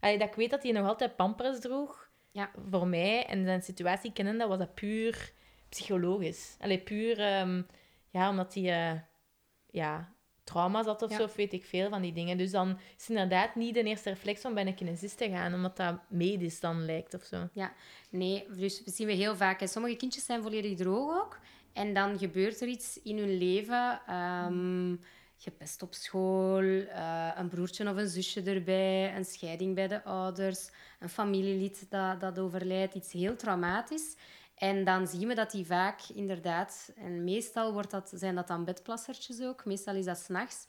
Allee, 0.00 0.18
dat 0.18 0.28
ik 0.28 0.34
weet 0.34 0.50
dat 0.50 0.62
hij 0.62 0.72
nog 0.72 0.86
altijd 0.86 1.16
pampers 1.16 1.60
droeg. 1.60 2.10
Ja. 2.30 2.50
Voor 2.70 2.86
mij 2.86 3.26
en 3.26 3.44
zijn 3.44 3.62
situatie 3.62 4.12
kennende 4.12 4.46
was 4.46 4.58
dat 4.58 4.74
puur 4.74 5.32
psychologisch. 5.68 6.56
Allee, 6.58 6.78
puur... 6.78 7.40
Um, 7.40 7.66
ja, 8.10 8.30
omdat 8.30 8.54
hij... 8.54 8.92
Uh, 8.92 9.00
ja, 9.70 10.12
trauma 10.50 10.82
zat 10.82 11.02
of 11.02 11.12
zo, 11.12 11.22
of 11.22 11.34
weet 11.34 11.52
ik 11.52 11.64
veel 11.64 11.88
van 11.88 12.02
die 12.02 12.12
dingen. 12.12 12.38
Dus 12.38 12.50
dan 12.50 12.68
is 12.68 13.06
het 13.06 13.08
inderdaad 13.08 13.54
niet 13.54 13.74
de 13.74 13.82
eerste 13.82 14.08
reflex 14.08 14.44
om 14.44 14.54
bij 14.54 14.66
een 14.66 14.74
kinesist 14.74 15.18
te 15.18 15.30
gaan, 15.30 15.54
omdat 15.54 15.76
dat 15.76 15.94
medisch 16.08 16.60
dan 16.60 16.84
lijkt 16.84 17.14
of 17.14 17.22
zo. 17.22 17.48
Ja, 17.52 17.72
nee, 18.10 18.46
dus 18.56 18.84
we 18.84 18.90
zien 18.90 19.06
we 19.06 19.12
heel 19.12 19.36
vaak. 19.36 19.60
Sommige 19.64 19.96
kindjes 19.96 20.24
zijn 20.24 20.42
volledig 20.42 20.76
droog 20.76 21.20
ook. 21.22 21.38
En 21.72 21.94
dan 21.94 22.18
gebeurt 22.18 22.60
er 22.60 22.68
iets 22.68 23.00
in 23.02 23.18
hun 23.18 23.38
leven. 23.38 24.00
Um, 24.14 25.00
gepest 25.42 25.82
op 25.82 25.94
school, 25.94 26.62
uh, 26.62 27.30
een 27.36 27.48
broertje 27.48 27.90
of 27.90 27.96
een 27.96 28.08
zusje 28.08 28.42
erbij, 28.42 29.16
een 29.16 29.24
scheiding 29.24 29.74
bij 29.74 29.88
de 29.88 30.04
ouders, 30.04 30.70
een 30.98 31.08
familielid 31.08 31.86
dat, 31.88 32.20
dat 32.20 32.38
overlijdt, 32.38 32.94
iets 32.94 33.12
heel 33.12 33.36
traumatisch. 33.36 34.16
En 34.60 34.84
dan 34.84 35.06
zien 35.06 35.28
we 35.28 35.34
dat 35.34 35.50
die 35.50 35.66
vaak 35.66 36.00
inderdaad, 36.14 36.92
en 36.96 37.24
meestal 37.24 37.72
wordt 37.72 37.90
dat, 37.90 38.12
zijn 38.14 38.34
dat 38.34 38.48
dan 38.48 38.64
bedplassertjes 38.64 39.40
ook, 39.42 39.64
meestal 39.64 39.94
is 39.94 40.04
dat 40.04 40.18
s'nachts, 40.18 40.66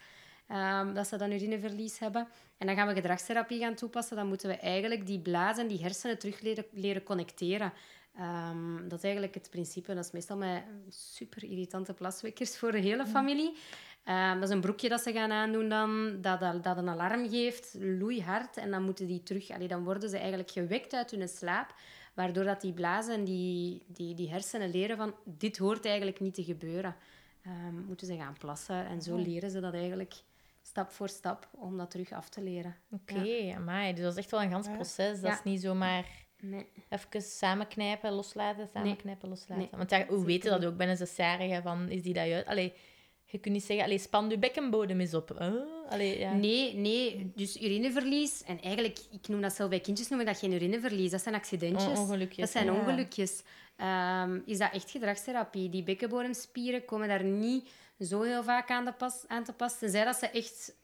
um, 0.52 0.94
dat 0.94 1.08
ze 1.08 1.18
dan 1.18 1.32
urineverlies 1.32 2.00
hebben. 2.00 2.28
En 2.58 2.68
dan 2.68 2.76
gaan 2.76 2.88
we 2.88 2.94
gedragstherapie 2.94 3.60
gaan 3.60 3.76
toepassen. 3.76 4.16
Dan 4.16 4.28
moeten 4.28 4.50
we 4.50 4.56
eigenlijk 4.56 5.06
die 5.06 5.20
blazen 5.20 5.64
en 5.64 5.70
die 5.70 5.82
hersenen 5.82 6.20
terug 6.20 6.42
leren, 6.42 6.66
leren 6.72 7.04
connecteren. 7.04 7.74
Um, 8.20 8.88
dat 8.88 8.98
is 8.98 9.04
eigenlijk 9.04 9.34
het 9.34 9.50
principe. 9.50 9.94
Dat 9.94 10.06
is 10.06 10.12
meestal 10.12 10.38
met 10.38 10.64
super 10.90 11.44
irritante 11.44 11.94
plaswekkers 11.94 12.58
voor 12.58 12.72
de 12.72 12.80
hele 12.80 13.06
familie. 13.06 13.58
Um, 14.06 14.40
dat 14.40 14.50
is 14.50 14.56
een 14.56 14.62
broekje 14.62 14.90
dat 14.90 15.02
ze 15.02 15.12
gaan 15.12 15.32
aandoen 15.32 15.70
dan, 15.70 16.18
dat, 16.22 16.40
dat, 16.40 16.64
dat 16.64 16.78
een 16.78 16.90
alarm 16.90 17.30
geeft, 17.30 17.76
loeihard. 17.80 18.58
En 18.58 18.72
dan 18.72 18.84
moeten 18.84 19.08
die 19.08 19.24
terug... 19.24 19.50
Allee, 19.50 19.68
dan 19.68 19.84
worden 19.84 20.10
ze 20.10 20.18
eigenlijk 20.18 20.52
gewekt 20.52 20.94
uit 20.94 21.12
hun 21.12 21.28
slaap. 21.28 21.74
Waardoor 22.14 22.44
dat 22.44 22.62
die 22.62 22.74
blazen 22.74 23.14
en 23.14 23.24
die, 23.24 23.84
die, 23.88 24.16
die 24.16 24.30
hersenen 24.30 24.70
leren 24.70 24.98
van... 24.98 25.16
Dit 25.24 25.58
hoort 25.58 25.86
eigenlijk 25.86 26.20
niet 26.20 26.34
te 26.34 26.44
gebeuren. 26.44 26.96
Um, 27.48 27.86
moeten 27.88 28.08
ze 28.08 28.16
gaan 28.16 28.38
plassen. 28.38 28.86
En 28.86 29.02
zo 29.02 29.18
leren 29.18 29.50
ze 29.50 29.60
dat 29.60 29.74
eigenlijk 29.74 30.14
stap 30.62 30.92
voor 30.92 31.10
stap 31.10 31.50
om 31.52 31.78
dat 31.78 31.92
terug 31.92 32.12
af 32.12 32.30
te 32.30 32.42
leren. 32.42 32.76
Oké, 32.92 33.14
okay, 33.14 33.46
ja. 33.46 33.92
dus 33.94 34.04
dat 34.04 34.12
is 34.12 34.18
echt 34.18 34.32
wel 34.32 34.42
een 34.42 34.52
gans 34.52 34.68
proces. 34.68 35.22
Dat 35.22 35.32
is 35.32 35.44
niet 35.44 35.62
zomaar 35.62 36.06
nee. 36.40 36.68
even 36.90 37.22
samenknijpen, 37.22 38.12
loslaten, 38.12 38.68
samenknijpen, 38.74 39.30
loslaten. 39.30 39.68
Want 39.72 39.90
ja, 39.90 40.06
hoe 40.06 40.26
weten 40.26 40.52
dat 40.52 40.66
ook 40.66 40.78
binnen 40.78 40.98
zes 40.98 41.16
jaar? 41.16 41.62
Van, 41.62 41.90
is 41.90 42.02
die 42.02 42.14
dat 42.14 42.28
juist? 42.28 42.48
Allee, 42.48 42.74
je 43.32 43.40
kunt 43.40 43.54
niet 43.54 43.64
zeggen, 43.64 43.86
allee, 43.86 44.00
span 44.00 44.30
je 44.30 44.38
bekkenbodem 44.38 45.00
eens 45.00 45.14
op. 45.14 45.32
Allee, 45.90 46.20
ja. 46.20 46.34
Nee, 46.34 46.76
nee. 46.76 47.32
Dus 47.36 47.62
urineverlies. 47.62 48.44
En 48.44 48.62
eigenlijk, 48.62 49.00
ik 49.12 49.28
noem 49.28 49.42
dat 49.42 49.54
zelf 49.54 49.70
bij 49.70 49.80
kindjes, 49.80 50.08
noemen 50.08 50.28
dat 50.28 50.38
geen 50.38 50.52
urineverlies. 50.52 51.12
Dat 51.12 51.22
zijn 51.22 51.36
accidentjes. 51.36 52.00
ongelukjes. 52.00 52.38
Dat 52.38 52.50
zijn 52.50 52.72
ongelukjes. 52.72 53.44
Ehm, 53.76 54.40
is 54.46 54.58
dat 54.58 54.72
echt 54.74 54.92
gedragstherapie? 54.92 55.70
Die 55.70 55.84
bekkenbodemspieren 55.84 56.86
komen 56.86 57.08
daar 57.08 57.24
niet 57.24 57.70
zo 58.00 58.22
heel 58.22 58.44
vaak 58.44 58.70
aan, 58.70 58.86
de 58.86 58.94
pas, 58.94 59.24
aan 59.28 59.44
te 59.44 59.54
pas. 59.54 59.78
Tenzij 59.78 60.06
dat 60.06 60.16
ze 60.16 60.30
echt 60.30 60.76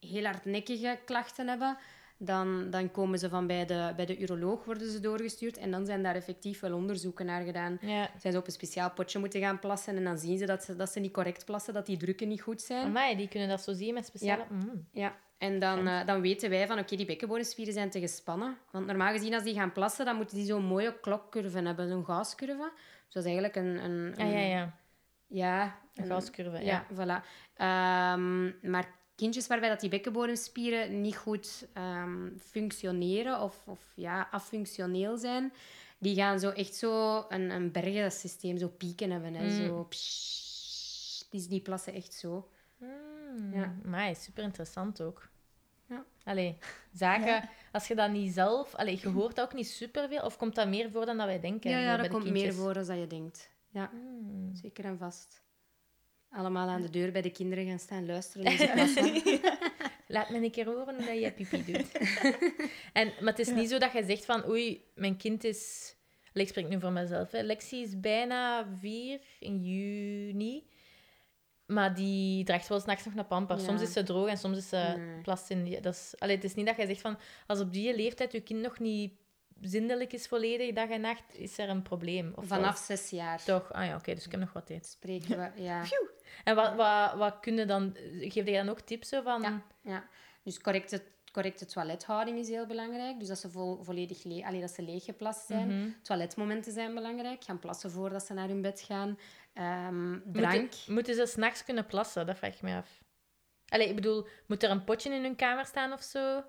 heel 0.00 0.24
hardnekkige 0.24 0.98
klachten 1.04 1.48
hebben 1.48 1.78
dan, 2.18 2.70
dan 2.70 2.90
komen 2.90 3.18
ze 3.18 3.28
van 3.28 3.46
bij 3.46 3.66
de, 3.66 3.92
bij 3.96 4.06
de 4.06 4.18
uroloog, 4.18 4.64
worden 4.64 4.90
ze 4.90 5.00
doorgestuurd. 5.00 5.56
En 5.56 5.70
dan 5.70 5.86
zijn 5.86 6.02
daar 6.02 6.14
effectief 6.14 6.60
wel 6.60 6.74
onderzoeken 6.74 7.26
naar 7.26 7.42
gedaan. 7.42 7.78
Ja. 7.80 8.10
Zijn 8.18 8.32
ze 8.32 8.38
op 8.38 8.46
een 8.46 8.52
speciaal 8.52 8.90
potje 8.90 9.18
moeten 9.18 9.40
gaan 9.40 9.58
plassen. 9.58 9.96
En 9.96 10.04
dan 10.04 10.18
zien 10.18 10.38
ze 10.38 10.46
dat 10.46 10.64
ze, 10.64 10.76
dat 10.76 10.90
ze 10.90 11.00
niet 11.00 11.12
correct 11.12 11.44
plassen, 11.44 11.74
dat 11.74 11.86
die 11.86 11.96
drukken 11.96 12.28
niet 12.28 12.40
goed 12.40 12.62
zijn. 12.62 12.86
Amai, 12.86 13.16
die 13.16 13.28
kunnen 13.28 13.48
dat 13.48 13.62
zo 13.62 13.72
zien 13.72 13.94
met 13.94 14.06
speciale... 14.06 14.42
Ja, 14.50 14.56
mm. 14.56 14.86
ja. 14.92 15.16
en 15.38 15.58
dan, 15.58 15.86
uh, 15.86 16.06
dan 16.06 16.20
weten 16.20 16.50
wij 16.50 16.66
van, 16.66 16.78
oké, 16.78 16.96
die 16.96 17.06
bekkenbodemspieren 17.06 17.74
zijn 17.74 17.90
te 17.90 18.00
gespannen. 18.00 18.56
Want 18.70 18.86
normaal 18.86 19.12
gezien, 19.12 19.34
als 19.34 19.42
die 19.44 19.54
gaan 19.54 19.72
plassen, 19.72 20.04
dan 20.04 20.16
moeten 20.16 20.36
die 20.36 20.46
zo'n 20.46 20.64
mooie 20.64 21.00
klokcurve 21.00 21.58
hebben. 21.58 21.88
Zo'n 21.88 22.04
gascurve. 22.04 22.70
Dus 23.04 23.14
dat 23.14 23.24
is 23.24 23.30
eigenlijk 23.32 23.56
een... 23.56 23.84
een, 23.84 24.20
een 24.20 24.30
ja, 24.30 24.38
ja, 24.38 24.46
ja. 24.46 24.76
Ja. 25.30 25.78
Een, 25.94 26.06
gascurve, 26.06 26.64
ja. 26.64 26.84
ja 26.86 26.86
voilà. 26.92 27.24
Um, 27.60 28.70
maar 28.70 28.97
kindjes 29.18 29.46
waarbij 29.46 29.68
dat 29.68 29.80
die 29.80 29.90
bekkenbodemspieren 29.90 31.00
niet 31.00 31.16
goed 31.16 31.66
um, 31.74 32.38
functioneren 32.40 33.40
of, 33.40 33.62
of 33.66 33.80
ja, 33.94 34.28
affunctioneel 34.30 35.16
zijn, 35.16 35.52
die 35.98 36.14
gaan 36.14 36.40
zo 36.40 36.50
echt 36.50 36.74
zo 36.74 37.24
een, 37.28 37.50
een 37.50 37.72
bergensysteem, 37.72 38.58
zo 38.58 38.68
pieken 38.68 39.10
hebben. 39.10 39.34
Hè. 39.34 39.44
Mm. 39.44 39.66
Zo, 39.66 39.88
die, 41.30 41.48
die 41.48 41.60
plassen 41.60 41.94
echt 41.94 42.14
zo. 42.14 42.48
Mm. 42.76 43.54
Ja. 43.54 43.74
Maar 43.84 44.16
super 44.16 44.42
interessant 44.42 45.00
ook. 45.02 45.28
Ja. 45.88 46.04
Allee, 46.24 46.58
zaken, 46.92 47.48
als 47.72 47.88
je 47.88 47.94
dat 47.94 48.10
niet 48.10 48.32
zelf... 48.32 48.74
Allee, 48.74 48.98
je 49.02 49.08
hoort 49.08 49.36
dat 49.36 49.44
ook 49.44 49.54
niet 49.54 49.68
superveel, 49.68 50.22
of 50.22 50.36
komt 50.36 50.54
dat 50.54 50.68
meer 50.68 50.90
voor 50.90 51.06
dan 51.06 51.16
dat 51.16 51.26
wij 51.26 51.40
denken? 51.40 51.70
Ja, 51.70 51.78
ja 51.78 51.96
dat 51.96 52.08
komt 52.08 52.30
meer 52.30 52.54
voor 52.54 52.72
dan 52.72 52.98
je 52.98 53.06
denkt. 53.06 53.50
Ja, 53.68 53.90
mm. 53.92 54.54
zeker 54.54 54.84
en 54.84 54.98
vast 54.98 55.46
allemaal 56.30 56.68
aan 56.68 56.82
de 56.82 56.90
deur 56.90 57.12
bij 57.12 57.22
de 57.22 57.30
kinderen 57.30 57.66
gaan 57.66 57.78
staan 57.78 58.06
luisteren. 58.06 58.52
Laat 60.06 60.30
me 60.30 60.36
een 60.36 60.50
keer 60.50 60.64
horen 60.64 61.04
hoe 61.04 61.12
je 61.12 61.32
pipi 61.32 61.64
doet. 61.64 61.92
en, 62.92 63.12
maar 63.20 63.32
het 63.32 63.38
is 63.38 63.50
niet 63.50 63.68
zo 63.68 63.78
dat 63.78 63.92
je 63.92 64.04
zegt 64.04 64.24
van, 64.24 64.48
oei, 64.48 64.84
mijn 64.94 65.16
kind 65.16 65.44
is... 65.44 65.92
Ik 66.32 66.48
spreek 66.48 66.68
nu 66.68 66.80
voor 66.80 66.92
mezelf. 66.92 67.30
Hè. 67.30 67.42
Lexie 67.42 67.82
is 67.82 68.00
bijna 68.00 68.66
vier 68.80 69.20
in 69.38 69.64
juni. 69.64 70.66
Maar 71.66 71.94
die 71.94 72.44
draagt 72.44 72.68
wel 72.68 72.80
s'nachts 72.80 73.04
nog 73.04 73.14
naar 73.14 73.24
pamper. 73.24 73.60
Soms 73.60 73.82
is 73.82 73.92
ze 73.92 74.02
droog 74.02 74.28
en 74.28 74.38
soms 74.38 74.56
is 74.56 74.68
ze 74.68 74.94
nee. 74.96 75.20
plast 75.20 75.50
in. 75.50 75.78
Dat 75.82 75.94
is, 75.94 76.14
allee, 76.18 76.34
het 76.34 76.44
is 76.44 76.54
niet 76.54 76.66
dat 76.66 76.76
je 76.76 76.86
zegt 76.86 77.00
van, 77.00 77.18
als 77.46 77.60
op 77.60 77.72
die 77.72 77.96
leeftijd 77.96 78.32
je 78.32 78.40
kind 78.40 78.60
nog 78.62 78.78
niet 78.78 79.12
zindelijk 79.60 80.12
is 80.12 80.26
volledig 80.26 80.72
dag 80.72 80.88
en 80.88 81.00
nacht, 81.00 81.22
is 81.32 81.58
er 81.58 81.68
een 81.68 81.82
probleem. 81.82 82.32
Of 82.34 82.46
Vanaf 82.46 82.78
zes 82.78 83.10
jaar. 83.10 83.42
Toch? 83.42 83.72
Ah 83.72 83.86
ja, 83.86 83.96
oké, 83.96 84.14
dus 84.14 84.24
ik 84.24 84.30
heb 84.30 84.40
nog 84.40 84.52
wat 84.52 84.66
tijd. 84.66 84.86
Spreken 84.86 85.38
we, 85.38 85.62
ja. 85.62 85.84
En 86.44 86.54
wat, 86.54 86.74
wat, 86.74 87.14
wat 87.14 87.40
kunnen 87.40 87.66
dan... 87.66 87.96
Geef 88.20 88.46
je 88.46 88.52
dan 88.52 88.68
ook 88.68 88.80
tips 88.80 89.08
van... 89.22 89.42
Ja, 89.42 89.62
ja. 89.82 90.04
dus 90.42 90.60
correcte, 90.60 91.02
correcte 91.32 91.64
toilethouding 91.66 92.38
is 92.38 92.48
heel 92.48 92.66
belangrijk. 92.66 93.18
Dus 93.18 93.28
dat 93.28 93.38
ze 93.38 93.50
vo 93.50 93.82
volledig 93.82 94.24
le 94.24 94.44
Allee, 94.46 94.60
dat 94.60 94.70
ze 94.70 94.82
leeg 94.82 95.04
geplast 95.04 95.46
zijn. 95.46 95.68
Mhm. 95.68 95.90
Toiletmomenten 96.02 96.72
zijn 96.72 96.94
belangrijk. 96.94 97.44
Gaan 97.44 97.58
plassen 97.58 97.90
voordat 97.90 98.22
ze 98.26 98.34
naar 98.34 98.48
hun 98.48 98.62
bed 98.62 98.80
gaan. 98.80 99.18
Um, 99.88 100.22
drank. 100.32 100.60
Moeten, 100.60 100.94
moeten 100.94 101.14
ze 101.14 101.26
s'nachts 101.26 101.64
kunnen 101.64 101.86
plassen? 101.86 102.26
Dat 102.26 102.36
vraag 102.36 102.54
ik 102.54 102.62
me 102.62 102.76
af. 102.76 103.02
Allee, 103.68 103.88
ik 103.88 103.94
bedoel, 103.94 104.26
moet 104.46 104.62
er 104.62 104.70
een 104.70 104.84
potje 104.84 105.14
in 105.14 105.22
hun 105.22 105.36
kamer 105.36 105.66
staan 105.66 105.92
of 105.92 106.02
zo? 106.02 106.44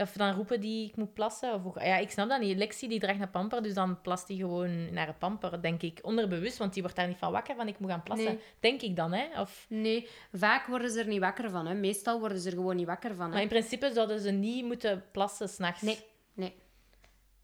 Of 0.00 0.12
dan 0.12 0.34
roepen 0.34 0.60
die, 0.60 0.88
ik 0.88 0.96
moet 0.96 1.14
plassen. 1.14 1.64
Of, 1.64 1.84
ja, 1.84 1.96
ik 1.96 2.10
snap 2.10 2.28
dat 2.28 2.40
niet. 2.40 2.56
Lexi 2.56 2.88
die 2.88 3.00
draagt 3.00 3.18
naar 3.18 3.28
pamper, 3.28 3.62
dus 3.62 3.74
dan 3.74 4.00
plast 4.00 4.26
die 4.26 4.38
gewoon 4.38 4.92
naar 4.92 5.08
een 5.08 5.18
pamper, 5.18 5.62
denk 5.62 5.82
ik. 5.82 5.98
Onderbewust, 6.02 6.58
want 6.58 6.72
die 6.72 6.82
wordt 6.82 6.96
daar 6.96 7.08
niet 7.08 7.16
van 7.16 7.32
wakker 7.32 7.54
van, 7.54 7.68
ik 7.68 7.78
moet 7.78 7.90
gaan 7.90 8.02
plassen. 8.02 8.40
Denk 8.60 8.82
ik 8.82 8.96
dan, 8.96 9.12
hè? 9.12 9.40
Of... 9.40 9.66
Nee, 9.68 10.08
vaak 10.32 10.66
worden 10.66 10.90
ze 10.90 11.00
er 11.00 11.06
niet 11.06 11.20
wakker 11.20 11.50
van. 11.50 11.66
Hè. 11.66 11.74
Meestal 11.74 12.20
worden 12.20 12.40
ze 12.40 12.48
er 12.48 12.54
gewoon 12.54 12.76
niet 12.76 12.86
wakker 12.86 13.14
van. 13.14 13.26
Hè. 13.26 13.32
Maar 13.32 13.42
in 13.42 13.48
principe 13.48 13.90
zouden 13.92 14.20
ze 14.20 14.30
niet 14.30 14.64
moeten 14.64 15.04
plassen 15.12 15.48
s'nachts. 15.48 15.82
Nee, 15.82 15.98
nee. 16.34 16.54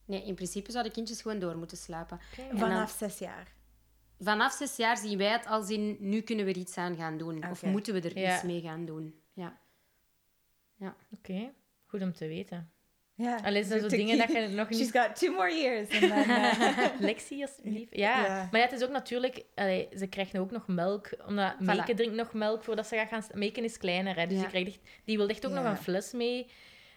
Nee, 0.04 0.24
in 0.24 0.34
principe 0.34 0.70
zouden 0.70 0.92
kindjes 0.92 1.22
gewoon 1.22 1.38
door 1.38 1.56
moeten 1.56 1.76
slapen. 1.76 2.20
Vanaf 2.52 2.90
zes 2.90 3.18
jaar? 3.18 3.54
Vanaf 4.20 4.52
zes 4.52 4.76
jaar 4.76 4.96
zien 4.96 5.18
wij 5.18 5.30
het 5.30 5.46
als 5.46 5.70
in, 5.70 5.96
nu 6.00 6.20
kunnen 6.20 6.44
we 6.44 6.50
er 6.50 6.56
iets 6.56 6.76
aan 6.76 6.96
gaan 6.96 7.18
doen. 7.18 7.50
Of 7.50 7.62
moeten 7.62 7.94
we 7.94 8.00
er 8.00 8.32
iets 8.32 8.42
mee 8.42 8.60
gaan 8.60 8.84
doen. 8.84 9.20
Ja. 9.32 9.58
Ja. 10.76 10.96
Oké. 11.18 11.52
Goed 11.96 12.04
om 12.04 12.12
te 12.12 12.26
weten. 12.26 12.70
Ja. 13.14 13.40
Alleen 13.44 13.64
zijn 13.64 13.80
zo 13.80 13.88
dingen 13.88 14.18
dat 14.18 14.32
je 14.32 14.48
nog 14.48 14.68
niet... 14.68 14.78
She's 14.78 14.90
got 14.90 15.16
two 15.16 15.32
more 15.32 15.60
years. 15.60 15.90
And 15.90 16.00
then, 16.00 16.28
uh... 16.28 17.00
Lexie, 17.00 17.42
alsjeblieft. 17.42 17.96
Ja. 17.96 18.48
Maar 18.50 18.60
ja, 18.60 18.66
het 18.66 18.80
is 18.80 18.82
ook 18.82 18.90
natuurlijk... 18.90 19.44
Allee, 19.54 19.88
ze 19.96 20.06
krijgt 20.06 20.32
nu 20.32 20.40
ook 20.40 20.50
nog 20.50 20.66
melk. 20.66 21.10
Omdat 21.26 21.54
voilà. 21.62 21.94
Drinkt 21.94 22.14
nog 22.14 22.32
melk 22.32 22.64
voordat 22.64 22.86
ze 22.86 22.96
gaat 22.96 23.08
gaan... 23.08 23.24
Meike 23.34 23.60
is 23.60 23.78
kleiner, 23.78 24.16
hè. 24.16 24.26
Dus 24.26 24.38
die, 24.38 24.48
krijgt 24.48 24.78
die 25.04 25.16
wil 25.16 25.28
echt 25.28 25.46
ook 25.46 25.52
nog 25.52 25.64
een 25.64 25.76
fles 25.76 26.12
mee. 26.12 26.46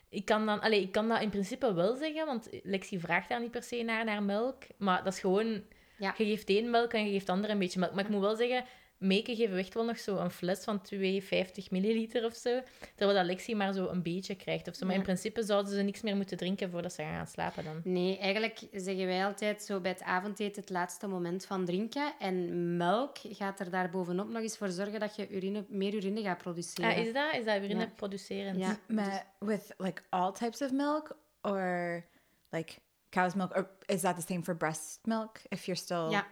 Ik 0.10 0.26
kan, 0.26 0.46
dan, 0.46 0.60
allee, 0.60 0.82
ik 0.82 0.92
kan 0.92 1.08
dat 1.08 1.22
in 1.22 1.30
principe 1.30 1.74
wel 1.74 1.96
zeggen, 1.96 2.26
want 2.26 2.50
Lexie 2.64 3.00
vraagt 3.00 3.30
daar 3.30 3.42
niet 3.42 3.52
per 3.52 3.64
se 3.64 3.84
naar, 3.84 4.06
naar 4.06 4.24
melk. 4.24 4.64
Maar 4.78 5.04
dat 5.04 5.14
is 5.14 5.20
gewoon... 5.20 5.64
Je 5.98 6.12
geeft 6.16 6.50
één 6.50 6.70
melk 6.70 6.94
en 6.94 7.06
je 7.06 7.12
geeft 7.12 7.30
andere 7.30 7.54
een 7.54 7.60
beetje 7.60 7.80
melk. 7.80 7.94
Maar 7.94 8.04
ik 8.04 8.10
moet 8.10 8.22
wel 8.22 8.36
zeggen, 8.36 8.64
Meke 9.00 9.36
geven 9.36 9.58
echt 9.58 9.74
wel 9.74 9.86
nog 9.86 10.00
zo 10.00 10.18
een 10.18 10.32
fles 10.32 10.64
van 10.64 10.82
250 10.82 11.72
milliliter 11.72 12.26
of 12.26 12.36
zo. 12.36 12.62
Terwijl 12.96 13.20
Alexie 13.20 13.56
maar 13.56 13.74
zo 13.74 13.88
een 13.88 14.04
beetje 14.04 14.36
krijgt 14.36 14.68
of 14.68 14.76
zo. 14.76 14.86
Maar 14.86 14.96
in 14.96 15.02
principe 15.02 15.44
zouden 15.44 15.72
ze 15.72 15.82
niks 15.82 16.02
meer 16.02 16.16
moeten 16.16 16.38
drinken 16.38 16.72
voordat 16.72 16.94
ze 16.94 17.02
gaan 17.02 17.28
slapen 17.28 17.64
dan. 17.64 17.82
Nee, 17.84 18.18
eigenlijk 18.18 18.60
zeggen 18.72 19.06
wij 19.06 19.26
altijd 19.26 19.64
zo 19.64 19.80
bij 19.80 19.92
het 19.92 20.02
avondeten 20.02 20.62
het 20.62 20.70
laatste 20.70 21.08
moment 21.08 21.46
van 21.46 21.66
drinken. 21.66 22.14
En 22.20 22.78
melk 22.78 23.18
gaat 23.22 23.60
er 23.60 23.70
daar 23.70 23.90
bovenop 23.90 24.30
nog 24.30 24.42
eens 24.42 24.58
voor 24.58 24.70
zorgen 24.70 25.00
dat 25.00 25.16
je 25.16 25.30
urine, 25.30 25.66
meer 25.68 25.94
urine 25.94 26.22
gaat 26.22 26.38
produceren. 26.38 26.92
Ah, 26.92 26.98
is 26.98 27.14
dat? 27.14 27.34
Is 27.34 27.46
dat 27.46 27.64
urine 27.64 27.90
produceren? 27.96 28.58
Ja. 28.58 28.78
Maar 28.88 29.26
with 29.40 29.74
like 29.78 30.02
all 30.10 30.32
types 30.32 30.62
of 30.62 30.72
milk? 30.72 31.18
Or 31.42 32.04
like 32.50 32.74
cow's 33.10 33.34
milk? 33.34 33.56
Or 33.56 33.70
is 33.86 34.02
that 34.02 34.16
the 34.16 34.26
same 34.34 34.44
for 34.44 34.56
breast 34.56 35.00
milk? 35.04 35.38
If 35.48 35.66
you're 35.66 35.82
still... 35.82 36.10
Ja. 36.10 36.28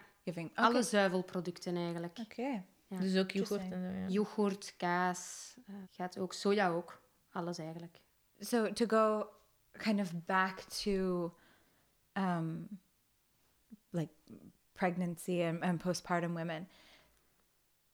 Alle 0.54 0.82
zuivelproducten 0.82 1.76
eigenlijk. 1.76 2.18
Oké. 2.18 2.64
Ja. 2.86 2.98
Dus 2.98 3.16
ook 3.16 3.30
yoghurt 3.30 3.60
en 3.60 3.70
zo, 3.70 3.98
ja. 3.98 4.06
Yoghurt, 4.08 4.74
kaas, 4.76 5.54
uh, 5.68 5.74
gaat 5.90 6.18
ook, 6.18 6.32
soja 6.32 6.68
ook. 6.68 7.00
Alles 7.30 7.58
eigenlijk. 7.58 8.00
So 8.40 8.72
to 8.72 8.86
go 8.86 9.28
kind 9.72 10.00
of 10.00 10.24
back 10.26 10.60
to 10.60 11.32
um, 12.16 12.68
like 13.90 14.12
pregnancy 14.72 15.42
and, 15.42 15.62
and 15.62 15.82
postpartum 15.82 16.34
women, 16.34 16.68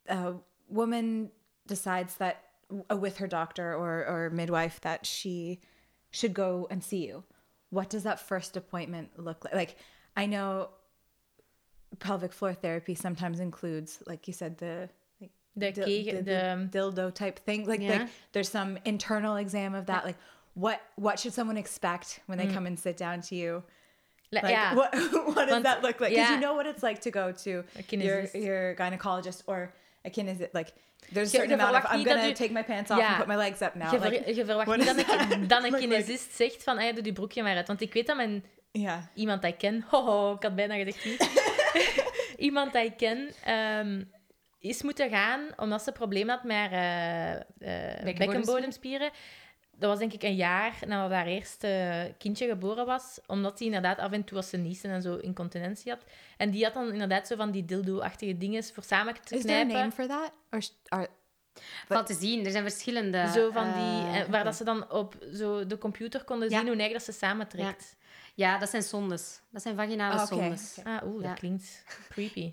a 0.08 0.32
woman 0.66 1.30
decides 1.66 2.16
that 2.16 2.36
uh, 2.90 2.96
with 3.00 3.18
her 3.18 3.28
doctor 3.28 3.74
or, 3.74 4.06
or 4.06 4.30
midwife 4.30 4.80
that 4.80 5.06
she 5.06 5.60
should 6.10 6.34
go 6.34 6.66
and 6.70 6.82
see 6.82 7.06
you. 7.06 7.24
What 7.70 7.90
does 7.90 8.02
that 8.02 8.20
first 8.20 8.56
appointment 8.56 9.18
look 9.18 9.44
like? 9.44 9.54
Like, 9.54 9.76
I 10.16 10.26
know 10.26 10.68
pelvic 11.98 12.32
floor 12.32 12.54
therapy 12.54 12.94
sometimes 12.94 13.38
includes, 13.40 13.98
like 14.06 14.26
you 14.26 14.32
said, 14.34 14.56
the 14.58 14.88
like 15.56 15.74
dil- 15.74 15.84
kegel, 15.84 16.16
the, 16.18 16.22
the 16.22 16.68
de, 16.70 16.78
dildo 16.78 17.10
type 17.14 17.38
thing. 17.44 17.66
Like, 17.66 17.80
Yeah. 17.82 17.98
like 17.98 18.08
there's 18.32 18.48
some 18.50 18.78
internal 18.84 19.36
exam 19.36 19.74
of 19.74 19.86
that. 19.86 20.04
Like, 20.04 20.16
what 20.54 20.80
what 20.96 21.18
should 21.18 21.32
someone 21.34 21.56
expect 21.58 22.20
when 22.26 22.38
they 22.38 22.46
come 22.46 22.66
and 22.66 22.78
sit 22.78 22.96
down 22.96 23.20
to 23.22 23.34
you? 23.34 23.62
Like, 24.32 24.48
ja, 24.48 24.74
what 24.74 24.92
what 25.26 25.46
does 25.46 25.50
Want- 25.50 25.64
that 25.64 25.82
look 25.82 26.00
like? 26.00 26.10
Because 26.10 26.28
yeah. 26.28 26.34
you 26.34 26.40
know 26.40 26.54
what 26.54 26.66
it's 26.66 26.82
like 26.82 27.00
to 27.02 27.10
go 27.10 27.32
to 27.44 27.64
your 27.90 28.26
your 28.34 28.74
gynecologist 28.74 29.42
or 29.46 29.72
a 30.04 30.10
kinesist. 30.10 30.52
Like, 30.54 30.72
there's 31.12 31.28
a 31.34 31.36
certain 31.36 31.52
amount 31.52 31.76
of 31.76 31.84
I'm 31.88 32.02
gonna 32.04 32.28
je- 32.28 32.34
take 32.34 32.52
my 32.52 32.62
pants 32.62 32.90
off 32.90 32.98
Ja. 32.98 33.06
and 33.08 33.16
put 33.18 33.28
my 33.28 33.36
legs 33.36 33.62
up 33.62 33.74
now. 33.76 33.92
je, 33.92 33.98
ver- 34.00 34.10
Like, 34.10 34.34
je 34.34 34.44
verwacht 34.44 34.76
niet 34.76 34.86
dat 34.86 34.98
that 35.06 35.48
dan 35.48 35.64
een 35.64 35.74
kinesist 35.74 36.34
zegt 36.34 36.62
van, 36.62 36.78
ah, 36.78 36.92
doe 36.94 37.02
die 37.02 37.12
broekje 37.12 37.42
maar 37.42 37.56
uit. 37.56 37.66
Want 37.66 37.80
ik 37.80 37.92
weet 37.92 38.06
dat 38.06 38.16
mijn 38.16 38.44
yeah. 38.72 38.98
iemand 39.14 39.42
dat 39.42 39.50
ik 39.50 39.58
ken, 39.58 39.84
hoho, 39.90 40.34
ik 40.34 40.42
had 40.42 40.54
bijna 40.54 40.74
gezegd 40.74 41.04
niet, 41.04 41.18
iemand 42.36 42.72
dat 42.72 42.84
ik 42.84 42.96
ken, 42.96 43.30
ehm, 43.44 44.02
is 44.58 44.82
moeten 44.82 45.10
gaan 45.10 45.40
omdat 45.56 45.82
ze 45.82 45.92
problemen 45.92 46.34
had 46.34 46.44
met 46.44 46.56
haar 46.56 46.72
eh, 46.72 47.98
eh, 47.98 48.04
bekkenbodemspieren. 48.04 49.10
Dat 49.76 49.90
was 49.90 49.98
denk 49.98 50.12
ik 50.12 50.22
een 50.22 50.34
jaar 50.34 50.74
nadat 50.86 51.10
haar 51.10 51.26
eerste 51.26 52.14
kindje 52.18 52.48
geboren 52.48 52.86
was, 52.86 53.18
omdat 53.26 53.58
hij 53.58 53.66
inderdaad 53.66 53.98
af 53.98 54.12
en 54.12 54.24
toe 54.24 54.36
als 54.36 54.48
ze 54.48 54.56
niezen 54.56 54.90
en 54.90 55.02
zo 55.02 55.16
incontinentie 55.16 55.92
had. 55.92 56.04
En 56.36 56.50
die 56.50 56.64
had 56.64 56.74
dan 56.74 56.92
inderdaad 56.92 57.26
zo 57.26 57.36
van 57.36 57.50
die 57.50 57.64
dildo-achtige 57.64 58.38
dingen 58.38 58.64
voor 58.64 58.82
samen 58.82 59.14
te 59.14 59.34
Is 59.36 59.42
there 59.42 59.54
a 59.60 59.64
knijpen. 59.64 59.74
name 59.74 59.90
for 59.92 60.06
that? 60.06 60.32
Or 60.88 61.08
Valt 61.88 62.06
te 62.06 62.14
zien, 62.14 62.44
er 62.44 62.50
zijn 62.50 62.62
verschillende. 62.62 63.28
Zo 63.34 63.50
van 63.50 63.64
die, 63.72 64.12
eh, 64.12 64.20
eh, 64.20 64.28
waar 64.28 64.44
dat 64.44 64.54
ze 64.54 64.64
dan 64.64 64.90
op 64.90 65.14
zo 65.34 65.66
de 65.66 65.78
computer 65.78 66.24
konden 66.24 66.50
Ja. 66.50 66.58
zien 66.58 66.66
hoe 66.66 66.76
neig 66.76 66.92
dat 66.92 67.02
ze 67.02 67.12
samentrekt. 67.12 67.96
Ja, 67.98 68.03
dat 68.34 68.68
zijn 68.68 68.82
zondes. 68.82 69.40
Dat 69.50 69.62
zijn 69.62 69.76
vaginale 69.76 70.14
Ah, 70.14 70.22
oké. 70.22 70.34
zondes. 70.34 70.78
Ah, 70.84 71.02
oeh, 71.06 71.22
Ja. 71.22 71.28
dat 71.28 71.38
klinkt 71.38 71.84
creepy. 72.10 72.52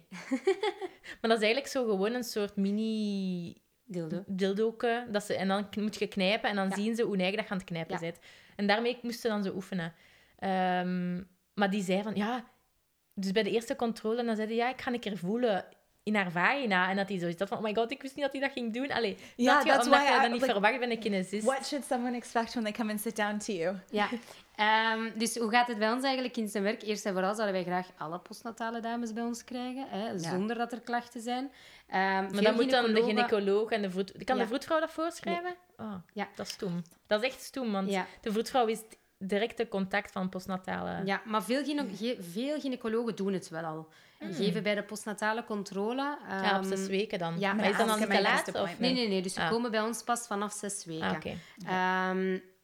maar 1.21 1.29
dat 1.29 1.37
is 1.37 1.43
eigenlijk 1.43 1.67
zo 1.67 1.85
gewoon 1.85 2.13
een 2.13 2.23
soort 2.23 2.55
mini 2.55 3.57
Dildo. 3.85 4.23
dildoke. 4.27 5.07
Dat 5.11 5.23
ze, 5.23 5.35
en 5.35 5.47
dan 5.47 5.67
moet 5.79 5.99
je 5.99 6.07
knijpen 6.07 6.49
en 6.49 6.55
dan 6.55 6.69
Ja. 6.69 6.75
zien 6.75 6.95
ze 6.95 7.03
hoe 7.03 7.15
neig 7.15 7.35
dat 7.35 7.43
je 7.45 7.49
aan 7.51 7.57
het 7.57 7.65
knijpen 7.65 7.93
Ja. 7.93 7.99
bent. 7.99 8.19
En 8.55 8.67
daarmee 8.67 8.99
moesten 9.01 9.21
ze 9.21 9.27
dan 9.27 9.43
zo 9.43 9.53
oefenen. 9.55 9.93
Ehm, 10.37 11.15
maar 11.53 11.69
die 11.69 11.83
zei 11.83 12.03
van, 12.03 12.15
ja... 12.15 12.49
Dus 13.13 13.31
bij 13.31 13.43
de 13.43 13.51
eerste 13.51 13.75
controle, 13.75 14.23
dan 14.23 14.35
zei 14.35 14.47
hij, 14.47 14.55
ja, 14.57 14.69
ik 14.69 14.81
ga 14.81 14.91
een 14.93 14.99
keer 14.99 15.17
voelen 15.17 15.65
in 16.03 16.15
haar 16.15 16.31
vagina. 16.31 16.89
En 16.89 16.95
dat 16.95 17.09
hij 17.09 17.17
zoiets 17.19 17.39
had 17.39 17.47
van, 17.47 17.57
oh 17.57 17.63
my 17.63 17.73
god, 17.73 17.91
ik 17.91 18.01
wist 18.01 18.15
niet 18.15 18.23
dat 18.23 18.33
hij 18.33 18.41
dat 18.41 18.51
ging 18.51 18.73
doen. 18.73 18.91
Allee, 18.91 19.17
Ja, 19.35 19.61
je? 19.65 19.71
Omdat 19.71 19.83
je 19.83 20.17
dat 20.21 20.31
niet 20.31 20.41
like, 20.41 20.51
verwacht 20.51 20.79
bij 20.79 20.91
een 20.91 20.99
kinesist. 20.99 21.45
what 21.45 21.65
should 21.65 21.85
someone 21.87 22.15
expect 22.17 22.51
when 22.51 22.63
they 22.63 22.71
come 22.73 22.91
and 22.91 23.01
sit 23.01 23.15
down 23.15 23.37
to 23.37 23.53
you? 23.53 23.75
Ja. 23.89 24.09
Ehm, 24.61 25.17
dus 25.17 25.37
hoe 25.37 25.49
gaat 25.49 25.67
het 25.67 25.77
bij 25.77 25.91
ons 25.91 26.03
eigenlijk 26.03 26.37
in 26.37 26.47
zijn 26.47 26.63
werk? 26.63 26.81
Eerst 26.81 27.05
en 27.05 27.13
vooral 27.13 27.33
zouden 27.35 27.55
wij 27.55 27.63
graag 27.63 27.87
alle 27.97 28.19
postnatale 28.19 28.79
dames 28.79 29.13
bij 29.13 29.23
ons 29.23 29.43
krijgen, 29.43 29.85
hè, 29.89 30.19
zonder 30.19 30.57
dat 30.57 30.71
er 30.71 30.81
klachten 30.81 31.21
zijn. 31.21 31.51
Ehm, 31.87 31.99
Maar 32.01 32.41
dan 32.41 32.55
moet 32.55 32.69
dan 32.71 32.93
de 32.93 33.03
gynaecoloog 33.03 33.69
en 33.69 33.81
de 33.81 33.89
vroed... 33.89 34.11
Kan 34.23 34.35
Ja. 34.35 34.41
de 34.41 34.47
vroedvrouw 34.47 34.79
dat 34.79 34.91
voorschrijven? 34.91 35.55
Oh, 35.77 35.93
Ja. 36.13 36.27
dat 36.35 36.45
is 36.47 36.51
stoem. 36.53 36.81
Dat 37.07 37.21
is 37.23 37.29
echt 37.29 37.41
stoem, 37.41 37.71
want 37.71 37.89
Ja. 37.91 38.05
de 38.21 38.31
vroedvrouw 38.31 38.65
is 38.67 38.79
directe 39.17 39.67
contact 39.67 40.11
van 40.11 40.29
postnatale... 40.29 41.01
Ja, 41.05 41.21
maar 41.25 41.43
veel, 41.43 41.63
gyne 41.63 41.85
ge- 41.95 42.17
veel 42.19 42.59
gynaecologen 42.59 43.15
doen 43.15 43.33
het 43.33 43.49
wel 43.49 43.63
al. 43.63 43.87
En 44.19 44.33
geven 44.33 44.63
bij 44.63 44.75
de 44.75 44.83
postnatale 44.83 45.43
controle... 45.43 46.17
Hmm. 46.27 46.43
Ja, 46.43 46.57
op 46.57 46.63
ehm, 46.63 46.75
zes 46.75 46.87
weken 46.87 47.19
dan. 47.19 47.39
ja, 47.39 47.53
maar 47.53 47.69
is 47.69 47.77
dat 47.77 47.87
dan 47.87 47.99
te 47.99 48.21
laat? 48.21 48.55
Of 48.61 48.79
Nee, 48.79 48.93
nee, 48.93 49.07
nee. 49.07 49.21
Dus 49.21 49.33
ze 49.33 49.41
Ah. 49.41 49.49
komen 49.49 49.71
bij 49.71 49.81
ons 49.81 50.03
pas 50.03 50.27
vanaf 50.27 50.53
zes 50.53 50.85
weken. 50.85 51.07
Ah, 51.07 51.15
oké. 51.15 51.37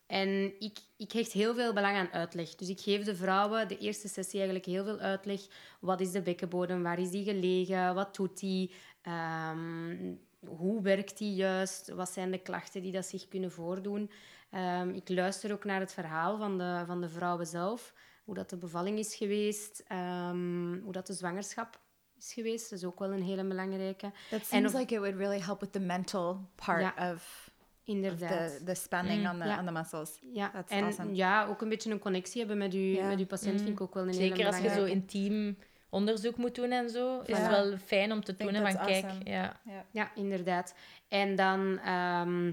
En 0.08 0.52
ik, 0.58 0.78
ik 0.96 1.12
hecht 1.12 1.32
heel 1.32 1.54
veel 1.54 1.72
belang 1.72 1.96
aan 1.96 2.12
uitleg. 2.12 2.54
Dus 2.54 2.68
ik 2.68 2.80
geef 2.80 3.04
de 3.04 3.16
vrouwen 3.16 3.68
de 3.68 3.78
eerste 3.78 4.08
sessie 4.08 4.38
eigenlijk 4.40 4.68
heel 4.68 4.84
veel 4.84 4.98
uitleg. 4.98 5.40
Wat 5.80 6.00
is 6.00 6.10
de 6.10 6.22
bekkenbodem? 6.22 6.82
Waar 6.82 6.98
is 6.98 7.10
die 7.10 7.24
gelegen? 7.24 7.94
Wat 7.94 8.16
doet 8.16 8.38
die? 8.40 8.72
Ehm, 9.02 10.14
hoe 10.46 10.82
werkt 10.82 11.18
die 11.18 11.34
juist? 11.34 11.88
Wat 11.88 12.10
zijn 12.10 12.30
de 12.30 12.38
klachten 12.38 12.82
die 12.82 12.92
dat 12.92 13.06
zich 13.06 13.28
kunnen 13.28 13.50
voordoen? 13.52 14.10
Ehm, 14.50 14.88
ik 14.88 15.08
luister 15.08 15.52
ook 15.52 15.64
naar 15.64 15.80
het 15.80 15.92
verhaal 15.92 16.38
van 16.38 16.58
de, 16.58 16.82
van 16.86 17.00
de 17.00 17.08
vrouwen 17.08 17.46
zelf. 17.46 17.94
Hoe 18.24 18.34
dat 18.34 18.50
de 18.50 18.56
bevalling 18.56 18.98
is 18.98 19.14
geweest. 19.14 19.82
ehm, 19.86 20.78
hoe 20.82 20.92
dat 20.92 21.06
de 21.06 21.12
zwangerschap 21.12 21.80
is 22.18 22.32
geweest. 22.32 22.70
Dat 22.70 22.78
is 22.78 22.84
ook 22.84 22.98
wel 22.98 23.12
een 23.12 23.22
hele 23.22 23.44
belangrijke. 23.44 24.12
That 24.30 24.40
En 24.40 24.46
seems 24.46 24.72
of- 24.74 24.80
like 24.80 24.94
it 24.94 25.00
would 25.00 25.16
really 25.16 25.40
help 25.40 25.60
with 25.60 25.72
the 25.72 25.80
mental 25.80 26.48
part 26.54 26.80
Ja, 26.96 27.12
of 27.12 27.47
Inderdaad. 27.88 28.58
the, 28.58 28.64
the 28.64 28.74
spanning 28.74 29.28
on, 29.28 29.38
the, 29.38 29.44
Ja. 29.46 29.58
on 29.58 29.66
the 29.66 29.72
muscles. 29.72 30.18
Ja, 30.32 30.50
That's 30.50 30.72
en 30.72 30.84
awesome. 30.84 31.14
ja, 31.14 31.46
ook 31.46 31.60
een 31.60 31.68
beetje 31.68 31.90
een 31.90 31.98
connectie 31.98 32.38
hebben 32.38 32.58
met, 32.58 32.74
u, 32.74 32.78
Ja. 32.78 33.06
met 33.08 33.18
uw 33.18 33.26
patiënt 33.26 33.56
vind 33.60 33.72
ik 33.72 33.80
ook 33.80 33.94
wel 33.94 34.02
een 34.02 34.08
hele 34.14 34.22
Zeker 34.28 34.46
als 34.46 34.58
je 34.58 34.68
zo 34.68 34.84
intiem 34.84 35.58
onderzoek 35.90 36.36
moet 36.36 36.54
doen 36.54 36.70
en 36.70 36.90
zo, 36.90 37.20
is 37.20 37.38
het 37.38 37.48
wel 37.48 37.76
fijn 37.76 38.12
om 38.12 38.24
te 38.24 38.36
think 38.36 38.50
doen. 38.52 38.64
en 38.64 38.72
Van 38.72 38.86
kijk, 38.86 39.06
ja. 39.24 39.60
Ja, 39.90 40.10
inderdaad. 40.14 40.74
En 41.08 41.36
dan... 41.36 41.78
ehm, 41.78 42.52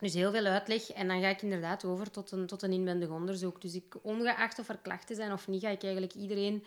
dus 0.00 0.14
heel 0.14 0.30
veel 0.30 0.44
uitleg. 0.44 0.90
En 0.90 1.08
dan 1.08 1.20
ga 1.20 1.28
ik 1.28 1.42
inderdaad 1.42 1.84
over 1.84 2.10
tot 2.10 2.30
een, 2.30 2.46
tot 2.46 2.62
een 2.62 2.72
inwendig 2.72 3.08
onderzoek. 3.08 3.60
Dus 3.60 3.74
ik, 3.74 3.94
ongeacht 4.02 4.58
of 4.58 4.68
er 4.68 4.78
klachten 4.82 5.16
zijn 5.16 5.32
of 5.32 5.48
niet, 5.48 5.62
ga 5.62 5.68
ik 5.68 5.82
eigenlijk 5.82 6.14
iedereen 6.14 6.64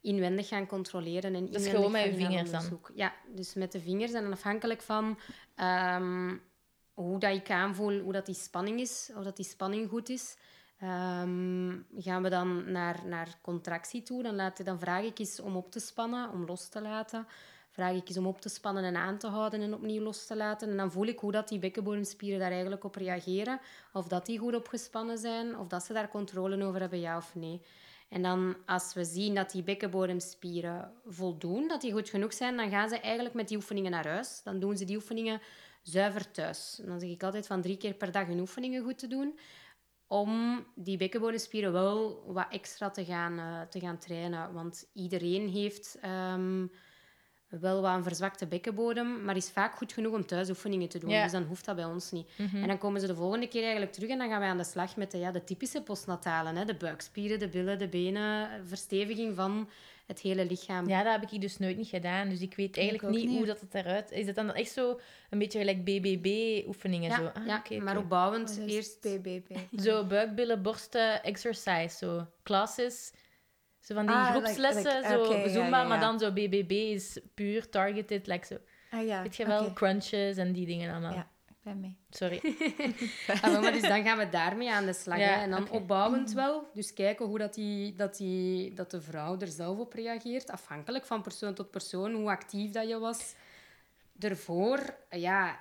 inwendig 0.00 0.48
gaan 0.48 0.66
controleren. 0.66 1.34
En 1.34 1.46
inwendig 1.46 1.70
gewoon 1.70 1.92
met 1.92 2.04
je 2.04 2.14
vingers 2.14 2.50
dan? 2.50 2.60
onderzoek. 2.60 2.90
Ja, 2.94 3.12
dus 3.34 3.54
met 3.54 3.72
de 3.72 3.80
vingers. 3.80 4.12
En 4.12 4.32
afhankelijk 4.32 4.82
van 4.82 5.18
ehm, 5.54 6.34
hoe 6.94 7.18
dat 7.18 7.34
ik 7.34 7.50
aanvoel, 7.50 7.98
hoe 7.98 8.12
dat 8.12 8.26
die 8.26 8.34
spanning 8.34 8.80
is, 8.80 9.10
of 9.16 9.24
dat 9.24 9.36
die 9.36 9.44
spanning 9.44 9.88
goed 9.88 10.08
is, 10.08 10.36
ehm, 10.78 11.78
gaan 11.96 12.22
we 12.22 12.28
dan 12.28 12.72
naar, 12.72 13.00
naar 13.06 13.38
contractie 13.42 14.02
toe. 14.02 14.22
Dan, 14.22 14.34
laat, 14.34 14.64
dan 14.64 14.78
vraag 14.78 15.04
ik 15.04 15.18
eens 15.18 15.40
om 15.40 15.56
op 15.56 15.70
te 15.70 15.80
spannen, 15.80 16.30
om 16.30 16.44
los 16.46 16.68
te 16.68 16.80
laten. 16.80 17.26
Vraag 17.70 17.94
ik 17.94 18.08
eens 18.08 18.18
om 18.18 18.26
op 18.26 18.40
te 18.40 18.48
spannen 18.48 18.84
en 18.84 18.96
aan 18.96 19.18
te 19.18 19.26
houden 19.26 19.60
en 19.60 19.74
opnieuw 19.74 20.02
los 20.02 20.26
te 20.26 20.36
laten. 20.36 20.70
En 20.70 20.76
dan 20.76 20.92
voel 20.92 21.06
ik 21.06 21.18
hoe 21.18 21.32
dat 21.32 21.48
die 21.48 21.58
bekkenbodemspieren 21.58 22.38
daar 22.38 22.50
eigenlijk 22.50 22.84
op 22.84 22.94
reageren. 22.94 23.60
Of 23.92 24.08
dat 24.08 24.26
die 24.26 24.38
goed 24.38 24.54
opgespannen 24.54 25.18
zijn, 25.18 25.58
of 25.58 25.66
dat 25.66 25.84
ze 25.84 25.92
daar 25.92 26.08
controle 26.08 26.64
over 26.64 26.80
hebben, 26.80 27.00
ja 27.00 27.16
of 27.16 27.34
nee. 27.34 27.60
En 28.08 28.22
dan 28.22 28.56
als 28.66 28.94
we 28.94 29.04
zien 29.04 29.34
dat 29.34 29.50
die 29.50 29.62
bekkenbodemspieren 29.62 30.92
voldoen, 31.06 31.68
dat 31.68 31.80
die 31.80 31.92
goed 31.92 32.08
genoeg 32.08 32.32
zijn, 32.32 32.56
dan 32.56 32.70
gaan 32.70 32.88
ze 32.88 32.98
eigenlijk 32.98 33.34
met 33.34 33.48
die 33.48 33.56
oefeningen 33.56 33.90
naar 33.90 34.06
huis. 34.06 34.40
Dan 34.44 34.60
doen 34.60 34.76
ze 34.76 34.84
die 34.84 34.96
oefeningen 34.96 35.40
zuiver 35.82 36.30
thuis. 36.30 36.78
En 36.82 36.88
dan 36.88 37.00
zeg 37.00 37.10
ik 37.10 37.22
altijd 37.22 37.46
van 37.46 37.60
drie 37.60 37.76
keer 37.76 37.94
per 37.94 38.12
dag 38.12 38.26
hun 38.26 38.40
oefeningen 38.40 38.82
goed 38.82 38.98
te 38.98 39.06
doen. 39.06 39.38
Om 40.06 40.64
die 40.74 40.96
bekkenbodemspieren 40.96 41.72
wel 41.72 42.24
wat 42.26 42.46
extra 42.50 42.90
te 42.90 43.04
gaan, 43.04 43.38
eh, 43.38 43.60
te 43.60 43.80
gaan 43.80 43.98
trainen. 43.98 44.52
Want 44.52 44.86
iedereen 44.92 45.48
heeft 45.48 45.98
ehm, 46.00 46.66
wel 47.60 47.80
wat 47.80 47.94
een 47.94 48.02
verzwakte 48.02 48.46
bekkenbodem, 48.46 49.24
maar 49.24 49.36
is 49.36 49.50
vaak 49.50 49.74
goed 49.74 49.92
genoeg 49.92 50.14
om 50.14 50.26
thuis 50.26 50.48
oefeningen 50.48 50.88
te 50.88 50.98
doen. 50.98 51.10
Ja. 51.10 51.22
Dus 51.22 51.32
dan 51.32 51.42
hoeft 51.42 51.64
dat 51.64 51.76
bij 51.76 51.84
ons 51.84 52.10
niet. 52.10 52.28
En 52.36 52.66
dan 52.66 52.78
komen 52.78 53.00
ze 53.00 53.06
de 53.06 53.14
volgende 53.14 53.48
keer 53.48 53.62
eigenlijk 53.62 53.92
terug 53.92 54.10
en 54.10 54.18
dan 54.18 54.28
gaan 54.28 54.40
wij 54.40 54.48
aan 54.48 54.56
de 54.56 54.64
slag 54.64 54.96
met 54.96 55.10
de, 55.10 55.18
ja, 55.18 55.30
de 55.30 55.44
typische 55.44 55.82
postnatalen. 55.82 56.56
Hè? 56.56 56.64
De 56.64 56.74
buikspieren, 56.74 57.38
de 57.38 57.48
billen, 57.48 57.78
de 57.78 57.88
benen, 57.88 58.66
versteviging 58.66 59.36
van 59.36 59.68
het 60.12 60.20
hele 60.20 60.44
lichaam. 60.46 60.88
ja, 60.88 61.02
dat 61.02 61.12
heb 61.12 61.22
ik 61.22 61.28
hier 61.28 61.40
dus 61.40 61.58
nooit 61.58 61.76
niet 61.76 61.88
gedaan. 61.88 62.28
Dus 62.28 62.40
ik 62.40 62.54
weet 62.54 62.76
eigenlijk 62.78 63.14
niet, 63.14 63.26
niet. 63.28 63.36
hoe 63.36 63.46
dat 63.46 63.60
het 63.60 63.74
eruit... 63.74 64.10
Is 64.10 64.26
het 64.26 64.34
dan 64.34 64.52
echt 64.54 64.70
zo 64.72 65.00
een 65.30 65.38
beetje 65.38 65.58
gelijk 65.58 65.84
BBB-oefeningen? 65.84 67.10
Ja, 67.10 67.16
zo? 67.16 67.26
Ah, 67.34 67.46
ja, 67.46 67.82
maar 67.82 67.96
opbouwend 67.98 68.54
What 68.54 68.66
is 68.68 68.74
eerst... 68.74 69.00
BBB? 69.00 69.56
Zo 69.84 70.06
buikbillen, 70.06 70.62
borsten, 70.62 71.22
exercise, 71.22 71.96
zo. 71.96 72.26
Classes. 72.42 73.12
Zo 73.80 73.94
van 73.94 74.06
die 74.06 74.14
Ah, 74.14 74.26
like- 74.26 74.38
groepslessen, 74.40 75.04
zo 75.04 75.32
ja, 75.34 75.48
Zumba, 75.48 75.80
ja, 75.82 75.88
maar 75.88 76.00
dan 76.00 76.18
zo 76.18 76.32
BBB 76.32 76.70
is 76.70 77.20
puur 77.34 77.68
targeted, 77.68 78.26
like 78.26 78.46
zo. 78.46 78.56
Ah 78.90 79.06
ja, 79.06 79.22
Weet 79.22 79.36
je 79.36 79.46
wel, 79.46 79.72
crunches 79.72 80.36
en 80.36 80.52
die 80.52 80.66
dingen 80.66 80.90
allemaal. 80.90 81.31
Ben 81.62 81.80
mee. 81.80 81.96
Sorry. 82.10 82.40
Ah, 83.42 83.60
maar 83.60 83.72
dus 83.72 83.82
dan 83.82 84.02
gaan 84.04 84.18
we 84.18 84.28
daarmee 84.28 84.70
aan 84.72 84.84
de 84.86 84.92
slag. 84.92 85.18
Ja, 85.18 85.24
hè. 85.24 85.42
En 85.42 85.50
dan 85.50 85.70
opbouwend 85.70 86.32
wel. 86.32 86.70
Dus 86.74 86.92
kijken 86.92 87.26
hoe 87.26 87.38
dat, 87.38 87.54
die, 87.54 87.94
dat, 87.94 88.16
die, 88.16 88.74
dat 88.74 88.90
de 88.90 89.00
vrouw 89.00 89.38
er 89.38 89.46
zelf 89.48 89.78
op 89.78 89.92
reageert. 89.92 90.50
Afhankelijk 90.50 91.04
van 91.06 91.22
persoon 91.22 91.54
tot 91.54 91.70
persoon, 91.70 92.12
hoe 92.12 92.30
actief 92.30 92.70
dat 92.70 92.88
je 92.88 92.98
was. 92.98 93.34
Ervoor, 94.18 94.94
ja, 95.10 95.58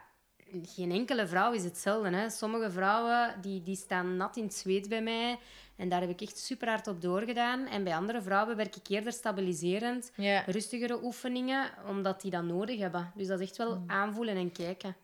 geen 0.63 0.91
enkele 0.91 1.27
vrouw 1.27 1.51
is 1.51 1.63
hetzelfde. 1.63 2.09
Hè. 2.15 2.29
Sommige 2.29 2.71
vrouwen 2.71 3.41
die, 3.41 3.63
die 3.63 3.75
staan 3.75 4.17
nat 4.17 4.37
in 4.37 4.43
het 4.43 4.53
zweet 4.53 4.89
bij 4.89 5.01
mij. 5.01 5.39
En 5.75 5.89
daar 5.89 6.01
heb 6.01 6.09
ik 6.09 6.21
echt 6.21 6.37
super 6.37 6.67
hard 6.69 6.87
op 6.87 7.01
doorgedaan. 7.01 7.67
En 7.67 7.83
bij 7.83 7.95
andere 7.95 8.21
vrouwen 8.21 8.55
werk 8.55 8.75
ik 8.75 8.87
eerder 8.87 9.13
stabiliserend. 9.13 10.11
Ja. 10.15 10.43
Rustigere 10.45 11.03
oefeningen, 11.03 11.71
omdat 11.87 12.21
die 12.21 12.31
dat 12.31 12.43
nodig 12.43 12.79
hebben. 12.79 13.11
Dus 13.15 13.27
dat 13.27 13.39
is 13.39 13.47
echt 13.47 13.57
wel 13.57 13.75
Mm. 13.75 13.83
aanvoelen 13.89 14.35
en 14.35 14.51
kijken. 14.51 14.95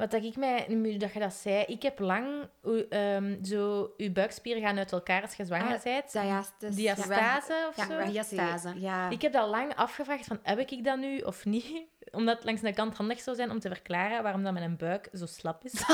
Wat 0.00 0.10
dat 0.10 0.24
ik 0.24 0.36
mij, 0.36 0.64
nu 0.68 0.96
dat 0.96 1.12
je 1.12 1.18
dat 1.18 1.32
zei, 1.32 1.64
ik 1.66 1.82
heb 1.82 1.98
lang 1.98 2.48
ehm, 2.90 3.44
zo, 3.44 3.92
je 3.96 4.10
buikspieren 4.10 4.62
gaan 4.62 4.78
uit 4.78 4.92
elkaar 4.92 5.22
als 5.22 5.34
je 5.34 5.44
zwanger 5.44 5.74
Ah, 5.76 5.82
bent. 5.82 6.12
Diastase. 6.12 6.74
Diastase 6.74 7.66
of 7.68 7.76
Ja, 7.76 7.86
zo. 8.04 8.10
diastase. 8.10 8.72
Ja. 8.80 9.10
Ik 9.10 9.22
heb 9.22 9.32
dat 9.32 9.48
lang 9.48 9.74
afgevraagd 9.74 10.24
van, 10.24 10.38
heb 10.42 10.58
ik 10.58 10.84
dat 10.84 10.98
nu 10.98 11.18
of 11.18 11.44
niet? 11.44 11.66
Omdat 12.12 12.36
het 12.36 12.44
langs 12.44 12.60
de 12.60 12.72
kant 12.72 12.96
handig 12.96 13.20
zou 13.20 13.36
zijn 13.36 13.50
om 13.50 13.60
te 13.60 13.68
verklaren 13.68 14.22
waarom 14.22 14.42
dat 14.44 14.52
mijn 14.52 14.76
buik 14.76 15.08
zo 15.12 15.26
slap 15.26 15.64
is. 15.64 15.72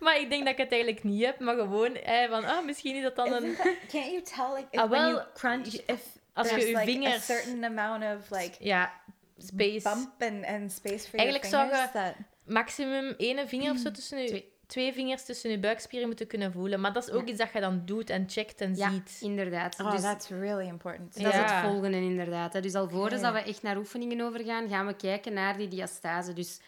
maar 0.00 0.18
ik 0.20 0.30
denk 0.30 0.42
dat 0.44 0.52
ik 0.52 0.58
het 0.58 0.72
eigenlijk 0.72 1.04
niet 1.04 1.24
heb, 1.24 1.38
maar 1.40 1.54
gewoon 1.54 1.94
eh, 1.94 2.28
van, 2.30 2.44
ah, 2.44 2.64
misschien 2.64 2.96
is 2.96 3.02
dat 3.02 3.16
dan 3.16 3.32
een... 3.32 3.56
Can't 3.88 4.06
you 4.10 4.22
tell 4.22 4.54
like 4.54 4.66
if 4.70 4.80
Ah, 4.80 4.90
when 4.90 5.08
you 5.08 5.22
crunch 5.34 5.66
if 5.66 6.02
als 6.32 6.50
je 6.50 6.56
je 6.60 6.66
like 6.66 6.84
vingers... 6.84 7.14
a 7.30 7.34
certain 7.34 7.64
amount 7.64 8.02
of 8.18 8.30
like 8.30 8.56
Ja, 8.58 8.92
space. 9.38 9.80
bump 9.82 10.22
and, 10.22 10.44
and 10.46 10.72
space 10.72 11.08
for 11.08 11.18
Eigenlijk 11.18 11.50
your 11.50 11.56
zou 11.56 11.68
fingers. 11.68 11.92
je- 11.92 11.98
that... 11.98 12.14
Maximum 12.46 13.14
één 13.16 13.48
vinger 13.48 13.70
of 13.70 13.78
zo 13.78 13.90
tussen 13.90 14.18
je... 14.22 14.26
Twee. 14.28 14.54
Twee 14.66 14.92
vingers 14.92 15.24
tussen 15.24 15.50
je 15.50 15.58
buikspieren 15.58 16.08
moeten 16.08 16.26
kunnen 16.26 16.52
voelen. 16.52 16.80
Maar 16.80 16.92
dat 16.92 17.08
is 17.08 17.14
ook 17.14 17.22
Ja. 17.26 17.28
iets 17.28 17.38
dat 17.38 17.52
je 17.52 17.60
dan 17.60 17.82
doet 17.84 18.10
en 18.10 18.24
checkt 18.28 18.60
en 18.60 18.74
Ja, 18.76 18.90
ziet. 18.90 19.18
inderdaad. 19.20 19.80
Oh, 19.80 19.90
dus 19.90 20.00
that's 20.00 20.28
really 20.28 20.66
important. 20.66 21.22
dat 21.22 21.32
is 21.34 21.38
het 21.38 21.50
volgende 21.50 21.96
inderdaad. 21.96 22.52
hè. 22.52 22.60
Dus 22.60 22.74
alvorens 22.74 23.20
dat 23.22 23.32
we 23.32 23.38
echt 23.42 23.62
naar 23.62 23.76
oefeningen 23.76 24.20
overgaan, 24.20 24.68
gaan 24.68 24.86
we 24.86 24.94
kijken 24.96 25.32
naar 25.32 25.56
die 25.56 25.68
diastase. 25.68 26.32
Dus 26.32 26.60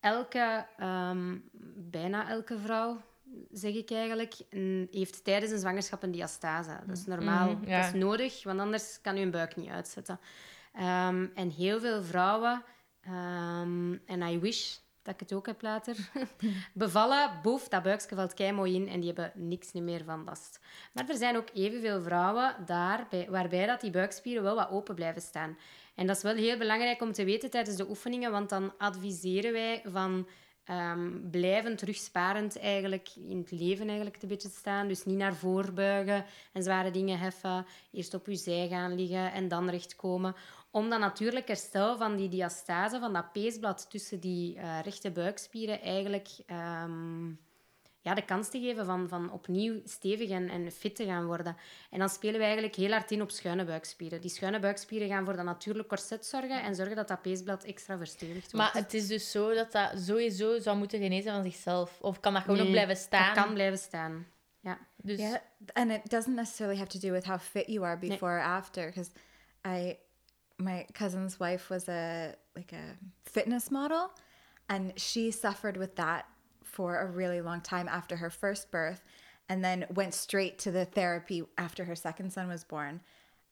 elke, 0.00 0.66
ehm, 0.78 1.36
bijna 1.76 2.28
elke 2.28 2.58
vrouw, 2.58 3.00
zeg 3.52 3.74
ik 3.74 3.90
eigenlijk, 3.90 4.34
heeft 4.90 5.24
tijdens 5.24 5.52
een 5.52 5.58
zwangerschap 5.58 6.02
een 6.02 6.10
diastase. 6.12 6.78
Dat 6.86 6.96
is 6.96 7.06
normaal. 7.06 7.50
Mhm, 7.50 7.68
ja. 7.68 7.80
Dat 7.82 7.94
is 7.94 8.00
nodig, 8.00 8.42
want 8.42 8.60
anders 8.60 9.00
kan 9.00 9.16
je 9.16 9.22
een 9.22 9.30
buik 9.30 9.56
niet 9.56 9.70
uitzetten. 9.70 10.20
Ehm, 10.72 11.26
en 11.34 11.50
heel 11.50 11.80
veel 11.80 12.02
vrouwen, 12.02 12.62
ehm, 13.00 13.92
en 14.06 14.22
I 14.22 14.38
wish 14.38 14.76
dat 15.02 15.14
ik 15.14 15.20
het 15.20 15.32
ook 15.32 15.46
heb 15.46 15.62
later, 15.62 15.96
bevallen, 16.74 17.30
boef, 17.42 17.68
dat 17.68 17.82
buikje 17.82 18.14
valt 18.14 18.34
kei 18.34 18.52
mooi 18.52 18.74
in 18.74 18.88
en 18.88 19.00
die 19.00 19.12
hebben 19.14 19.32
niks 19.34 19.72
meer 19.72 20.04
van 20.04 20.24
last. 20.24 20.60
Maar 20.92 21.08
er 21.08 21.16
zijn 21.16 21.36
ook 21.36 21.48
evenveel 21.54 22.02
vrouwen 22.02 22.54
daar, 22.66 23.06
bij, 23.10 23.26
waarbij 23.30 23.66
dat 23.66 23.80
die 23.80 23.90
buikspieren 23.90 24.42
wel 24.42 24.54
wat 24.54 24.70
open 24.70 24.94
blijven 24.94 25.22
staan. 25.22 25.56
En 25.94 26.06
dat 26.06 26.16
is 26.16 26.22
wel 26.22 26.34
heel 26.34 26.58
belangrijk 26.58 27.00
om 27.02 27.12
te 27.12 27.24
weten 27.24 27.50
tijdens 27.50 27.76
de 27.76 27.88
oefeningen, 27.88 28.30
want 28.30 28.48
dan 28.48 28.72
adviseren 28.78 29.52
wij 29.52 29.82
van 29.86 30.26
ehm 30.64 31.30
blijvend 31.30 31.82
rugsparend 31.82 32.58
eigenlijk 32.58 33.08
in 33.28 33.38
het 33.38 33.50
leven 33.50 33.86
eigenlijk 33.86 34.22
een 34.22 34.28
beetje 34.28 34.48
staan. 34.48 34.88
Dus 34.88 35.04
niet 35.04 35.16
naar 35.16 35.34
voren 35.34 35.74
buigen 35.74 36.24
en 36.52 36.62
zware 36.62 36.90
dingen 36.90 37.18
heffen. 37.18 37.66
Eerst 37.92 38.14
op 38.14 38.26
je 38.26 38.36
zij 38.36 38.68
gaan 38.68 38.94
liggen 38.94 39.32
en 39.32 39.48
dan 39.48 39.70
rechtkomen. 39.70 40.34
Om 40.70 40.90
dan 40.90 41.00
natuurlijk 41.00 41.48
herstel 41.48 41.96
van 41.96 42.16
die 42.16 42.28
diastase, 42.28 42.98
van 42.98 43.12
dat 43.12 43.32
peesblad 43.32 43.90
tussen 43.90 44.20
die 44.20 44.56
eh, 44.56 44.78
rechte 44.82 45.10
buikspieren 45.10 45.80
eigenlijk 45.80 46.28
ehm, 46.46 47.28
ja, 48.02 48.14
de 48.14 48.24
kans 48.24 48.48
te 48.48 48.60
geven 48.60 48.86
van, 48.86 49.08
van 49.08 49.32
opnieuw 49.32 49.80
stevig 49.84 50.30
en, 50.30 50.48
en 50.48 50.72
fit 50.72 50.96
te 50.96 51.04
gaan 51.04 51.26
worden. 51.26 51.56
En 51.90 51.98
dan 51.98 52.08
spelen 52.08 52.38
we 52.38 52.44
eigenlijk 52.44 52.74
heel 52.74 52.90
hard 52.90 53.10
in 53.10 53.22
op 53.22 53.30
schuine 53.30 53.64
buikspieren. 53.64 54.20
Die 54.20 54.30
schuine 54.30 54.58
buikspieren 54.58 55.08
gaan 55.08 55.24
voor 55.24 55.36
dat 55.36 55.44
natuurlijk 55.44 55.88
corset 55.88 56.26
zorgen 56.26 56.62
en 56.62 56.74
zorgen 56.74 56.96
dat 56.96 57.08
dat 57.08 57.22
peesblad 57.22 57.64
extra 57.64 57.96
verstevigd 57.98 58.52
wordt. 58.52 58.74
Maar 58.74 58.82
het 58.82 58.94
is 58.94 59.06
dus 59.06 59.30
zo 59.30 59.54
dat 59.54 59.72
dat 59.72 59.90
sowieso 59.98 60.58
zou 60.58 60.76
moeten 60.76 61.00
genezen 61.00 61.32
van 61.32 61.42
zichzelf. 61.42 61.98
Of 62.00 62.20
kan 62.20 62.32
dat 62.32 62.42
gewoon 62.42 62.56
Nee, 62.56 62.66
ook 62.66 62.72
blijven 62.72 62.96
staan? 62.96 63.34
Dat 63.34 63.44
kan 63.44 63.54
blijven 63.54 63.78
staan. 63.78 64.26
Ja. 64.60 64.78
Dus 64.96 65.18
Yeah, 65.18 65.40
and 65.72 65.90
it 65.90 66.10
doesn't 66.10 66.34
necessarily 66.34 66.78
have 66.78 66.90
to 66.90 66.98
do 66.98 67.12
with 67.12 67.24
how 67.24 67.38
fit 67.38 67.66
you 67.66 67.84
are 67.84 67.98
before 67.98 68.32
or 68.32 68.42
after. 68.42 68.86
Because 68.86 69.10
I, 69.66 69.98
my 70.60 70.86
cousin's 70.94 71.40
wife 71.40 71.70
was 71.70 71.88
a 71.88 72.34
like 72.54 72.72
a 72.72 72.96
fitness 73.24 73.70
model, 73.70 74.10
and 74.68 74.92
she 74.96 75.30
suffered 75.30 75.76
with 75.76 75.96
that 75.96 76.26
for 76.62 77.00
a 77.00 77.06
really 77.06 77.40
long 77.40 77.60
time 77.60 77.88
after 77.88 78.16
her 78.16 78.30
first 78.30 78.70
birth, 78.70 79.02
and 79.48 79.64
then 79.64 79.86
went 79.94 80.14
straight 80.14 80.58
to 80.60 80.70
the 80.70 80.84
therapy 80.84 81.42
after 81.58 81.84
her 81.84 81.96
second 81.96 82.32
son 82.32 82.48
was 82.48 82.64
born. 82.64 83.00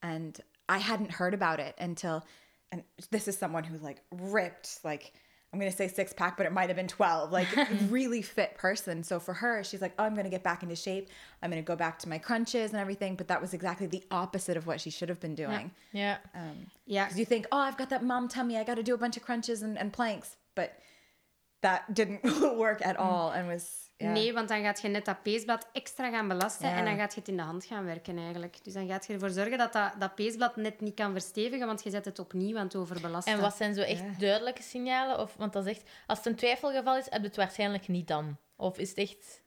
And 0.02 0.38
I 0.68 0.78
hadn't 0.78 1.10
heard 1.10 1.34
about 1.34 1.58
it 1.58 1.74
until, 1.78 2.24
and 2.70 2.84
this 3.10 3.26
is 3.26 3.36
someone 3.36 3.64
who's 3.64 3.82
like 3.82 4.02
ripped, 4.12 4.80
like 4.84 5.12
I'm 5.52 5.58
gonna 5.58 5.72
say 5.72 5.88
six 5.88 6.12
pack, 6.12 6.36
but 6.36 6.44
it 6.44 6.52
might 6.52 6.68
have 6.68 6.76
been 6.76 6.88
12, 6.88 7.32
like 7.32 7.48
really 7.88 8.20
fit 8.20 8.56
person. 8.58 9.02
So 9.02 9.18
for 9.18 9.32
her, 9.32 9.64
she's 9.64 9.80
like, 9.80 9.94
oh, 9.98 10.04
I'm 10.04 10.14
gonna 10.14 10.28
get 10.28 10.42
back 10.42 10.62
into 10.62 10.76
shape. 10.76 11.08
I'm 11.42 11.48
gonna 11.50 11.62
go 11.62 11.74
back 11.74 11.98
to 12.00 12.08
my 12.08 12.18
crunches 12.18 12.72
and 12.72 12.80
everything. 12.80 13.16
But 13.16 13.28
that 13.28 13.40
was 13.40 13.54
exactly 13.54 13.86
the 13.86 14.02
opposite 14.10 14.58
of 14.58 14.66
what 14.66 14.80
she 14.80 14.90
should 14.90 15.08
have 15.08 15.20
been 15.20 15.34
doing. 15.34 15.70
ja. 15.92 16.00
yeah. 16.00 16.16
Um, 16.34 16.66
because 16.86 17.18
you 17.18 17.24
think, 17.24 17.46
oh, 17.50 17.58
I've 17.58 17.78
got 17.78 17.88
that 17.90 18.04
mom 18.04 18.28
tummy, 18.28 18.58
I 18.58 18.64
gotta 18.64 18.82
do 18.82 18.92
a 18.92 18.98
bunch 18.98 19.16
of 19.16 19.22
crunches 19.22 19.62
and, 19.62 19.78
and 19.78 19.90
planks. 19.90 20.36
But 20.54 20.78
that 21.62 21.94
didn't 21.94 22.24
work 22.58 22.84
at 22.84 22.98
all 22.98 23.30
and 23.30 23.48
was, 23.48 23.87
Nee, 23.98 24.32
want 24.32 24.48
dan 24.48 24.62
gaat 24.62 24.80
je 24.80 24.88
net 24.88 25.04
dat 25.04 25.22
peesblad 25.22 25.68
extra 25.72 26.10
gaan 26.10 26.28
belasten 26.28 26.68
Ja. 26.68 26.76
en 26.76 26.84
dan 26.84 26.96
gaat 26.96 27.14
je 27.14 27.20
het 27.20 27.28
in 27.28 27.36
de 27.36 27.42
hand 27.42 27.64
gaan 27.64 27.84
werken 27.84 28.18
eigenlijk. 28.18 28.64
Dus 28.64 28.72
dan 28.72 28.86
gaat 28.88 29.06
je 29.06 29.12
ervoor 29.12 29.30
zorgen 29.30 29.58
dat 29.58 29.72
dat, 29.72 29.92
dat 29.98 30.14
peesblad 30.14 30.56
net 30.56 30.80
niet 30.80 30.94
kan 30.94 31.12
verstevigen, 31.12 31.66
want 31.66 31.82
je 31.84 31.90
zet 31.90 32.04
het 32.04 32.18
opnieuw 32.18 32.56
aan 32.58 32.64
het 32.64 32.76
overbelasten. 32.76 33.32
En 33.32 33.40
wat 33.40 33.56
zijn 33.56 33.74
zo 33.74 33.80
echt 33.80 34.00
Ja. 34.00 34.12
duidelijke 34.18 34.62
signalen? 34.62 35.18
Of, 35.20 35.34
want 35.36 35.52
dat 35.52 35.66
is 35.66 35.72
echt, 35.72 35.90
als 36.06 36.18
het 36.18 36.26
een 36.26 36.34
twijfelgeval 36.34 36.96
is, 36.96 37.04
heb 37.10 37.20
je 37.20 37.26
het 37.26 37.36
waarschijnlijk 37.36 37.88
niet 37.88 38.08
dan. 38.08 38.36
Of 38.56 38.78
is 38.78 38.88
het 38.88 38.98
echt... 38.98 39.42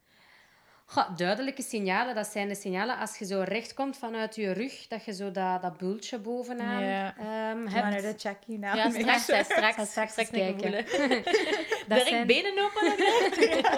Goh, 0.93 1.15
duidelijke 1.15 1.61
signalen, 1.61 2.15
dat 2.15 2.27
zijn 2.27 2.47
de 2.47 2.55
signalen 2.55 2.97
als 2.97 3.17
je 3.17 3.25
zo 3.25 3.41
recht 3.45 3.73
komt 3.73 3.97
vanuit 3.97 4.35
je 4.35 4.51
rug, 4.51 4.87
dat 4.87 5.05
je 5.05 5.13
zo 5.13 5.31
dat, 5.31 5.61
dat 5.61 5.77
bultje 5.77 6.19
bovenaan 6.19 6.83
Ja. 6.83 7.15
I 7.19 7.23
hebt. 7.69 7.73
wanted 7.73 8.19
to 8.19 8.29
check. 8.29 8.37
Ja, 8.45 8.89
straks, 8.89 9.23
straks, 9.23 9.45
straks 9.89 9.89
straks 9.91 10.15
keer 10.15 10.55
kijken. 10.55 10.71
Dat 11.87 11.97
Direct 11.99 12.07
zijn- 12.07 12.27
benen 12.27 12.53
open. 12.63 12.95
direct. 12.97 13.69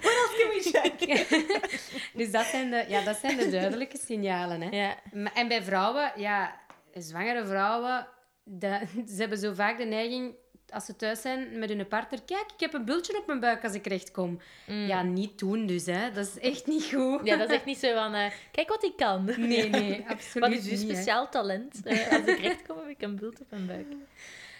What 0.00 0.14
else 0.20 0.34
can 0.38 0.48
we 0.48 0.60
check? 0.72 1.26
Dus 2.18 2.30
dat 2.30 2.44
zijn 2.44 2.70
de, 2.70 2.84
ja, 2.88 3.00
dat 3.04 3.16
zijn 3.16 3.36
de 3.36 3.50
duidelijke 3.50 3.98
signalen. 3.98 4.60
Hè. 4.60 4.68
Ja. 4.76 4.94
Maar- 5.12 5.32
En 5.34 5.48
bij 5.48 5.62
vrouwen, 5.62 6.12
ja, 6.16 6.60
zwangere 6.94 7.46
vrouwen, 7.46 8.06
dat- 8.44 8.80
ze 9.08 9.14
hebben 9.16 9.38
zo 9.38 9.54
vaak 9.54 9.78
de 9.78 9.84
neiging, 9.84 10.34
als 10.72 10.84
ze 10.84 10.96
thuis 10.96 11.20
zijn 11.20 11.58
met 11.58 11.68
hun 11.68 11.88
partner, 11.88 12.22
kijk, 12.22 12.52
ik 12.54 12.60
heb 12.60 12.72
een 12.72 12.84
bultje 12.84 13.18
op 13.18 13.26
mijn 13.26 13.40
buik 13.40 13.64
als 13.64 13.74
ik 13.74 13.86
recht 13.86 14.10
kom. 14.10 14.40
Ja, 14.66 15.02
niet 15.02 15.38
doen 15.38 15.66
dus, 15.66 15.86
hè. 15.86 16.12
Dat 16.12 16.26
is 16.26 16.38
echt 16.38 16.66
niet 16.66 16.84
goed. 16.84 17.20
Mm. 17.20 17.26
ja, 17.26 17.36
dat 17.36 17.48
is 17.48 17.54
echt 17.54 17.64
niet 17.64 17.78
zo 17.78 17.94
van... 17.94 18.14
eh, 18.14 18.32
kijk 18.50 18.68
wat 18.68 18.84
ik 18.84 18.96
kan. 18.96 19.24
Nee, 19.24 19.68
nee, 19.68 20.04
absoluut 20.08 20.48
Wat 20.48 20.58
is 20.58 20.64
uw 20.64 20.70
hè. 20.70 20.94
speciaal 20.94 21.28
talent? 21.28 21.80
Eh, 21.84 22.12
als 22.12 22.26
ik 22.26 22.38
recht 22.38 22.66
kom, 22.66 22.78
heb 22.78 22.88
ik 22.88 23.02
een 23.02 23.16
bult 23.16 23.40
op 23.40 23.50
mijn 23.50 23.66
buik. 23.66 23.86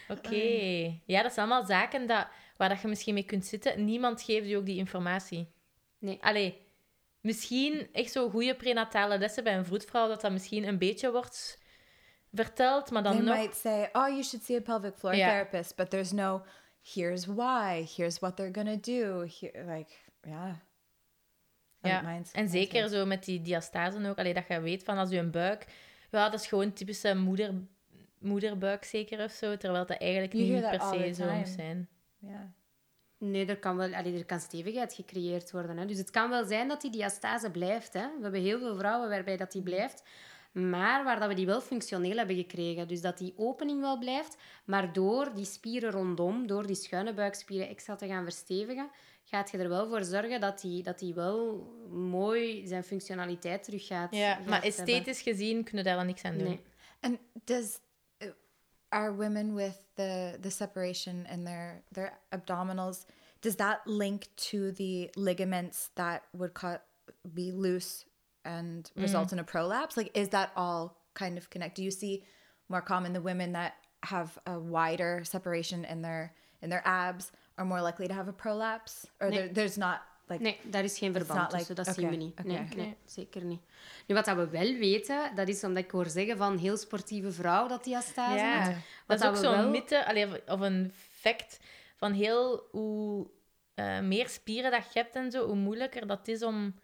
Oké. 0.09 0.35
Ja, 1.05 1.23
dat 1.23 1.33
zijn 1.33 1.47
allemaal 1.49 1.67
zaken 1.67 2.07
dat, 2.07 2.27
waar 2.57 2.69
dat 2.69 2.81
je 2.81 2.87
misschien 2.87 3.13
mee 3.13 3.23
kunt 3.25 3.45
zitten. 3.45 3.85
Niemand 3.85 4.21
geeft 4.21 4.47
je 4.47 4.57
ook 4.57 4.65
die 4.65 4.77
informatie. 4.77 5.47
Nee. 5.99 6.17
Allee, 6.21 6.61
misschien 7.21 7.89
echt 7.91 8.11
zo'n 8.11 8.31
goede 8.31 8.55
prenatale 8.55 9.17
lessen 9.17 9.43
bij 9.43 9.57
een 9.57 9.65
vroedvrouw, 9.65 10.07
dat 10.07 10.21
dat 10.21 10.31
misschien 10.31 10.67
een 10.67 10.77
beetje 10.77 11.11
wordt 11.11 11.58
verteld, 12.33 12.91
maar 12.91 13.03
dan 13.03 13.15
They 13.15 13.25
nog... 13.25 13.37
might 13.37 13.55
say, 13.55 13.89
oh, 13.93 14.07
you 14.07 14.23
should 14.23 14.45
see 14.45 14.57
a 14.57 14.61
pelvic 14.61 14.93
floor 14.95 15.15
Yeah. 15.15 15.29
therapist, 15.29 15.75
but 15.75 15.89
there's 15.89 16.11
no, 16.11 16.41
here's 16.93 17.25
why, 17.25 17.87
here's 17.95 18.19
what 18.19 18.35
they're 18.35 18.53
gonna 18.53 18.77
do. 18.81 19.27
Here, 19.39 19.75
like, 19.75 19.91
yeah. 20.23 20.53
Ja, 21.81 22.21
en 22.31 22.49
zeker 22.49 22.89
zo 22.89 23.05
met 23.05 23.23
die 23.23 23.41
diastase 23.41 24.07
ook. 24.07 24.17
Allee, 24.17 24.33
dat 24.33 24.47
je 24.47 24.59
weet 24.61 24.83
van 24.83 24.97
als 24.97 25.09
je 25.09 25.17
een 25.17 25.31
buik... 25.31 25.65
Ja, 26.11 26.29
dat 26.29 26.39
is 26.39 26.47
gewoon 26.47 26.73
typische 26.73 27.15
moeder, 27.15 27.53
moederbuik 28.19 28.83
zeker 28.83 29.23
of 29.23 29.31
zo. 29.31 29.57
Terwijl 29.57 29.85
dat 29.85 29.97
eigenlijk 29.97 30.33
You 30.33 30.45
niet 30.45 30.61
per 30.61 30.81
se 30.81 31.13
zo 31.13 31.31
moet 31.31 31.47
zijn. 31.47 31.89
Yeah. 32.17 32.39
Nee, 33.17 33.45
er 33.45 33.59
kan, 33.59 33.77
wel, 33.77 33.93
allee, 33.93 34.17
er 34.17 34.25
kan 34.25 34.39
stevigheid 34.39 34.93
gecreëerd 34.93 35.51
worden. 35.51 35.77
Hè. 35.77 35.85
Dus 35.85 35.97
het 35.97 36.09
kan 36.09 36.29
wel 36.29 36.45
zijn 36.45 36.67
dat 36.67 36.81
die 36.81 36.91
diastase 36.91 37.51
blijft. 37.51 37.93
Hè. 37.93 38.07
We 38.17 38.21
hebben 38.21 38.41
heel 38.41 38.59
veel 38.59 38.75
vrouwen 38.75 39.09
waarbij 39.09 39.37
dat 39.37 39.51
die 39.51 39.61
blijft. 39.61 40.03
Maar 40.51 41.03
waar 41.03 41.19
dat 41.19 41.27
we 41.29 41.35
die 41.35 41.45
wel 41.45 41.61
functioneel 41.61 42.17
hebben 42.17 42.35
gekregen. 42.35 42.87
Dus 42.87 43.01
dat 43.01 43.17
die 43.17 43.33
opening 43.37 43.81
wel 43.81 43.97
blijft. 43.97 44.37
Maar 44.65 44.93
door 44.93 45.33
die 45.35 45.45
spieren 45.45 45.91
rondom, 45.91 46.47
door 46.47 46.67
die 46.67 46.75
schuine 46.75 47.13
buikspieren 47.13 47.67
extra 47.69 47.95
te 47.95 48.07
gaan 48.07 48.23
verstevigen, 48.23 48.89
gaat 49.23 49.51
je 49.51 49.57
er 49.57 49.69
wel 49.69 49.87
voor 49.87 50.03
zorgen 50.03 50.39
dat 50.41 50.61
die, 50.61 50.83
dat 50.83 50.99
die 50.99 51.13
wel 51.13 51.57
mooi 51.91 52.67
zijn 52.67 52.83
functionaliteit 52.83 53.63
terug 53.63 53.85
gaat 53.87 54.15
Ja, 54.15 54.33
gaat 54.33 54.45
maar 54.45 54.61
hebben. 54.61 54.69
esthetisch 54.69 55.21
gezien 55.21 55.63
kunnen 55.63 55.83
daar 55.83 55.95
dan 55.97 56.05
niks 56.05 56.23
aan 56.23 56.37
doen. 56.37 56.47
Nee. 56.47 56.61
And 57.01 57.19
does 57.43 57.79
uh, 58.17 58.29
are 58.89 59.15
women 59.15 59.55
with 59.55 59.85
the 59.93 60.37
the 60.41 60.49
separation 60.49 61.25
in 61.25 61.43
their 61.45 61.83
their 61.91 62.19
abdominals 62.29 63.05
does 63.39 63.55
that 63.55 63.79
link 63.85 64.23
to 64.35 64.71
the 64.71 65.07
ligaments 65.11 65.89
that 65.93 66.21
would 66.31 66.59
be 67.21 67.51
loose 67.53 68.05
and 68.57 68.91
result 68.95 69.31
in 69.31 69.39
a 69.39 69.43
prolapse? 69.43 69.95
Like, 69.99 70.19
is 70.19 70.27
that 70.29 70.49
all 70.55 70.91
kind 71.13 71.37
of 71.37 71.47
connected? 71.49 71.75
Do 71.75 71.81
you 71.81 71.91
see 71.91 72.23
more 72.65 72.83
common 72.83 73.13
the 73.13 73.21
women 73.21 73.51
that 73.53 73.73
have 73.99 74.29
a 74.43 74.59
wider 74.59 75.23
separation 75.25 75.85
in 75.85 76.01
their 76.01 76.31
in 76.61 76.69
their 76.69 76.81
abs 76.85 77.29
are 77.55 77.67
more 77.67 77.81
likely 77.81 78.07
to 78.07 78.13
have 78.13 78.29
a 78.29 78.33
prolapse, 78.33 79.07
or 79.19 79.29
Nee. 79.29 79.37
there, 79.37 79.51
there's 79.51 79.75
not 79.77 79.99
like 80.27 80.41
Nee, 80.43 80.57
daar 80.63 80.83
is 80.83 80.97
geen 80.97 81.13
verband 81.13 81.39
like- 81.51 81.57
tussen. 81.57 81.75
Dat 81.75 81.87
zien 81.95 82.09
we 82.09 82.15
niet. 82.15 82.43
Nee, 82.75 82.95
zeker 83.05 83.43
niet. 83.43 83.61
Nu, 84.07 84.15
wat 84.15 84.25
dat 84.25 84.35
we 84.35 84.47
wel 84.49 84.73
weten, 84.77 85.35
dat 85.35 85.47
is 85.47 85.63
omdat 85.63 85.83
ik 85.83 85.91
hoor 85.91 86.05
zeggen 86.09 86.37
van 86.37 86.57
heel 86.57 86.77
sportieve 86.77 87.31
vrouw 87.31 87.67
dat 87.67 87.83
die 87.83 87.97
astase 87.97 88.37
Ja, 88.37 88.61
heeft. 88.61 88.79
dat 89.07 89.21
is 89.21 89.27
ook 89.27 89.35
zo'n 89.35 89.55
wel- 89.55 89.69
mythe, 89.69 90.05
allee, 90.05 90.47
of- 90.47 90.59
een 90.59 90.91
fact 91.11 91.59
van 91.95 92.11
heel 92.13 92.67
hoe 92.71 93.27
eh, 93.73 93.99
meer 93.99 94.29
spieren 94.29 94.71
dat 94.71 94.93
je 94.93 94.99
hebt 94.99 95.15
en 95.15 95.31
zo, 95.31 95.45
hoe 95.45 95.55
moeilijker 95.55 96.07
dat 96.07 96.27
is 96.27 96.43
om, 96.43 96.75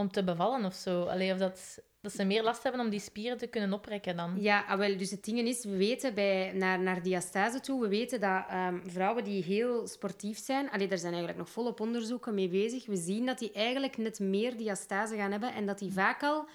om 0.00 0.10
te 0.10 0.24
bevallen 0.24 0.64
of 0.64 0.74
zo. 0.74 1.02
Allee, 1.02 1.32
of 1.32 1.38
dat, 1.38 1.82
dat 2.00 2.12
ze 2.12 2.24
meer 2.24 2.42
last 2.42 2.62
hebben 2.62 2.80
om 2.80 2.90
die 2.90 3.00
spieren 3.00 3.38
te 3.38 3.46
kunnen 3.46 3.72
oprekken 3.72 4.16
dan. 4.16 4.36
Ja, 4.38 4.64
ah, 4.68 4.78
wel, 4.78 4.96
dus 4.96 5.10
het 5.10 5.24
ding 5.24 5.38
is, 5.38 5.64
we 5.64 5.76
weten 5.76 6.14
bij, 6.14 6.52
naar, 6.54 6.80
naar 6.80 7.02
diastase 7.02 7.60
toe, 7.60 7.80
we 7.80 7.88
weten 7.88 8.20
dat 8.20 8.44
ehm, 8.48 8.78
vrouwen 8.86 9.24
die 9.24 9.42
heel 9.42 9.86
sportief 9.86 10.38
zijn, 10.38 10.70
allee, 10.70 10.88
daar 10.88 10.98
zijn 10.98 11.12
eigenlijk 11.12 11.42
nog 11.42 11.50
volop 11.50 11.80
onderzoeken 11.80 12.34
mee 12.34 12.48
bezig, 12.48 12.86
we 12.86 12.96
zien 12.96 13.26
dat 13.26 13.38
die 13.38 13.52
eigenlijk 13.52 13.96
net 13.96 14.20
meer 14.20 14.56
diastase 14.56 15.16
gaan 15.16 15.30
hebben 15.30 15.54
en 15.54 15.66
dat 15.66 15.78
die 15.78 15.92
vaak 15.92 16.22
al 16.22 16.48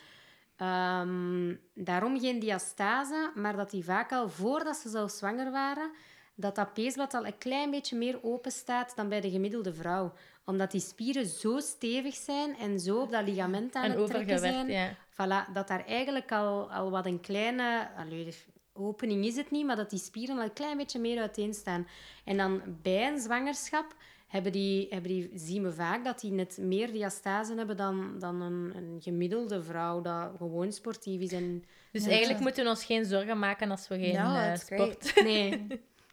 Ehm, 0.56 1.56
daarom 1.74 2.20
geen 2.20 2.40
diastase, 2.40 3.32
maar 3.36 3.56
dat 3.56 3.70
die 3.70 3.84
vaak 3.84 4.12
al 4.12 4.30
voordat 4.30 4.76
ze 4.76 4.90
zelf 4.90 5.12
zwanger 5.12 5.52
waren, 5.52 5.92
dat 6.36 6.56
dat 6.56 6.74
peesblad 6.74 7.14
al 7.14 7.26
een 7.26 7.38
klein 7.38 7.72
beetje 7.72 7.98
meer 7.98 8.24
open 8.24 8.52
staat 8.52 8.96
dan 8.96 9.10
bij 9.10 9.22
de 9.22 9.30
gemiddelde 9.30 9.74
vrouw. 9.74 10.14
Omdat 10.46 10.72
die 10.72 10.82
spieren 10.82 11.26
zo 11.26 11.60
stevig 11.60 12.16
zijn 12.16 12.58
en 12.58 12.80
zo 12.80 13.02
op 13.02 13.12
dat 13.12 13.28
ligament 13.28 13.76
aan 13.76 13.84
en 13.84 14.00
het 14.00 14.08
trekken 14.08 14.40
zijn. 14.40 14.68
Ja. 14.68 14.96
Voilà, 15.12 15.54
dat 15.54 15.68
daar 15.68 15.86
eigenlijk 15.86 16.32
al, 16.32 16.72
al 16.72 16.92
wat 16.92 17.06
een 17.06 17.20
kleine... 17.20 17.90
Allez, 17.98 18.46
opening 18.74 19.26
is 19.26 19.36
het 19.36 19.52
niet, 19.52 19.66
maar 19.66 19.76
dat 19.76 19.90
die 19.90 20.00
spieren 20.00 20.38
al 20.38 20.44
een 20.44 20.54
klein 20.54 20.78
beetje 20.78 21.00
meer 21.00 21.20
uiteen 21.20 21.54
staan. 21.54 21.88
En 22.24 22.38
dan 22.38 22.62
bij 22.82 23.08
een 23.08 23.20
zwangerschap 23.20 23.96
hebben 24.28 24.52
die, 24.52 24.88
hebben 24.90 25.12
die, 25.12 25.32
zien 25.34 25.64
we 25.64 25.74
vaak 25.74 26.04
dat 26.04 26.20
die 26.20 26.32
net 26.32 26.58
meer 26.58 26.92
diastase 26.92 27.54
hebben 27.56 27.78
dan, 27.78 28.16
dan 28.20 28.42
een, 28.42 28.72
een 28.76 28.98
gemiddelde 29.02 29.64
vrouw 29.64 30.02
dat 30.02 30.32
gewoon 30.38 30.72
sportief 30.72 31.22
is. 31.22 31.32
En, 31.32 31.64
dus 31.92 32.06
eigenlijk 32.06 32.40
moeten 32.40 32.64
we 32.64 32.70
ons 32.70 32.86
geen 32.86 33.06
zorgen 33.06 33.40
maken 33.40 33.72
als 33.72 33.88
we 33.88 34.00
geen 34.00 34.16
no, 34.16 34.36
uh, 34.36 34.56
sport... 34.56 35.24
Nee, 35.24 35.68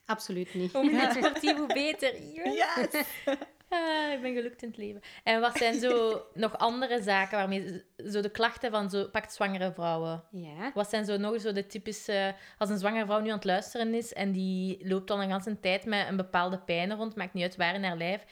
absoluut 0.05 0.55
niet. 0.55 0.72
Hoe 0.76 0.91
meer 0.91 1.12
sportief, 1.20 1.57
hoe 1.57 1.66
beter. 1.66 2.14
Yes. 2.33 3.05
Ah, 3.73 4.12
ik 4.12 4.23
ben 4.23 4.35
gelukt 4.35 4.62
in 4.62 4.68
het 4.68 4.77
leven. 4.77 5.01
En 5.25 5.41
wat 5.41 5.57
zijn 5.57 5.81
zo 5.81 6.23
nog 6.35 6.59
andere 6.59 7.03
zaken 7.03 7.39
waarmee... 7.39 7.85
Zo 7.97 8.20
de 8.20 8.31
klachten 8.31 8.70
van 8.70 8.91
zo... 8.91 9.09
Pakt 9.09 9.33
zwangere 9.33 9.73
vrouwen. 9.73 10.25
Ja. 10.31 10.70
Wat 10.75 10.89
zijn 10.89 11.05
zo 11.05 11.16
nog 11.16 11.41
zo 11.41 11.53
de 11.53 11.66
typische... 11.66 12.35
Als 12.59 12.70
een 12.70 12.79
zwangere 12.79 13.05
vrouw 13.05 13.20
nu 13.20 13.29
aan 13.29 13.35
het 13.35 13.45
luisteren 13.45 13.95
is 13.95 14.12
en 14.12 14.33
die 14.33 14.89
loopt 14.89 15.11
al 15.11 15.23
een 15.23 15.31
hele 15.31 15.61
tijd 15.61 15.85
met 15.85 16.09
een 16.09 16.16
bepaalde 16.16 16.59
pijn 16.59 16.95
rond, 16.95 17.16
maakt 17.16 17.35
niet 17.35 17.43
uit 17.43 17.57
waar 17.57 17.75
in 17.75 17.85
haar 17.85 17.97
lijf, 17.97 18.25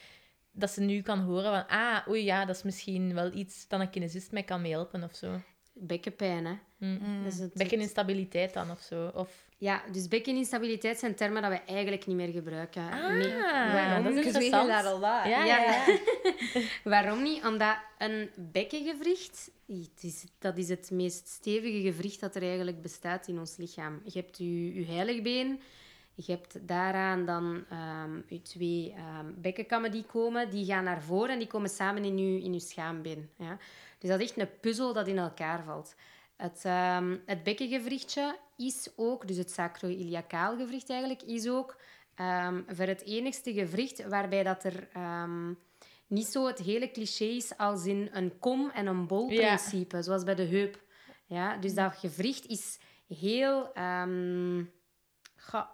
dat 0.52 0.70
ze 0.70 0.80
nu 0.80 1.02
kan 1.02 1.18
horen 1.18 1.52
van... 1.52 1.66
Ah, 1.78 2.08
oei, 2.08 2.24
ja, 2.24 2.44
dat 2.44 2.56
is 2.56 2.62
misschien 2.62 3.14
wel 3.14 3.32
iets 3.32 3.68
dat 3.68 3.80
een 3.80 3.90
kinesist 3.90 4.32
mij 4.32 4.42
kan 4.42 4.64
helpen 4.64 5.04
of 5.04 5.14
zo. 5.14 5.40
Bekkenpijn, 5.72 6.46
hè. 6.46 6.54
Mm. 6.78 6.98
mm. 7.02 7.24
het... 7.24 7.54
Bekkeninstabiliteit 7.54 8.52
dan 8.52 8.70
of 8.70 8.80
zo. 8.80 9.10
Of... 9.14 9.48
Ja, 9.60 9.82
dus 9.92 10.08
bekkeninstabiliteit 10.08 10.98
zijn 10.98 11.14
termen 11.14 11.42
dat 11.42 11.50
we 11.50 11.60
eigenlijk 11.66 12.06
niet 12.06 12.16
meer 12.16 12.32
gebruiken. 12.32 12.90
Ah, 12.90 13.08
nee. 13.08 13.36
Waarom 13.72 14.04
dat 14.04 14.12
is 14.12 14.24
interessant. 14.24 14.68
Ja, 14.68 15.24
ja, 15.24 15.44
ja. 15.44 15.84
ja. 15.84 15.98
Waarom 16.90 17.22
niet? 17.22 17.44
Omdat 17.44 17.76
een 17.98 18.30
bekkengewricht, 18.36 19.50
dat 20.38 20.56
is 20.56 20.68
het 20.68 20.90
meest 20.90 21.28
stevige 21.28 21.80
gewricht 21.80 22.20
dat 22.20 22.34
er 22.34 22.42
eigenlijk 22.42 22.82
bestaat 22.82 23.28
in 23.28 23.38
ons 23.38 23.56
lichaam. 23.56 24.00
Je 24.04 24.18
hebt 24.18 24.38
je, 24.38 24.74
je 24.74 24.86
heiligbeen, 24.86 25.60
je 26.14 26.32
hebt 26.32 26.68
daaraan 26.68 27.24
dan 27.24 27.64
um, 27.72 28.24
je 28.28 28.42
twee 28.42 28.94
um, 29.20 29.34
bekkenkammen 29.40 29.90
die 29.90 30.04
komen, 30.04 30.50
die 30.50 30.64
gaan 30.64 30.84
naar 30.84 31.02
voren 31.02 31.30
en 31.30 31.38
die 31.38 31.48
komen 31.48 31.70
samen 31.70 32.04
in 32.04 32.18
je, 32.18 32.42
in 32.42 32.52
je 32.52 32.60
schaambeen. 32.60 33.30
Ja? 33.36 33.58
Dus 33.98 34.10
dat 34.10 34.20
is 34.20 34.28
echt 34.28 34.38
een 34.38 34.60
puzzel 34.60 34.92
dat 34.92 35.06
in 35.06 35.18
elkaar 35.18 35.64
valt. 35.64 35.94
Het, 36.40 36.64
um, 36.64 37.22
het 37.26 37.42
bekkengewrichtje 37.42 38.38
is 38.56 38.88
ook, 38.96 39.26
dus 39.28 39.36
het 39.36 39.50
sacroiliacaal 39.50 40.56
gewricht 40.56 40.90
eigenlijk, 40.90 41.22
is 41.22 41.48
ook 41.48 41.80
um, 42.20 42.64
voor 42.68 42.86
het 42.86 43.02
enigste 43.02 43.52
gewricht 43.52 44.08
waarbij 44.08 44.42
dat 44.42 44.64
er 44.64 44.88
um, 44.96 45.58
niet 46.06 46.26
zo 46.26 46.46
het 46.46 46.58
hele 46.58 46.90
cliché 46.90 47.24
is 47.24 47.56
als 47.56 47.84
in 47.84 48.08
een 48.12 48.38
kom- 48.38 48.70
en 48.70 48.86
een 48.86 49.06
bol-principe, 49.06 49.96
ja. 49.96 50.02
zoals 50.02 50.24
bij 50.24 50.34
de 50.34 50.46
heup. 50.46 50.82
Ja, 51.26 51.56
dus 51.56 51.74
dat 51.74 51.96
gewricht 51.96 52.46
is 52.46 52.78
heel 53.08 53.72
um, 53.78 54.72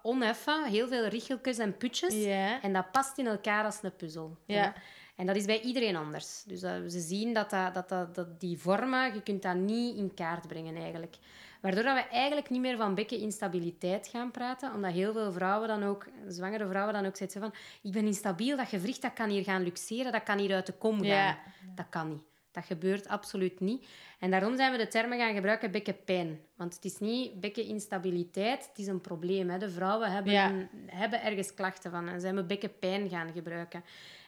oneffen, 0.03 0.65
heel 0.65 0.89
veel 0.89 1.07
richeltjes 1.07 1.59
en 1.59 1.77
putjes. 1.77 2.25
En 2.63 2.73
dat 2.73 2.91
past 2.91 3.19
in 3.19 3.27
elkaar 3.27 3.65
als 3.65 3.83
een 3.83 3.97
puzzel. 3.97 4.37
Ja. 4.47 4.75
En 5.17 5.27
dat 5.27 5.37
is 5.37 5.45
bij 5.45 5.61
iedereen 5.61 5.97
anders. 5.97 6.43
Dus 6.47 6.63
uh, 6.63 6.71
ze 6.89 7.01
zien 7.01 7.35
dat, 7.35 7.51
dat, 7.51 7.75
dat, 7.75 7.89
dat, 7.89 8.15
dat 8.15 8.41
die 8.41 8.59
vormen, 8.59 9.15
je 9.15 9.23
kunt 9.23 9.43
dat 9.43 9.57
niet 9.57 9.97
in 9.97 10.15
kaart 10.15 10.49
brengen 10.49 10.77
eigenlijk. 10.77 11.17
Waardoor 11.61 11.83
dat 11.83 11.95
we 11.95 12.09
eigenlijk 12.09 12.51
niet 12.51 12.61
meer 12.61 12.77
van 12.77 12.95
bekkeninstabiliteit 12.95 14.09
gaan 14.09 14.31
praten, 14.31 14.73
omdat 14.75 14.93
heel 14.93 15.13
veel 15.13 15.33
vrouwen 15.33 15.69
dan 15.69 15.83
ook, 15.83 16.07
zwangere 16.29 16.69
vrouwen 16.69 16.95
dan 16.95 17.07
ook 17.07 17.17
zeggen 17.17 17.41
van 17.41 17.55
ik 17.83 17.93
ben 17.93 18.07
instabiel, 18.07 18.57
dat 18.57 18.69
gewricht 18.69 19.03
dat 19.03 19.13
kan 19.13 19.29
hier 19.29 19.45
gaan 19.45 19.63
luxeren, 19.63 20.13
dat 20.13 20.23
kan 20.23 20.39
hier 20.39 20.55
uit 20.55 20.67
de 20.67 20.73
kom 20.73 20.97
gaan. 20.97 21.07
Ja. 21.07 21.39
Dat 21.75 21.87
kan 21.91 22.09
niet. 22.09 22.23
Dat 22.53 22.65
gebeurt 22.65 23.09
absoluut 23.09 23.61
niet. 23.61 23.87
En 24.19 24.31
daarom 24.31 24.57
zijn 24.57 24.73
we 24.73 24.79
de 24.79 24.89
termen 24.89 25.19
gaan 25.19 25.35
gebruiken 25.35 25.71
bekkenpijn. 25.71 26.41
Want 26.55 26.75
het 26.75 26.85
is 26.85 26.99
niet 26.99 27.41
bekkeninstabiliteit, 27.41 28.69
het 28.69 28.79
is 28.79 28.87
een 28.87 29.01
probleem. 29.01 29.51
Hè. 29.51 29.59
De 29.59 29.71
vrouwen 29.71 30.13
hebben, 30.13 30.33
ja. 30.33 30.53
hebben 30.87 31.23
ergens 31.23 31.55
klachten 31.55 31.91
van 31.91 32.09
en 32.09 32.21
zijn 32.21 32.35
we 32.35 32.45
bekkenpijn 32.45 33.09
gaan 33.09 33.33
gebruiken. 33.33 33.85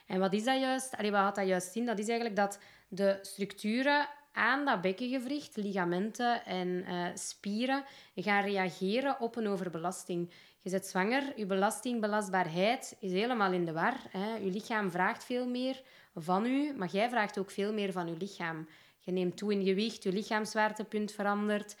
En 0.09 0.19
wat 0.19 0.33
is 0.33 0.43
dat 0.43 0.59
juist? 0.59 0.97
Allee, 0.97 1.11
wat 1.11 1.19
houdt 1.19 1.35
dat 1.35 1.47
juist 1.47 1.75
in? 1.75 1.85
Dat 1.85 1.99
is 1.99 2.07
eigenlijk 2.07 2.35
dat 2.35 2.59
de 2.87 3.19
structuren 3.21 4.07
aan 4.31 4.65
dat 4.65 4.81
bekkengewricht, 4.81 5.55
ligamenten 5.55 6.45
en 6.45 6.67
uh, 6.67 7.05
spieren, 7.13 7.83
gaan 8.15 8.43
reageren 8.43 9.19
op 9.19 9.35
een 9.35 9.47
overbelasting. 9.47 10.31
Je 10.61 10.69
bent 10.69 10.85
zwanger, 10.85 11.33
je 11.35 11.45
belastingbelastbaarheid 11.45 12.95
is 12.99 13.11
helemaal 13.11 13.51
in 13.51 13.65
de 13.65 13.71
war. 13.71 13.95
Hè. 14.09 14.35
Je 14.35 14.51
lichaam 14.51 14.91
vraagt 14.91 15.23
veel 15.23 15.47
meer 15.47 15.81
van 16.15 16.45
u, 16.45 16.73
maar 16.77 16.89
jij 16.91 17.09
vraagt 17.09 17.39
ook 17.39 17.51
veel 17.51 17.73
meer 17.73 17.91
van 17.91 18.07
je 18.07 18.17
lichaam. 18.17 18.67
Je 18.99 19.11
neemt 19.11 19.37
toe 19.37 19.53
in 19.53 19.63
gewicht, 19.63 20.03
je 20.03 20.11
lichaamswaartepunt 20.11 21.11
verandert. 21.11 21.75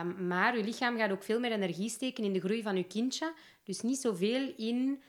Um, 0.00 0.26
maar 0.26 0.56
je 0.56 0.64
lichaam 0.64 0.96
gaat 0.96 1.12
ook 1.12 1.22
veel 1.22 1.40
meer 1.40 1.52
energie 1.52 1.88
steken 1.88 2.24
in 2.24 2.32
de 2.32 2.40
groei 2.40 2.62
van 2.62 2.76
je 2.76 2.84
kindje. 2.84 3.32
Dus 3.64 3.80
niet 3.80 4.00
zoveel 4.00 4.52
in 4.56 5.02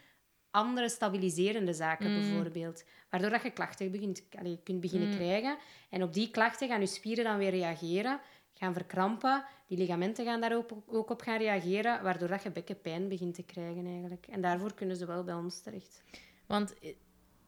andere 0.56 0.89
stabiliserende 0.89 1.74
zaken 1.74 2.12
mm. 2.12 2.22
bijvoorbeeld. 2.22 2.84
Waardoor 3.10 3.30
dat 3.30 3.43
je 3.43 3.51
klachten 3.51 3.91
begint, 3.91 4.24
allez, 4.39 4.58
kunt 4.64 4.82
beginnen 4.82 5.10
mm. 5.10 5.16
krijgen. 5.16 5.58
En 5.89 6.03
op 6.03 6.14
die 6.14 6.32
klachten 6.32 6.68
gaan 6.68 6.80
je 6.80 6.86
spieren 6.86 7.24
dan 7.24 7.38
weer 7.38 7.49
reageren, 7.49 8.20
gaan 8.53 8.74
verkrampen. 8.74 9.43
Die 9.68 9.78
ligamenten 9.78 10.26
gaan 10.26 10.41
daar 10.41 10.56
ook, 10.56 10.70
ook 10.88 11.10
op 11.10 11.22
gaan 11.22 11.38
reageren, 11.38 12.03
waardoor 12.03 12.28
dat 12.28 12.43
je 12.43 12.51
bekkenpijn 12.51 13.08
begint 13.08 13.36
te 13.36 13.43
krijgen 13.43 13.86
eigenlijk. 13.86 14.28
En 14.28 14.41
daarvoor 14.41 14.74
kunnen 14.74 14.95
ze 14.95 15.06
wel 15.06 15.24
bij 15.24 15.36
ons 15.36 15.60
terecht. 15.60 16.03
Want 16.47 16.74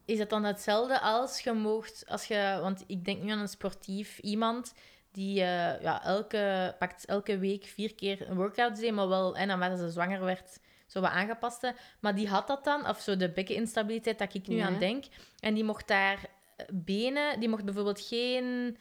is 0.06 0.20
het 0.20 0.30
dan 0.30 0.44
hetzelfde 0.44 1.00
als 1.02 1.40
je 1.40 1.54
moogt, 1.54 2.04
als 2.08 2.26
je, 2.26 2.58
want 2.62 2.84
ik 2.88 3.06
denk 3.06 3.24
nu 3.24 3.32
aan 3.32 3.40
een 3.40 3.48
sportief 3.48 4.20
iemand 4.20 4.74
die 5.12 5.40
uh, 5.40 5.82
ja, 5.82 6.04
elke, 6.04 6.76
pakt 6.80 7.06
elke 7.06 7.38
week 7.38 7.66
vier 7.66 7.96
keer 7.96 8.30
een 8.30 8.36
workout 8.36 8.76
deed, 8.76 8.94
maar 8.94 9.08
wel, 9.08 9.36
en 9.36 9.48
naarmate 9.48 9.78
ze 9.78 9.90
zwanger 9.90 10.24
werd, 10.24 10.60
zo 10.88 11.02
wat 11.02 11.12
aangepaste. 11.12 11.76
Maar 12.00 12.16
die 12.16 12.28
had 12.28 12.48
dat 12.48 12.64
dan, 12.64 12.88
of 12.88 13.00
zo 13.00 13.16
de 13.16 13.32
bekkeninstabiliteit 13.32 14.20
dat 14.20 14.34
ik 14.34 14.48
nu 14.48 14.60
aan 14.60 14.80
denk. 14.80 15.06
En 15.40 15.54
die 15.54 15.64
mocht 15.64 15.88
daar 15.88 16.20
eh, 16.56 16.66
benen, 16.72 17.40
die 17.40 17.50
mocht 17.50 17.66
bijvoorbeeld 17.66 18.02
geen 18.02 18.78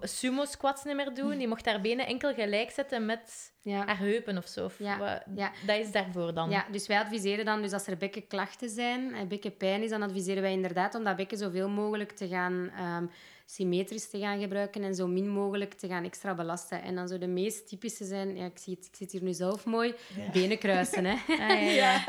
sumo 0.00 0.44
squats 0.44 0.84
meer 0.84 1.14
doen. 1.14 1.38
Die 1.38 1.48
mocht 1.48 1.66
haar 1.66 1.80
benen 1.80 2.06
enkel 2.06 2.34
gelijk 2.34 2.70
zetten 2.70 3.06
met 3.06 3.52
ja. 3.62 3.86
haar 3.86 3.98
heupen 3.98 4.36
of 4.38 4.46
zo. 4.46 4.64
Of 4.64 4.78
ja. 4.78 5.24
ja. 5.34 5.52
Dat 5.66 5.78
is 5.78 5.92
daarvoor 5.92 6.34
dan. 6.34 6.50
Ja, 6.50 6.66
dus 6.70 6.86
wij 6.86 6.98
adviseren 6.98 7.44
dan, 7.44 7.62
dus 7.62 7.72
als 7.72 7.86
er 7.86 7.96
bekkenklachten 7.96 8.68
zijn 8.68 9.14
en 9.14 9.28
bekkenpijn 9.28 9.82
is, 9.82 9.90
dan 9.90 10.02
adviseren 10.02 10.42
wij 10.42 10.52
inderdaad 10.52 10.94
om 10.94 11.04
dat 11.04 11.16
bekken 11.16 11.38
zoveel 11.38 11.68
mogelijk 11.68 12.12
te 12.12 12.28
gaan 12.28 12.52
um, 12.52 13.10
symmetrisch 13.54 14.08
te 14.08 14.18
gaan 14.18 14.40
gebruiken 14.40 14.82
en 14.82 14.94
zo 14.94 15.06
min 15.06 15.28
mogelijk 15.28 15.74
te 15.74 15.88
gaan 15.88 16.04
extra 16.04 16.34
belasten. 16.34 16.82
En 16.82 16.94
dan 16.94 17.08
zo 17.08 17.18
de 17.18 17.26
meest 17.26 17.68
typische 17.68 18.04
zijn, 18.04 18.36
ja, 18.36 18.44
ik, 18.44 18.58
zie 18.58 18.74
het, 18.74 18.86
ik 18.86 18.96
zit 18.96 19.12
hier 19.12 19.22
nu 19.22 19.32
zelf 19.32 19.64
mooi, 19.64 19.94
benen 20.32 20.58
kruisen. 20.58 21.04
Hè. 21.04 21.16
Ah, 21.42 21.74
ja, 21.74 22.04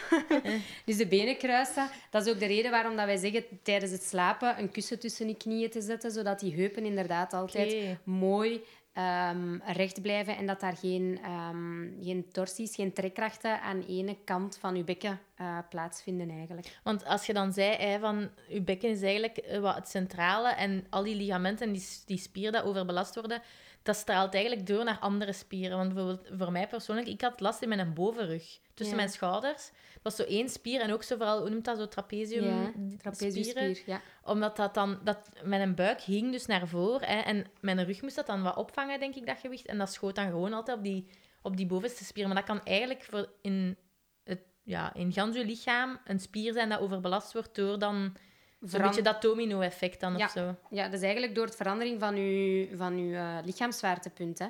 dus 0.84 0.96
de 0.96 1.06
benen 1.06 1.36
kruisen, 1.36 1.88
dat 2.10 2.26
is 2.26 2.32
ook 2.32 2.38
de 2.38 2.46
reden 2.46 2.70
waarom 2.70 2.96
dat 2.96 3.06
wij 3.06 3.16
zeggen 3.16 3.44
tijdens 3.62 3.92
het 3.92 4.02
slapen 4.02 4.58
een 4.58 4.70
kussen 4.70 4.98
tussen 4.98 5.28
je 5.28 5.36
knieën 5.36 5.70
te 5.70 5.80
zetten, 5.80 6.10
zodat 6.10 6.40
die 6.40 6.54
heupen 6.54 6.84
inderdaad 6.84 7.32
altijd 7.32 7.96
mooi 8.04 8.60
um, 8.98 9.62
recht 9.66 10.02
blijven 10.02 10.36
en 10.36 10.46
dat 10.46 10.60
daar 10.60 10.76
geen, 10.76 11.20
um, 11.50 11.98
geen 12.02 12.28
torsies, 12.32 12.74
geen 12.74 12.92
trekkrachten 12.92 13.60
aan 13.60 13.84
ene 13.88 14.16
kant 14.24 14.56
van 14.60 14.76
je 14.76 14.84
bekken 14.84 15.20
uh, 15.40 15.58
plaatsvinden 15.68 16.30
eigenlijk. 16.30 16.78
Want 16.82 17.04
als 17.04 17.26
je 17.26 17.32
dan 17.32 17.52
zei 17.52 17.76
hè, 17.76 17.98
van 17.98 18.30
je 18.48 18.62
bekken 18.62 18.90
is 18.90 19.02
eigenlijk 19.02 19.36
eh, 19.36 19.60
wat 19.60 19.74
het 19.74 19.88
centrale 19.88 20.48
en 20.48 20.86
al 20.90 21.02
die 21.02 21.16
ligamenten 21.16 21.66
en 21.66 21.72
die, 21.72 21.86
die 22.06 22.18
spieren 22.18 22.52
dat 22.52 22.64
overbelast 22.64 23.14
worden, 23.14 23.42
dat 23.88 23.96
straalt 23.96 24.34
eigenlijk 24.34 24.66
door 24.66 24.84
naar 24.84 24.98
andere 24.98 25.32
spieren. 25.32 25.76
Want 25.76 25.94
bijvoorbeeld 25.94 26.28
voor 26.38 26.52
mij 26.52 26.66
persoonlijk, 26.66 27.08
ik 27.08 27.20
had 27.20 27.40
last 27.40 27.62
in 27.62 27.68
mijn 27.68 27.94
bovenrug, 27.94 28.58
tussen 28.74 28.96
mijn 28.96 29.08
schouders. 29.08 29.70
Dat 29.92 30.02
was 30.02 30.16
zo 30.16 30.22
één 30.22 30.48
spier 30.48 30.80
en 30.80 30.92
ook 30.92 31.02
zo 31.02 31.16
vooral, 31.16 31.40
hoe 31.40 31.50
noemt 31.50 31.64
dat, 31.64 31.78
zo 31.78 31.88
trapezium 31.88 32.44
ja, 32.44 32.72
trapeziumspier, 32.98 33.82
ja. 33.86 34.00
Omdat 34.24 34.56
dat 34.56 34.74
dan, 34.74 35.00
dat 35.04 35.18
mijn 35.42 35.74
buik 35.74 36.00
hing 36.00 36.32
dus 36.32 36.46
naar 36.46 36.68
voren 36.68 37.08
hè, 37.08 37.20
en 37.20 37.46
mijn 37.60 37.84
rug 37.84 38.02
moest 38.02 38.16
dat 38.16 38.26
dan 38.26 38.42
wat 38.42 38.56
opvangen, 38.56 39.00
denk 39.00 39.14
ik, 39.14 39.26
dat 39.26 39.38
gewicht. 39.38 39.66
En 39.66 39.78
dat 39.78 39.92
schoot 39.92 40.14
dan 40.14 40.26
gewoon 40.26 40.52
altijd 40.52 40.76
op 40.76 40.84
die, 40.84 41.08
op 41.42 41.56
die 41.56 41.66
bovenste 41.66 42.04
spier. 42.04 42.26
Maar 42.26 42.36
dat 42.36 42.44
kan 42.44 42.64
eigenlijk 42.64 43.02
voor 43.02 43.32
in, 43.42 43.76
het, 44.24 44.40
ja, 44.62 44.94
in 44.94 45.12
gans 45.12 45.36
je 45.36 45.44
lichaam 45.44 45.98
een 46.04 46.20
spier 46.20 46.52
zijn 46.52 46.68
dat 46.68 46.80
overbelast 46.80 47.32
wordt 47.32 47.54
door 47.54 47.78
dan 47.78 48.16
Zo'n 48.60 48.82
beetje 48.82 49.02
dat 49.02 49.22
domino-effect 49.22 50.00
dan 50.00 50.16
ja. 50.16 50.24
of 50.24 50.30
zo. 50.30 50.54
Ja, 50.70 50.84
dat 50.84 50.92
is 50.92 51.02
eigenlijk 51.02 51.34
door 51.34 51.44
het 51.44 51.56
verandering 51.56 52.00
van 52.00 52.16
je, 52.16 52.68
van 52.76 52.92
uw 52.92 53.10
uh, 53.10 53.38
lichaamswaartepunt. 53.44 54.38
Hè. 54.38 54.46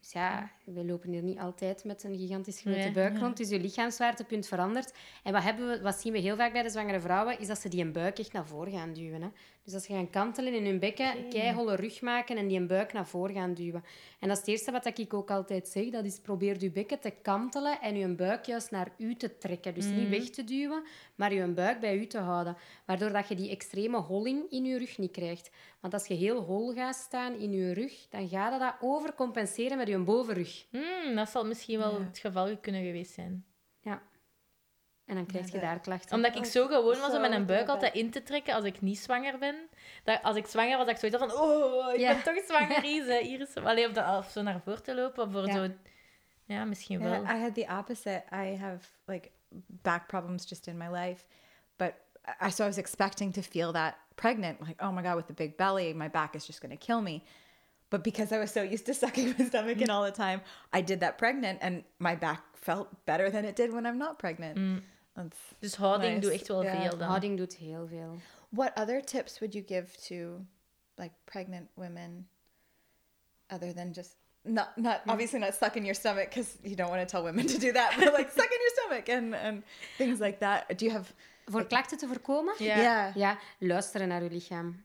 Dus 0.00 0.12
ja, 0.12 0.50
we 0.64 0.84
lopen 0.84 1.10
hier 1.10 1.22
niet 1.22 1.38
altijd 1.38 1.84
met 1.84 2.04
een 2.04 2.16
gigantisch 2.16 2.60
grote 2.60 2.90
buik 2.94 3.18
rond. 3.18 3.36
Dus 3.36 3.48
je 3.48 3.60
lichaamswaartepunt 3.60 4.46
verandert. 4.46 4.92
En 5.22 5.32
wat, 5.32 5.42
hebben 5.42 5.68
we, 5.68 5.80
wat 5.80 6.00
zien 6.00 6.12
we 6.12 6.18
heel 6.18 6.36
vaak 6.36 6.52
bij 6.52 6.62
de 6.62 6.70
zwangere 6.70 7.00
vrouwen, 7.00 7.38
is 7.38 7.46
dat 7.46 7.58
ze 7.58 7.68
die 7.68 7.84
een 7.84 7.92
buik 7.92 8.18
echt 8.18 8.32
naar 8.32 8.46
voren 8.46 8.72
gaan 8.72 8.92
duwen. 8.92 9.22
Hè? 9.22 9.28
Dus 9.64 9.74
als 9.74 9.84
ze 9.84 9.92
gaan 9.92 10.10
kantelen 10.10 10.54
in 10.54 10.64
hun 10.64 10.78
bekken, 10.78 11.08
okay. 11.08 11.28
keiholle 11.28 11.74
rug 11.74 12.00
maken 12.00 12.36
en 12.36 12.46
die 12.46 12.58
een 12.58 12.66
buik 12.66 12.92
naar 12.92 13.06
voren 13.06 13.34
gaan 13.34 13.54
duwen. 13.54 13.84
En 14.20 14.28
dat 14.28 14.36
is 14.36 14.38
het 14.38 14.48
eerste 14.48 14.70
wat 14.70 14.98
ik 14.98 15.14
ook 15.14 15.30
altijd 15.30 15.68
zeg. 15.68 15.90
Dat 15.90 16.04
is 16.04 16.20
probeer 16.20 16.60
je 16.60 16.70
bekken 16.70 17.00
te 17.00 17.10
kantelen 17.22 17.80
en 17.80 17.96
je 17.96 18.08
buik 18.14 18.44
juist 18.44 18.70
naar 18.70 18.92
u 18.98 19.14
te 19.14 19.38
trekken. 19.38 19.74
Dus 19.74 19.84
niet 19.84 19.96
mhm. 19.96 20.10
weg 20.10 20.30
te 20.30 20.44
duwen, 20.44 20.82
maar 21.14 21.34
je 21.34 21.46
buik 21.46 21.80
bij 21.80 21.96
u 21.96 22.06
te 22.06 22.18
houden. 22.18 22.56
Waardoor 22.86 23.12
dat 23.12 23.28
je 23.28 23.34
die 23.34 23.50
extreme 23.50 23.98
holling 23.98 24.50
in 24.50 24.64
je 24.64 24.78
rug 24.78 24.98
niet 24.98 25.12
krijgt. 25.12 25.50
Want 25.80 25.94
als 25.94 26.06
je 26.06 26.14
heel 26.14 26.40
hol 26.40 26.72
gaat 26.72 26.96
staan 26.96 27.34
in 27.34 27.52
je 27.52 27.72
rug, 27.72 28.06
dan 28.08 28.28
gaat 28.28 28.60
dat 28.60 28.74
overcompenseren 28.80 29.76
met 29.76 29.88
je 29.88 29.98
bovenrug. 29.98 30.66
Mm, 30.70 31.14
dat 31.14 31.28
zal 31.28 31.46
misschien 31.46 31.78
wel 31.78 32.00
het 32.00 32.18
geval 32.18 32.56
kunnen 32.56 32.84
geweest 32.84 33.12
zijn. 33.12 33.44
Ja. 35.12 35.18
En 35.18 35.24
dan 35.24 35.26
krijg 35.26 35.52
je 35.52 35.58
daar 35.58 35.80
klachten. 35.80 36.16
Omdat 36.16 36.36
ik 36.36 36.44
zo 36.44 36.66
gewoon 36.66 36.98
was 36.98 37.14
om 37.14 37.20
mijn 37.20 37.46
buik 37.46 37.68
altijd 37.68 37.94
in 37.94 38.10
te 38.10 38.22
trekken 38.22 38.54
als 38.54 38.64
ik 38.64 38.80
niet 38.80 38.98
zwanger 38.98 39.38
ben. 39.38 39.56
Dat, 40.04 40.22
als 40.22 40.36
ik 40.36 40.46
zwanger 40.46 40.76
was, 40.76 40.86
dat 40.86 40.94
ik 40.94 41.10
zoiets 41.10 41.18
van... 41.18 41.42
Oh, 41.42 41.94
ik 41.94 42.06
ben 42.06 42.22
toch 42.22 42.44
zwanger, 42.46 42.84
Iris. 42.94 43.28
Iris. 43.28 43.54
Alleen 43.54 43.90
of, 43.90 44.18
of 44.18 44.30
zo 44.30 44.42
naar 44.42 44.60
voren 44.64 44.82
te 44.82 44.94
lopen. 44.94 45.24
Of 45.24 45.32
voor 45.32 45.50
zo... 45.50 45.68
Ja, 46.44 46.64
misschien 46.64 47.02
wel. 47.02 47.22
I 47.22 47.40
had 47.40 47.54
the 47.54 47.66
opposite. 47.78 48.22
I 48.32 48.56
have, 48.56 48.88
like, 49.06 49.30
back 49.66 50.06
problems 50.06 50.48
just 50.48 50.66
in 50.66 50.76
my 50.76 50.88
life. 50.88 51.24
But 51.76 51.94
I, 52.40 52.50
so 52.50 52.64
I 52.64 52.66
was 52.66 52.78
expecting 52.78 53.34
to 53.34 53.42
feel 53.42 53.72
that 53.72 53.94
pregnant. 54.14 54.60
Like, 54.60 54.84
oh 54.84 54.92
my 54.92 55.02
God, 55.02 55.16
with 55.16 55.26
the 55.26 55.32
big 55.32 55.56
belly, 55.56 55.94
my 55.94 56.08
back 56.08 56.34
is 56.34 56.46
just 56.46 56.60
going 56.60 56.78
to 56.78 56.86
kill 56.86 57.00
me. 57.00 57.24
But 57.90 58.02
because 58.02 58.32
I 58.32 58.38
was 58.38 58.50
so 58.50 58.62
used 58.62 58.86
to 58.86 58.94
sucking 59.02 59.34
my 59.38 59.44
stomach 59.44 59.80
in 59.80 59.90
all 59.90 60.04
the 60.04 60.10
time, 60.10 60.40
I 60.72 60.80
did 60.80 61.00
that 61.00 61.18
pregnant 61.18 61.58
and 61.60 61.84
my 61.98 62.14
back 62.14 62.42
felt 62.54 62.88
better 63.04 63.30
than 63.30 63.44
it 63.44 63.56
did 63.56 63.72
when 63.72 63.86
I'm 63.86 63.98
not 63.98 64.18
pregnant. 64.18 64.56
Mm. 64.56 64.82
Dus 65.58 65.74
houding 65.74 66.14
nice. 66.14 66.20
doet 66.20 66.32
echt 66.32 66.48
wel 66.48 66.62
yeah. 66.62 66.80
veel 66.80 66.98
dan. 66.98 67.08
Houding 67.08 67.36
doet 67.36 67.54
heel 67.56 67.86
veel. 67.86 68.16
What 68.48 68.78
other 68.78 69.04
tips 69.04 69.38
would 69.38 69.52
you 69.54 69.64
give 69.66 69.96
to 70.08 70.46
like 70.94 71.14
pregnant 71.24 71.68
women 71.74 72.28
other 73.48 73.74
than 73.74 73.90
just 73.90 74.16
not 74.42 74.76
not 74.76 75.04
mm. 75.04 75.10
obviously 75.10 75.38
not 75.38 75.54
sucking 75.54 75.84
your 75.84 75.94
stomach 75.94 76.28
because 76.28 76.58
you 76.62 76.74
don't 76.74 76.90
want 76.90 77.00
to 77.00 77.06
tell 77.06 77.22
women 77.22 77.46
to 77.46 77.58
do 77.58 77.72
that, 77.72 77.94
but 77.96 78.12
like 78.12 78.30
sucking 78.30 78.58
your 78.60 78.72
stomach 78.74 79.08
and 79.08 79.34
and 79.34 79.62
things 79.96 80.18
like 80.18 80.38
that. 80.38 80.78
Do 80.78 80.84
you 80.84 80.92
have 80.92 81.12
voor 81.44 81.60
like, 81.60 81.68
klachten 81.68 81.98
te 81.98 82.06
voorkomen? 82.06 82.54
Ja. 82.58 82.76
Yeah. 82.76 83.16
ja, 83.16 83.38
luisteren 83.58 84.08
naar 84.08 84.22
uw 84.22 84.28
lichaam. 84.28 84.84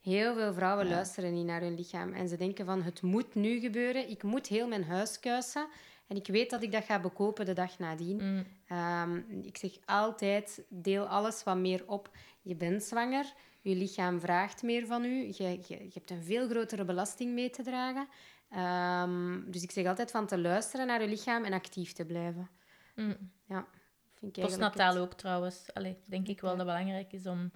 Heel 0.00 0.34
veel 0.34 0.54
vrouwen 0.54 0.88
luisteren 0.88 1.32
niet 1.32 1.46
naar 1.46 1.60
hun 1.60 1.74
lichaam 1.74 2.12
en 2.12 2.28
ze 2.28 2.36
denken 2.36 2.66
van 2.66 2.82
het 2.82 3.02
moet 3.02 3.34
nu 3.34 3.60
gebeuren, 3.60 4.10
ik 4.10 4.22
moet 4.22 4.46
heel 4.46 4.68
mijn 4.68 4.84
huis 4.84 5.20
kuisen 5.20 5.66
en 6.08 6.16
ik 6.16 6.26
weet 6.26 6.50
dat 6.50 6.62
ik 6.62 6.72
dat 6.72 6.84
ga 6.84 7.00
bekopen 7.00 7.46
de 7.46 7.52
dag 7.52 7.78
nadien. 7.78 8.16
Mm. 8.22 8.46
Ehm, 8.68 9.16
ik 9.42 9.56
zeg 9.56 9.72
altijd, 9.84 10.64
deel 10.68 11.06
alles 11.06 11.44
wat 11.44 11.56
meer 11.56 11.82
op. 11.86 12.10
Je 12.42 12.56
bent 12.56 12.82
zwanger, 12.82 13.32
je 13.60 13.74
lichaam 13.74 14.20
vraagt 14.20 14.62
meer 14.62 14.86
van 14.86 15.04
u, 15.04 15.26
je, 15.26 15.42
je, 15.42 15.64
je 15.68 15.90
hebt 15.92 16.10
een 16.10 16.22
veel 16.22 16.48
grotere 16.48 16.84
belasting 16.84 17.32
mee 17.32 17.50
te 17.50 17.62
dragen. 17.62 18.08
Um, 18.56 19.50
dus 19.50 19.62
ik 19.62 19.70
zeg 19.70 19.86
altijd 19.86 20.10
van 20.10 20.26
te 20.26 20.38
luisteren 20.38 20.86
naar 20.86 21.02
je 21.02 21.08
lichaam 21.08 21.44
en 21.44 21.52
actief 21.52 21.92
te 21.92 22.04
blijven. 22.04 22.50
Mm. 22.94 23.30
Ja, 23.48 23.66
vind 24.14 24.36
ik 24.36 24.42
Postnataal 24.42 24.96
ook 24.96 25.14
trouwens. 25.14 25.74
Allee, 25.74 25.96
denk 26.04 26.28
ik 26.28 26.40
wel 26.40 26.56
dat 26.56 26.66
het 26.66 26.66
belangrijk 26.66 27.12
is 27.12 27.26
om 27.26 27.50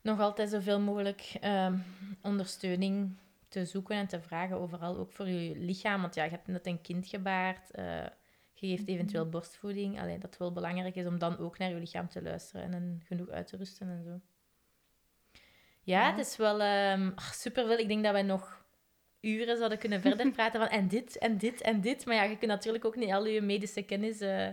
nog 0.00 0.20
altijd 0.20 0.50
zoveel 0.50 0.80
mogelijk 0.80 1.38
um, 1.44 1.84
ondersteuning 2.22 3.16
te 3.48 3.64
zoeken 3.64 3.96
en 3.96 4.06
te 4.06 4.20
vragen 4.20 4.56
overal, 4.56 4.96
ook 4.96 5.12
voor 5.12 5.28
je 5.28 5.58
lichaam. 5.58 6.00
Want 6.00 6.14
ja, 6.14 6.24
je 6.24 6.30
hebt 6.30 6.46
net 6.46 6.66
een 6.66 6.80
kind 6.80 7.06
gebaard, 7.06 7.70
uh, 7.78 7.84
je 8.52 8.66
geeft 8.66 8.82
mhm. 8.82 8.90
eventueel 8.90 9.28
borstvoeding. 9.28 10.00
Alleen 10.00 10.20
dat 10.20 10.30
het 10.30 10.38
wel 10.38 10.52
belangrijk 10.52 10.94
is 10.94 11.06
om 11.06 11.18
dan 11.18 11.38
ook 11.38 11.58
naar 11.58 11.70
je 11.70 11.74
lichaam 11.74 12.08
te 12.08 12.22
luisteren 12.22 12.72
en 12.72 13.02
genoeg 13.04 13.28
uit 13.28 13.46
te 13.46 13.56
rusten 13.56 13.88
en 13.88 14.02
zo. 14.04 14.20
Ja, 15.82 16.10
het 16.10 16.26
is 16.26 16.36
wel 16.36 16.62
um, 16.92 17.14
superveel. 17.32 17.78
Ik 17.78 17.88
denk 17.88 18.04
dat 18.04 18.12
wij 18.12 18.22
nog 18.22 18.64
uren 19.20 19.56
zouden 19.56 19.78
kunnen 19.78 20.00
verder 20.00 20.30
praten 20.38 20.60
van 20.60 20.68
en 20.68 20.88
dit 20.88 21.18
en 21.18 21.38
dit 21.38 21.60
en 21.60 21.80
dit. 21.80 22.06
Maar 22.06 22.14
ja, 22.14 22.22
je 22.22 22.36
kunt 22.36 22.50
natuurlijk 22.50 22.84
ook 22.84 22.96
niet 22.96 23.12
al 23.12 23.26
je 23.26 23.40
medische 23.40 23.82
kennis 23.82 24.20
uh, 24.20 24.48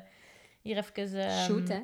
hier 0.62 0.78
even... 0.78 1.24
Um, 1.24 1.30
Shoot, 1.30 1.68
hè? 1.68 1.82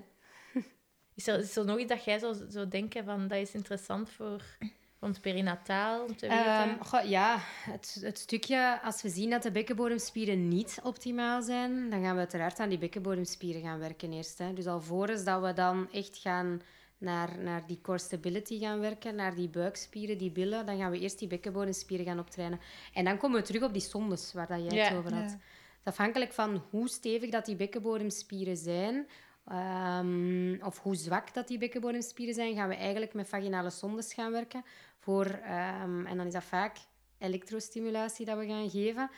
Is 1.15 1.27
er, 1.27 1.39
is 1.39 1.55
er 1.55 1.65
nog 1.65 1.79
iets 1.79 1.89
dat 1.89 2.03
jij 2.03 2.19
zou, 2.19 2.35
zou 2.47 2.67
denken 2.67 3.05
van 3.05 3.27
dat 3.27 3.37
is 3.37 3.53
interessant 3.53 4.09
voor 4.09 4.57
ons 5.01 5.19
perinatal 5.19 6.05
te 6.05 6.27
weten? 6.27 6.69
Um, 6.93 7.07
ja, 7.07 7.37
het, 7.65 7.97
het, 8.01 8.17
stukje 8.17 8.79
als 8.83 9.01
we 9.01 9.09
zien 9.09 9.29
dat 9.29 9.43
de 9.43 9.51
bekkenbodemspieren 9.51 10.47
niet 10.47 10.79
optimaal 10.83 11.41
zijn, 11.41 11.89
dan 11.89 12.03
gaan 12.03 12.13
we 12.13 12.19
uiteraard 12.19 12.59
aan 12.59 12.69
die 12.69 12.77
bekkenbodemspieren 12.77 13.61
gaan 13.61 13.79
werken 13.79 14.13
eerst. 14.13 14.37
Hè. 14.37 14.53
Dus 14.53 14.67
alvorens 14.67 15.23
dat 15.23 15.41
we 15.41 15.53
dan 15.53 15.91
echt 15.91 16.17
gaan 16.17 16.61
naar, 16.97 17.39
naar 17.39 17.67
die 17.67 17.79
core 17.81 17.97
stability 17.97 18.59
gaan 18.59 18.79
werken, 18.79 19.15
naar 19.15 19.35
die 19.35 19.49
buikspieren, 19.49 20.17
die 20.17 20.31
billen, 20.31 20.65
dan 20.65 20.77
gaan 20.77 20.91
we 20.91 20.99
eerst 20.99 21.19
die 21.19 21.27
bekkenbodemspieren 21.27 22.05
gaan 22.05 22.19
optrainen. 22.19 22.59
En 22.93 23.05
dan 23.05 23.17
komen 23.17 23.39
we 23.39 23.45
terug 23.45 23.63
op 23.63 23.73
die 23.73 23.81
sondes 23.81 24.33
waar 24.33 24.47
dat 24.47 24.71
jij 24.71 24.85
het 24.85 24.97
over 24.97 25.13
had. 25.13 25.37
Afhankelijk 25.83 26.33
van 26.33 26.63
hoe 26.69 26.89
stevig 26.89 27.29
dat 27.29 27.45
die 27.45 27.55
bekkenbodemspieren 27.55 28.57
zijn, 28.57 29.07
Um, 29.51 30.61
of 30.63 30.79
hoe 30.79 30.95
zwak 30.95 31.33
dat 31.33 31.47
die 31.47 31.57
bekkenbodemspieren 31.57 32.33
zijn, 32.33 32.55
gaan 32.55 32.69
we 32.69 32.75
eigenlijk 32.75 33.13
met 33.13 33.27
vaginale 33.27 33.69
sondes 33.69 34.13
gaan 34.13 34.31
werken. 34.31 34.63
Voor, 35.01 35.25
um, 35.25 36.05
en 36.05 36.17
dan 36.17 36.27
is 36.27 36.33
dat 36.33 36.43
vaak 36.43 36.77
elektrostimulatie 37.17 38.25
dat 38.25 38.37
we 38.37 38.47
gaan 38.47 38.69
geven. 38.69 39.09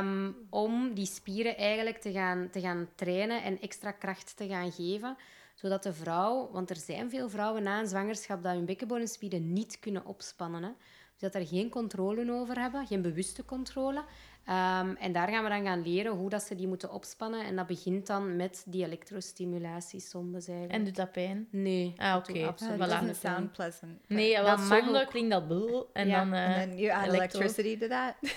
Um, 0.00 0.36
om 0.50 0.94
die 0.94 1.06
spieren 1.06 1.56
eigenlijk 1.56 1.98
te 1.98 2.12
gaan, 2.12 2.50
te 2.50 2.60
gaan 2.60 2.88
trainen 2.94 3.42
en 3.42 3.60
extra 3.60 3.90
kracht 3.90 4.36
te 4.36 4.48
gaan 4.48 4.72
geven. 4.72 5.16
Zodat 5.54 5.82
de 5.82 5.92
vrouw, 5.92 6.50
want 6.50 6.70
er 6.70 6.76
zijn 6.76 7.10
veel 7.10 7.28
vrouwen 7.28 7.62
na 7.62 7.78
een 7.78 7.86
zwangerschap 7.86 8.42
dat 8.42 8.52
hun 8.52 8.64
bekkenbodemspieren 8.64 9.52
niet 9.52 9.78
kunnen 9.78 10.04
opspannen. 10.04 10.62
Hè. 10.62 10.70
Dus 11.12 11.32
dat 11.32 11.34
er 11.34 11.46
geen 11.46 11.68
controle 11.68 12.32
over 12.32 12.60
hebben, 12.60 12.86
geen 12.86 13.02
bewuste 13.02 13.44
controle. 13.44 14.04
Um, 14.50 14.96
en 14.96 15.12
daar 15.12 15.28
gaan 15.28 15.42
we 15.42 15.48
dan 15.48 15.64
gaan 15.64 15.82
leren 15.82 16.12
hoe 16.12 16.30
dat 16.30 16.42
ze 16.42 16.54
die 16.54 16.68
moeten 16.68 16.92
opspannen. 16.92 17.44
En 17.44 17.56
dat 17.56 17.66
begint 17.66 18.06
dan 18.06 18.36
met 18.36 18.64
die 18.66 18.84
elektrostimulatiesondes 18.84 20.48
eigenlijk. 20.48 20.78
En 20.78 20.84
doet 20.84 20.96
dat 20.96 21.12
pijn? 21.12 21.48
Nee. 21.50 21.94
Ah, 21.96 22.16
oké. 22.16 22.30
Okay. 22.30 22.44
Absoluut. 22.44 22.80
It 22.80 22.88
doesn't 22.88 23.16
sound 23.16 23.52
pleasant. 23.52 23.98
Nee, 24.06 24.36
zonde 24.58 25.06
klinkt 25.08 25.30
dat 25.30 25.48
bul. 25.48 25.90
En 25.92 26.08
dan... 26.08 26.34
Uh, 26.34 26.46
And 26.46 26.54
then 26.54 26.78
you 26.78 26.92
add 26.92 27.12
electricity 27.12 27.78
to 27.78 27.88
that. 27.88 28.14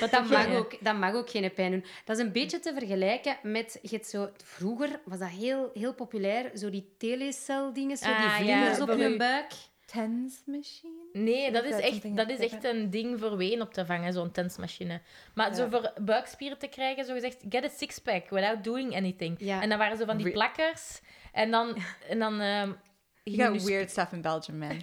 dat, 0.10 0.28
mag 0.28 0.54
ook, 0.54 0.84
dat 0.84 0.96
mag 0.96 1.14
ook 1.14 1.30
geen 1.30 1.52
pijn 1.52 1.70
doen. 1.70 1.84
Dat 2.04 2.18
is 2.18 2.24
een 2.24 2.32
beetje 2.32 2.58
te 2.58 2.72
vergelijken 2.74 3.36
met... 3.42 3.78
Je 3.82 4.00
zo, 4.04 4.28
vroeger 4.44 5.00
was 5.04 5.18
dat 5.18 5.28
heel, 5.28 5.70
heel 5.74 5.94
populair. 5.94 6.50
Zo 6.54 6.70
die 6.70 6.94
telecel-dingen, 6.98 7.96
zo 7.96 8.08
ah, 8.08 8.20
die 8.20 8.44
vlinders 8.44 8.76
ja, 8.76 8.82
op 8.82 8.98
je 8.98 9.16
buik. 9.16 9.52
TENS 9.92 10.42
machine? 10.46 11.08
Nee, 11.12 11.52
dat 11.52 11.64
is, 11.64 11.74
echt, 11.74 12.16
dat 12.16 12.30
is 12.30 12.38
echt 12.38 12.64
een 12.64 12.90
ding 12.90 13.20
voor 13.20 13.36
ween 13.36 13.60
op 13.60 13.72
te 13.72 13.86
vangen, 13.86 14.12
zo'n 14.12 14.30
tensmachine. 14.30 15.00
Maar 15.34 15.54
zo 15.54 15.68
voor 15.68 15.92
buikspieren 16.00 16.58
te 16.58 16.66
krijgen, 16.66 17.04
zo 17.04 17.12
gezegd, 17.14 17.44
get 17.48 17.64
a 17.64 17.68
six-pack 17.68 18.28
without 18.28 18.64
doing 18.64 18.96
anything. 18.96 19.40
En 19.40 19.68
dan 19.68 19.78
waren 19.78 19.96
zo 19.96 20.04
van 20.04 20.16
die 20.16 20.30
plakkers. 20.30 21.00
En 21.32 21.50
dan... 21.50 21.76
En 22.08 22.18
dan 22.18 22.40
um, 22.40 22.78
You 23.22 23.52
got 23.52 23.62
weird 23.62 23.90
stuff 23.90 24.12
in 24.12 24.20
Belgium, 24.20 24.58
man. 24.58 24.80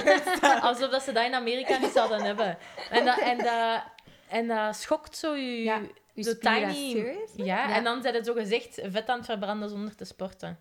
Alsof 0.60 0.90
dat 0.90 1.02
ze 1.02 1.12
dat 1.12 1.24
in 1.24 1.34
Amerika 1.34 1.78
niet 1.78 1.90
zouden 1.90 2.22
hebben. 2.22 2.58
En 2.90 3.04
dat, 3.04 3.18
en 3.18 3.38
dat, 3.38 3.82
en 4.28 4.46
dat 4.46 4.76
schokt 4.76 5.16
zo 5.16 5.34
je... 5.34 5.62
Ja, 5.62 5.80
zo 6.14 6.38
tiny. 6.38 7.16
Ja, 7.36 7.74
en 7.74 7.84
dan 7.84 8.02
zijn 8.02 8.14
het 8.14 8.26
zo 8.26 8.34
gezegd 8.34 8.80
vet 8.82 9.08
aan 9.08 9.16
het 9.16 9.26
verbranden 9.26 9.68
zonder 9.68 9.94
te 9.96 10.04
sporten. 10.04 10.58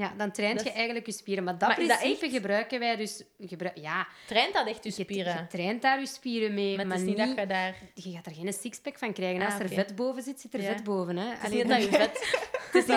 Ja, 0.00 0.12
dan 0.16 0.30
traint 0.30 0.62
je 0.62 0.72
eigenlijk 0.72 1.06
je 1.06 1.12
spieren. 1.12 1.44
Maar 1.44 1.58
dat 1.58 1.68
maar 1.68 1.76
principe 1.76 2.20
dat 2.20 2.30
gebruiken 2.30 2.78
wij 2.78 2.96
dus... 2.96 3.22
Gebruik, 3.38 3.76
ja. 3.76 4.06
Traint 4.26 4.54
dat 4.54 4.66
echt 4.66 4.84
je 4.84 4.90
spieren? 4.90 5.34
Je, 5.34 5.46
traint 5.46 5.82
daar 5.82 6.00
je 6.00 6.06
spieren 6.06 6.54
mee. 6.54 6.76
Maar, 6.76 6.86
maar 6.86 6.96
het 6.96 7.06
is 7.06 7.16
niet, 7.16 7.26
dat 7.26 7.36
je 7.36 7.46
daar... 7.46 7.74
Je 7.94 8.10
gaat 8.10 8.26
er 8.26 8.32
geen 8.32 8.52
sixpack 8.52 8.98
van 8.98 9.12
krijgen. 9.12 9.44
Als 9.44 9.54
ah, 9.54 9.60
er 9.60 9.68
vet 9.68 9.96
boven 9.96 10.22
zit, 10.22 10.40
zit 10.40 10.54
er 10.54 10.62
vet 10.62 10.84
boven. 10.84 11.16
Hè. 11.16 11.28
Het 11.28 11.52
is 11.52 11.56
niet 11.56 11.68
dat 11.68 11.82
je 11.82 11.88
vet... 11.88 12.18
Het 12.72 12.88
is, 12.88 12.94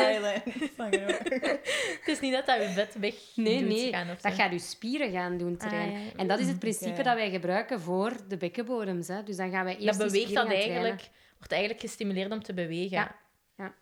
niet... 0.89 0.99
het 1.99 2.07
is 2.07 2.19
niet 2.19 2.33
dat 2.33 2.45
dat 2.45 2.55
je 2.61 2.69
vet 2.69 2.99
weg 2.99 3.13
nee, 3.35 3.61
nee. 3.61 3.93
Gaan 3.93 4.07
dat 4.21 4.33
gaat 4.33 4.51
je 4.51 4.59
spieren 4.59 5.11
gaan 5.11 5.37
doen 5.37 5.57
ah, 5.59 5.67
trainen. 5.67 6.01
En 6.17 6.27
dat 6.27 6.39
is 6.39 6.47
het 6.47 6.59
principe 6.59 7.03
dat 7.03 7.15
wij 7.15 7.29
gebruiken 7.29 7.81
voor 7.81 8.17
de 8.27 8.37
bekkenbodems. 8.37 9.07
Hè. 9.07 9.23
Dus 9.23 9.35
dan 9.35 9.51
gaan 9.51 9.65
wij 9.65 9.77
eerst 9.77 9.99
Dat 9.99 10.07
beweegt 10.07 10.33
dat 10.33 10.51
eigenlijk... 10.51 11.09
Wordt 11.37 11.51
eigenlijk 11.51 11.81
gestimuleerd 11.81 12.31
om 12.31 12.43
te 12.43 12.53
bewegen. 12.53 12.97
Ja. 12.97 13.15
ja. 13.57 13.73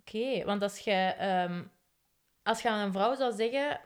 Oké, 0.00 0.44
want 0.44 0.62
als 0.62 0.78
je... 0.78 1.14
Um, 1.48 1.72
als 2.44 2.62
je 2.62 2.68
aan 2.68 2.86
een 2.86 2.92
vrouw 2.92 3.14
zou 3.14 3.32
zeggen, 3.32 3.80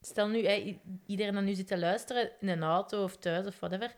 stel 0.00 0.28
nu, 0.28 0.46
hè, 0.46 0.80
iedereen 1.06 1.34
dat 1.34 1.42
nu 1.42 1.54
zit 1.54 1.66
te 1.66 1.78
luisteren, 1.78 2.30
in 2.40 2.48
een 2.48 2.62
auto 2.62 3.02
of 3.02 3.16
thuis 3.16 3.46
of 3.46 3.58
whatever, 3.60 3.94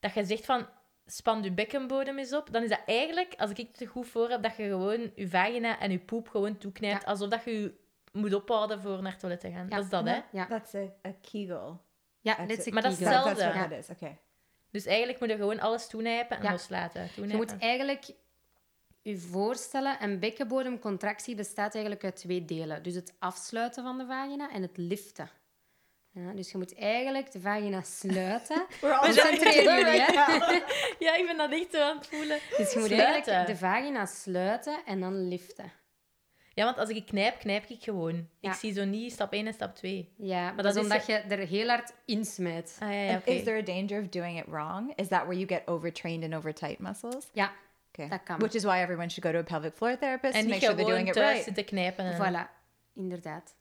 dat 0.00 0.14
je 0.14 0.24
zegt 0.24 0.44
van, 0.44 0.66
span 1.06 1.42
je 1.42 1.52
bekkenbodem 1.52 2.18
eens 2.18 2.34
op, 2.34 2.52
dan 2.52 2.62
is 2.62 2.68
dat 2.68 2.82
eigenlijk, 2.86 3.34
als 3.36 3.50
ik 3.50 3.56
het 3.56 3.88
goed 3.88 4.06
voor 4.06 4.28
heb, 4.28 4.42
dat 4.42 4.56
je 4.56 4.64
gewoon 4.64 5.12
je 5.14 5.28
vagina 5.28 5.78
en 5.78 5.90
je 5.90 5.98
poep 5.98 6.28
gewoon 6.28 6.58
toeknijpt, 6.58 7.04
alsof 7.04 7.28
dat 7.28 7.44
je 7.44 7.50
je 7.60 7.74
moet 8.12 8.34
ophouden 8.34 8.80
voor 8.80 9.02
naar 9.02 9.10
het 9.10 9.20
toilet 9.20 9.40
te 9.40 9.50
gaan. 9.50 9.68
Dat 9.68 9.84
is 9.84 9.90
dat, 9.90 10.04
hè? 10.04 10.20
Ja. 10.32 10.46
That's 10.46 10.74
a, 10.74 10.82
a 11.06 11.12
kegel. 11.30 11.80
Ja, 12.20 12.46
dat 12.46 12.58
is 12.58 12.70
Maar 12.70 12.82
dat 12.82 12.92
is 12.92 12.98
hetzelfde. 12.98 13.76
Is, 13.76 13.88
okay. 13.88 14.18
Dus 14.70 14.86
eigenlijk 14.86 15.20
moet 15.20 15.28
je 15.28 15.36
gewoon 15.36 15.60
alles 15.60 15.86
toenijpen 15.86 16.36
en 16.36 16.42
Ja. 16.42 16.50
loslaten. 16.50 17.08
Je 17.14 17.36
moet 17.36 17.58
eigenlijk 17.58 18.10
je 19.02 19.18
voorstellen, 19.18 20.02
een 20.02 20.18
bekkenbodemcontractie 20.18 21.34
bestaat 21.34 21.74
eigenlijk 21.74 22.04
uit 22.04 22.16
twee 22.16 22.44
delen. 22.44 22.82
Dus 22.82 22.94
het 22.94 23.14
afsluiten 23.18 23.82
van 23.82 23.98
de 23.98 24.06
vagina 24.06 24.50
en 24.50 24.62
het 24.62 24.76
liften. 24.76 25.30
Ja, 26.12 26.32
dus 26.32 26.50
je 26.50 26.58
moet 26.58 26.74
eigenlijk 26.74 27.32
de 27.32 27.40
vagina 27.40 27.82
sluiten. 27.82 28.66
Concentreer 29.00 29.62
jullie, 29.62 30.00
hè? 30.00 30.12
Ja, 31.06 31.16
ik 31.16 31.26
ben 31.26 31.36
dat 31.36 31.52
echt 31.52 31.72
zo 31.72 31.82
aan 31.82 31.96
het 31.96 32.06
voelen. 32.06 32.38
Dus 32.56 32.72
je 32.72 32.78
moet 32.78 32.88
Sluiten. 32.88 33.32
eigenlijk 33.32 33.46
de 33.46 33.56
vagina 33.66 34.06
sluiten 34.06 34.80
en 34.84 35.00
dan 35.00 35.28
liften. 35.28 35.72
Ja, 36.54 36.64
want 36.64 36.78
als 36.78 36.88
ik 36.88 37.06
knijp, 37.06 37.38
knijp 37.38 37.64
ik 37.68 37.82
gewoon. 37.82 38.28
Ja. 38.40 38.50
Ik 38.50 38.56
zie 38.56 38.72
zo 38.72 38.84
niet 38.84 39.12
stap 39.12 39.32
1 39.32 39.46
en 39.46 39.52
stap 39.52 39.74
2. 39.74 40.12
Ja, 40.16 40.42
maar 40.44 40.56
dat 40.56 40.64
dat 40.64 40.76
is 40.76 40.82
omdat 40.82 41.06
je 41.06 41.12
er 41.12 41.38
heel 41.38 41.68
hard 41.68 41.92
insmijt. 42.04 42.76
Ah, 42.80 42.88
ja, 42.88 43.00
ja, 43.00 43.16
oké. 43.16 43.30
Is 43.30 43.42
there 43.44 43.58
a 43.58 43.62
danger 43.62 44.00
of 44.02 44.08
doing 44.08 44.38
it 44.38 44.46
wrong? 44.46 44.92
Is 44.96 45.08
that 45.08 45.20
where 45.22 45.38
you 45.38 45.46
get 45.46 45.62
overtrained 45.66 46.24
and 46.24 46.34
overtight 46.34 46.78
muscles? 46.78 47.28
Ja, 47.32 47.52
Okay. 47.92 48.08
Dat 48.08 48.22
kan. 48.22 48.38
Which 48.38 48.54
is 48.54 48.62
why 48.62 48.80
everyone 48.80 49.08
should 49.08 49.24
go 49.24 49.32
to 49.32 49.38
a 49.38 49.42
pelvic 49.42 49.76
floor 49.76 49.96
therapist 49.98 50.34
En 50.34 50.40
to 50.40 50.46
niet 50.46 50.54
make 50.54 50.64
sure 50.64 50.74
they're 50.74 50.84
gewoon 50.84 51.04
doing 51.04 51.08
it 51.08 51.14
thuis 51.14 51.30
right. 51.30 51.44
zitten 51.44 51.64
knijpen. 51.64 52.04
En... 52.04 52.16
voilà. 52.16 52.50
Inderdaad. 52.94 53.54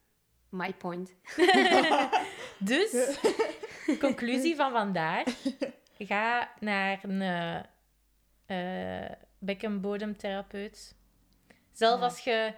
My 0.50 0.74
point. 0.74 1.16
Dus, 2.60 3.18
conclusie 4.00 4.56
van 4.56 4.72
vandaag. 4.72 5.24
Ga 5.98 6.52
naar 6.60 7.00
een 7.04 7.22
eh, 7.22 9.04
eh, 9.06 9.12
bekkenbodemtherapeut. 9.40 10.96
Zelf 11.72 12.00
Ja. 12.00 12.06
als 12.06 12.20
je... 12.20 12.54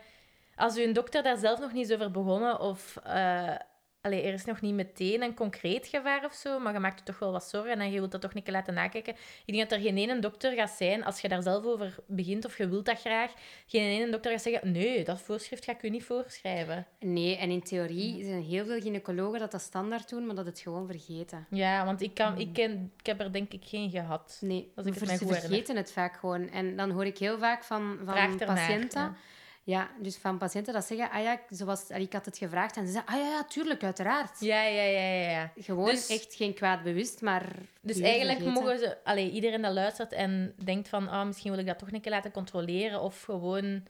Als 0.55 0.78
uw 0.78 0.91
dokter 0.91 1.24
daar 1.24 1.38
zelf 1.38 1.59
nog 1.59 1.72
niet 1.74 1.89
is 1.89 1.95
over 1.95 2.11
begonnen, 2.11 2.59
of 2.59 2.97
eh, 3.03 3.55
allee, 4.02 4.22
er 4.22 4.34
is 4.34 4.45
nog 4.45 4.62
niet 4.62 4.74
meteen 4.74 5.22
een 5.22 5.34
concreet 5.34 5.88
gevaar 5.88 6.26
of 6.26 6.34
zo, 6.34 6.60
maar 6.60 6.74
je 6.74 6.80
maakt 6.80 6.99
je 6.99 7.06
toch 7.06 7.20
wel 7.20 7.32
wat 7.32 7.43
zorgen 7.43 7.80
en 7.80 7.91
je 7.91 7.99
wilt 7.99 8.12
dat 8.12 8.22
toch 8.22 8.34
niet 8.34 8.49
laten 8.49 8.74
nakijken. 8.74 9.14
Ik 9.45 9.54
denk 9.54 9.70
dat 9.70 9.80
er 9.80 9.86
geen 9.86 9.97
ene 9.97 10.20
dokter 10.20 10.54
gaat 10.54 10.70
zijn, 10.70 11.04
als 11.04 11.22
je 11.22 11.28
daar 11.28 11.41
zelf 11.41 11.66
over 11.66 11.95
begint 12.08 12.45
of 12.45 12.58
je 12.58 12.70
wilt 12.70 12.86
dat 12.86 12.99
graag, 12.99 13.34
geen 13.68 13.82
ene 13.82 14.12
dokter 14.12 14.32
gaat 14.32 14.41
zeggen, 14.41 14.72
nee, 14.72 15.04
dat 15.04 15.22
voorschrift 15.22 15.66
ga 15.66 15.72
ik 15.72 15.84
u 15.84 15.89
niet 15.89 16.04
voorschrijven. 16.04 16.88
Nee, 16.99 17.38
en 17.38 17.49
in 17.49 17.62
theorie 17.64 18.24
zijn 18.24 18.43
heel 18.43 18.66
veel 18.66 18.82
gynaecologen 18.82 19.39
dat 19.39 19.52
dat 19.52 19.62
standaard 19.62 20.10
doen, 20.10 20.26
maar 20.26 20.36
dat 20.36 20.45
het 20.45 20.60
gewoon 20.60 20.88
vergeten. 20.88 21.45
Ja, 21.49 21.86
want 21.86 22.02
ik, 22.02 22.14
kan, 22.14 22.39
ik, 22.39 22.54
ken, 22.54 22.91
ik 22.99 23.06
heb 23.06 23.20
er 23.20 23.32
denk 23.32 23.54
ik 23.54 23.64
geen 23.66 23.89
gehad. 23.89 24.38
Nee, 24.41 24.72
Als 24.76 24.86
ik 24.86 24.93
het 24.93 25.06
mij 25.06 25.18
goed 25.18 25.38
vergeten 25.38 25.76
het 25.76 25.91
vaak 25.91 26.16
gewoon. 26.16 26.49
En 26.49 26.76
dan 26.76 26.91
hoor 26.91 27.06
ik 27.06 27.18
heel 27.18 27.38
vaak 27.39 27.64
van, 27.64 27.99
van 28.06 28.38
patiënten... 28.38 29.16
ja. 29.64 29.80
Ja. 29.80 29.89
dus 30.01 30.18
van 30.18 30.38
patiënten 30.38 30.74
dat 30.74 30.86
zeggen, 30.86 31.12
ah 31.12 31.22
ja, 31.24 31.39
zoals, 31.49 31.89
ik 31.89 32.14
had 32.14 32.26
het 32.26 32.38
gevraagd. 32.38 32.78
En 32.78 32.86
ze 32.86 32.91
zeggen, 32.91 33.14
ah 33.14 33.20
ja, 33.20 33.28
ja, 33.28 33.43
tuurlijk, 33.43 33.84
uiteraard. 33.84 34.39
Ja, 34.39 34.64
ja, 34.64 34.84
ja, 34.84 34.99
ja. 35.14 35.30
ja. 35.30 35.51
Gewoon 35.57 35.86
Dus- 35.86 36.07
echt 36.09 36.36
geen 36.36 36.53
kwaad 36.53 36.84
bewust, 36.84 37.22
maar... 37.22 37.55
Dus 37.82 37.99
eigenlijk 37.99 38.39
vergeten. 38.39 38.64
mogen 38.64 38.80
ze... 38.80 38.97
Allee, 39.03 39.32
iedereen 39.32 39.62
dat 39.62 39.74
luistert 39.74 40.12
en 40.12 40.53
denkt 40.64 40.89
van... 40.89 41.07
Ah, 41.07 41.26
misschien 41.26 41.51
wil 41.51 41.59
ik 41.59 41.66
dat 41.68 41.80
toch 41.80 41.91
een 41.91 42.01
keer 42.01 42.12
laten 42.12 42.32
controleren. 42.32 43.01
Of 43.01 43.22
gewoon 43.24 43.84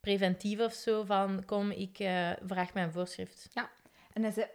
preventief 0.00 0.60
of 0.60 0.72
zo. 0.72 1.04
Van, 1.04 1.44
kom, 1.44 1.70
ik 1.70 1.98
eh, 1.98 2.30
vraag 2.46 2.74
mijn 2.74 2.92
voorschrift. 2.92 3.48
And 4.12 4.26
is 4.26 4.36
it, 4.36 4.48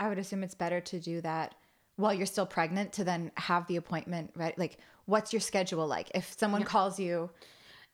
I 0.00 0.04
would 0.04 0.18
assume 0.18 0.44
it's 0.44 0.56
better 0.56 0.82
to 0.82 0.98
do 0.98 1.20
that 1.20 1.54
while 1.94 2.12
you're 2.12 2.26
still 2.26 2.46
pregnant 2.46 2.92
to 2.92 3.04
then 3.04 3.30
have 3.34 3.66
the 3.66 3.76
appointment, 3.76 4.30
right? 4.36 4.56
Like, 4.56 4.76
what's 5.04 5.30
your 5.30 5.40
schedule 5.40 5.86
like? 5.96 6.10
If 6.10 6.34
someone 6.36 6.64
calls 6.64 6.96
you, 6.96 7.30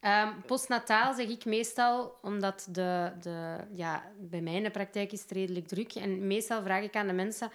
Ehm, 0.04 0.28
postnataal 0.46 1.14
zeg 1.14 1.28
ik 1.28 1.44
meestal, 1.44 2.14
omdat 2.22 2.68
de, 2.70 3.12
de, 3.20 3.56
ja, 3.74 4.02
bij 4.18 4.40
mij 4.40 4.54
in 4.54 4.62
de 4.62 4.70
praktijk 4.70 5.12
is 5.12 5.22
het 5.22 5.30
redelijk 5.30 5.66
druk. 5.68 5.94
En 5.94 6.26
meestal 6.26 6.62
vraag 6.62 6.82
ik 6.82 6.96
aan 6.96 7.06
de 7.06 7.12
mensen 7.12 7.50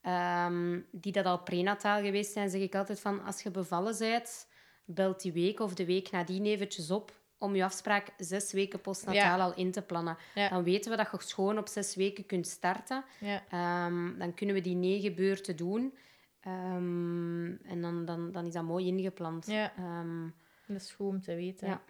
ehm, 0.00 0.80
die 0.90 1.12
dat 1.12 1.24
al 1.24 1.38
prenataal 1.38 2.02
geweest 2.02 2.32
zijn, 2.32 2.50
zeg 2.50 2.60
ik 2.60 2.74
altijd 2.74 3.00
van, 3.00 3.24
als 3.24 3.42
je 3.42 3.50
bevallen 3.50 3.98
bent, 3.98 4.46
belt 4.84 5.22
die 5.22 5.32
week 5.32 5.60
of 5.60 5.74
de 5.74 5.84
week 5.84 6.10
nadien 6.10 6.44
eventjes 6.46 6.90
op 6.90 7.12
om 7.38 7.54
je 7.56 7.64
afspraak 7.64 8.08
zes 8.18 8.52
weken 8.52 8.80
postnataal 8.80 9.38
Ja. 9.38 9.44
al 9.44 9.54
in 9.54 9.72
te 9.72 9.82
plannen. 9.82 10.16
Ja. 10.34 10.48
Dan 10.48 10.62
weten 10.62 10.90
we 10.90 10.96
dat 10.96 11.08
je 11.12 11.18
schoon 11.20 11.58
op 11.58 11.68
zes 11.68 11.94
weken 11.94 12.26
kunt 12.26 12.46
starten. 12.46 13.04
Ja. 13.20 13.42
Ehm, 13.50 14.18
dan 14.18 14.34
kunnen 14.34 14.54
we 14.54 14.60
die 14.60 14.76
negen 14.76 15.14
beurten 15.14 15.56
doen. 15.56 15.94
En 16.40 17.78
dan, 17.80 18.04
dan, 18.04 18.32
dan 18.32 18.46
is 18.46 18.52
dat 18.52 18.62
mooi 18.62 18.86
ingepland. 18.86 19.46
Ja. 19.46 19.72
Dat 20.66 20.76
is 20.76 20.90
goed 20.92 21.08
om 21.08 21.20
te 21.20 21.34
weten. 21.34 21.68
Ja. 21.68 21.80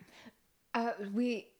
uh, 0.76 1.06
we 1.14 1.54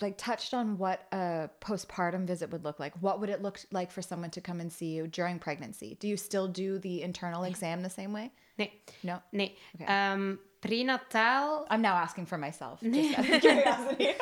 like 0.00 0.14
touched 0.16 0.52
on 0.52 0.76
what 0.76 0.98
a 1.12 1.48
postpartum 1.58 2.26
visit 2.26 2.48
would 2.50 2.64
look 2.64 2.78
like. 2.78 2.96
What 3.00 3.18
would 3.18 3.28
it 3.30 3.42
look 3.42 3.58
like 3.70 3.90
for 3.92 4.02
someone 4.02 4.30
to 4.30 4.40
come 4.40 4.60
and 4.62 4.72
see 4.72 4.94
you 4.94 5.08
during 5.08 5.38
pregnancy? 5.38 5.96
Do 5.98 6.06
you 6.06 6.16
still 6.16 6.50
do 6.52 6.78
the 6.78 7.00
internal 7.02 7.44
exam 7.44 7.82
the 7.82 7.88
same 7.90 8.12
way? 8.12 8.30
nee, 8.56 8.70
No. 9.00 9.22
nee. 9.30 9.56
Oké. 9.74 9.84
Ehm, 9.84 10.34
prenataal 10.60 11.66
I'm 11.70 11.80
now 11.80 11.94
asking 11.94 12.26
for 12.28 12.38
myself. 12.38 12.80
Just 12.80 13.14
out 13.18 13.28
of 13.30 13.40
curiosity. 13.40 14.14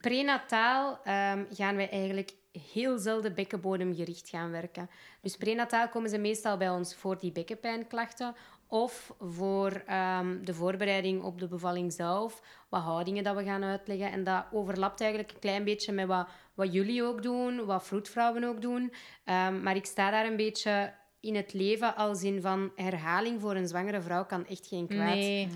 Prenataal 0.00 0.98
ehm, 1.04 1.44
gaan 1.54 1.76
wij 1.76 1.90
eigenlijk 1.90 2.30
heel 2.72 2.98
zelden 2.98 3.34
bekkenbodemgericht 3.34 4.28
gaan 4.28 4.50
werken. 4.50 4.90
Dus 5.20 5.36
prenataal 5.36 5.88
komen 5.88 6.10
ze 6.10 6.18
meestal 6.18 6.56
bij 6.56 6.70
ons 6.70 6.94
voor 6.94 7.18
die 7.18 7.32
bekkenpijnklachten 7.32 8.34
of 8.66 9.14
voor 9.20 9.82
ehm, 9.86 10.44
de 10.44 10.54
voorbereiding 10.54 11.22
op 11.22 11.38
de 11.38 11.48
bevalling 11.48 11.92
zelf, 11.92 12.42
wat 12.68 12.82
houdingen 12.82 13.24
dat 13.24 13.36
we 13.36 13.44
gaan 13.44 13.64
uitleggen. 13.64 14.12
En 14.12 14.24
dat 14.24 14.44
overlapt 14.52 15.00
eigenlijk 15.00 15.32
een 15.32 15.38
klein 15.38 15.64
beetje 15.64 15.92
met 15.92 16.06
wat, 16.06 16.28
wat 16.54 16.72
jullie 16.72 17.02
ook 17.02 17.22
doen, 17.22 17.64
wat 17.64 17.86
vroedvrouwen 17.86 18.44
ook 18.44 18.62
doen. 18.62 18.92
Ehm, 19.24 19.62
maar 19.62 19.76
ik 19.76 19.86
sta 19.86 20.10
daar 20.10 20.26
een 20.26 20.36
beetje 20.36 20.92
in 21.20 21.34
het 21.34 21.52
leven 21.52 21.96
als 21.96 22.22
in 22.22 22.40
van 22.40 22.72
herhaling 22.76 23.40
voor 23.40 23.54
een 23.54 23.68
zwangere 23.68 24.00
vrouw 24.00 24.24
kan 24.24 24.46
echt 24.46 24.66
geen 24.66 24.86
kwaad. 24.86 25.14
Nee. 25.14 25.48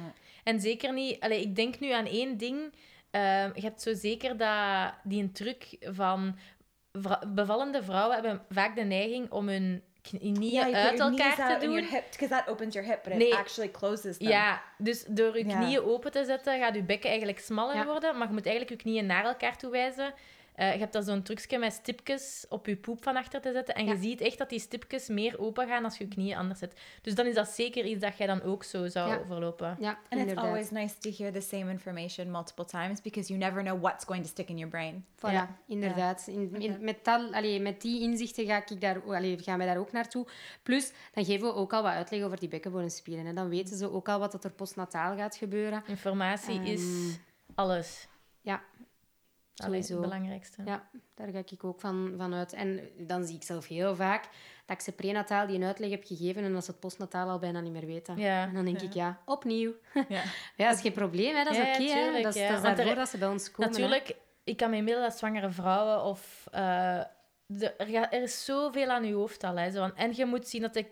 En 0.44 0.60
zeker 0.60 0.92
niet... 0.92 1.20
Allee, 1.20 1.40
ik 1.40 1.56
denk 1.56 1.80
nu 1.80 1.90
aan 1.90 2.06
één 2.06 2.36
ding. 2.36 2.72
Ehm, 3.10 3.50
je 3.54 3.60
hebt 3.60 3.82
zo 3.82 3.94
zeker 3.94 4.36
dat, 4.36 4.94
die 5.04 5.22
een 5.22 5.32
truc 5.32 5.76
van... 5.80 6.36
vrou- 7.00 7.26
bevallende 7.26 7.82
vrouwen 7.82 8.14
hebben 8.14 8.42
vaak 8.50 8.76
de 8.76 8.82
neiging 8.82 9.30
om 9.30 9.48
hun 9.48 9.82
knieën 10.02 10.74
uit 10.74 11.00
elkaar 11.00 11.58
te 11.58 11.66
doen. 11.66 11.74
because 11.74 12.28
that 12.28 12.48
opens 12.48 12.74
your 12.74 12.88
hip, 12.88 13.00
but 13.04 13.12
it 13.12 13.18
Nee. 13.18 13.34
actually 13.34 13.70
closes 13.70 14.16
them. 14.16 14.28
Ja, 14.28 14.62
dus 14.78 15.04
door 15.08 15.38
je 15.38 15.44
knieën 15.44 15.82
open 15.84 16.10
te 16.12 16.24
zetten, 16.24 16.58
gaat 16.58 16.74
je 16.74 16.82
bekken 16.82 17.08
eigenlijk 17.08 17.38
smaller 17.38 17.76
Ja. 17.76 17.84
worden. 17.84 18.18
Maar 18.18 18.26
je 18.26 18.32
moet 18.32 18.46
eigenlijk 18.46 18.76
je 18.76 18.88
knieën 18.88 19.06
naar 19.06 19.24
elkaar 19.24 19.56
toe 19.58 19.70
wijzen. 19.70 20.14
Eh, 20.56 20.72
je 20.72 20.78
hebt 20.78 20.92
dan 20.92 21.02
zo'n 21.02 21.22
trucje 21.22 21.58
met 21.58 21.72
stipjes 21.72 22.46
op 22.48 22.66
je 22.66 22.76
poep 22.76 23.02
van 23.02 23.16
achter 23.16 23.40
te 23.40 23.52
zetten. 23.52 23.74
En 23.74 23.86
Ja. 23.86 23.92
je 23.92 23.98
ziet 23.98 24.20
echt 24.20 24.38
dat 24.38 24.48
die 24.48 24.58
stipjes 24.58 25.08
meer 25.08 25.38
open 25.40 25.66
gaan 25.68 25.84
als 25.84 25.98
je 25.98 26.04
je 26.04 26.10
knieën 26.10 26.36
anders 26.36 26.58
zet. 26.58 26.80
Dus 27.02 27.14
dan 27.14 27.26
is 27.26 27.34
dat 27.34 27.48
zeker 27.48 27.84
iets 27.84 28.00
dat 28.00 28.16
jij 28.18 28.26
dan 28.26 28.42
ook 28.42 28.64
zo 28.64 28.86
zou 28.88 29.08
Ja. 29.10 29.20
verlopen. 29.26 29.76
Ja, 29.80 29.88
And 29.90 29.98
it's 30.10 30.20
inderdaad. 30.20 30.44
always 30.44 30.70
nice 30.70 30.98
to 30.98 31.10
hear 31.16 31.32
the 31.32 31.40
same 31.40 31.70
information 31.70 32.30
multiple 32.30 32.64
times 32.64 33.00
because 33.00 33.28
you 33.28 33.38
never 33.44 33.62
know 33.62 33.80
what's 33.82 34.04
going 34.04 34.22
to 34.22 34.28
stick 34.28 34.48
in 34.48 34.56
your 34.58 34.70
brain. 34.70 35.04
Voilà, 35.16 35.32
Ja. 35.32 35.56
inderdaad. 35.66 36.26
In, 36.26 36.54
in- 36.60 36.76
met, 36.80 37.04
dat, 37.04 37.32
allee, 37.32 37.60
met 37.60 37.80
die 37.80 38.00
inzichten 38.00 38.46
ga 38.46 38.56
ik 38.66 38.80
daar, 38.80 39.02
allee, 39.02 39.38
gaan 39.42 39.58
wij 39.58 39.66
daar 39.66 39.78
ook 39.78 39.92
naartoe. 39.92 40.26
Plus, 40.62 40.92
dan 41.12 41.24
geven 41.24 41.46
we 41.46 41.54
ook 41.54 41.72
al 41.72 41.82
wat 41.82 41.92
uitleg 41.92 42.22
over 42.22 42.38
die 42.38 42.48
bekkenbodemspieren. 42.48 43.26
En 43.26 43.34
dan 43.34 43.48
weten 43.48 43.76
ze 43.76 43.90
ook 43.92 44.08
al 44.08 44.18
wat 44.18 44.32
dat 44.32 44.44
er 44.44 44.50
postnataal 44.52 45.16
gaat 45.16 45.36
gebeuren. 45.36 45.82
Informatie 45.86 46.60
is 46.60 46.80
Ehm, 46.82 47.14
alles. 47.54 48.08
Ja, 48.40 48.62
sowieso. 49.64 49.92
het 49.92 50.02
belangrijkste. 50.02 50.62
Ja, 50.64 50.88
daar 51.14 51.28
ga 51.28 51.38
ik 51.38 51.64
ook 51.64 51.80
van, 51.80 52.14
van 52.16 52.34
uit. 52.34 52.52
En 52.52 52.80
dan 52.98 53.24
zie 53.24 53.36
ik 53.36 53.42
zelf 53.42 53.66
heel 53.66 53.96
vaak 53.96 54.22
dat 54.66 54.76
ik 54.76 54.82
ze 54.82 54.92
prenataal 54.92 55.46
die 55.46 55.56
een 55.56 55.64
uitleg 55.64 55.90
heb 55.90 56.04
gegeven 56.04 56.44
en 56.44 56.52
dat 56.52 56.64
ze 56.64 56.70
het 56.70 56.80
postnataal 56.80 57.28
al 57.28 57.38
bijna 57.38 57.60
niet 57.60 57.72
meer 57.72 57.86
weten. 57.86 58.16
Ja. 58.18 58.42
En 58.42 58.54
dan 58.54 58.64
denk 58.64 58.80
ik, 58.80 58.92
ja, 58.92 59.20
opnieuw. 59.24 59.72
Yeah. 60.08 60.08
Ja, 60.56 60.66
dat 60.68 60.74
is 60.76 60.80
geen 60.80 60.92
probleem, 60.92 61.34
hè. 61.36 61.44
dat 61.44 61.52
is 61.52 61.58
Ja, 61.58 61.64
ja, 61.66 61.72
oké. 61.74 61.82
hè. 61.82 62.02
tuurlijk, 62.02 62.22
dat, 62.24 62.34
is, 62.34 62.40
ja. 62.40 62.48
dat 62.48 62.56
is 62.56 62.62
daarvoor 62.62 62.84
er- 62.86 62.94
dat 62.94 63.08
ze 63.08 63.18
bij 63.18 63.28
ons 63.28 63.50
komen. 63.50 63.72
hè. 63.74 63.78
Natuurlijk, 63.80 64.16
ik 64.44 64.56
kan 64.56 64.70
me 64.70 64.76
inbeelden 64.76 65.02
dat 65.04 65.18
zwangere 65.18 65.50
vrouwen 65.50 66.04
of... 66.04 66.46
eh, 66.50 67.00
de, 67.46 67.70
er, 67.72 67.94
er 67.94 68.22
is 68.22 68.44
zoveel 68.44 68.88
aan 68.88 69.04
je 69.04 69.14
hoofd 69.14 69.44
al. 69.44 69.56
Hè, 69.56 69.70
zo 69.70 69.78
van, 69.78 69.96
en 69.96 70.12
je 70.16 70.24
moet 70.26 70.48
zien 70.48 70.60
dat, 70.62 70.74
de, 70.74 70.86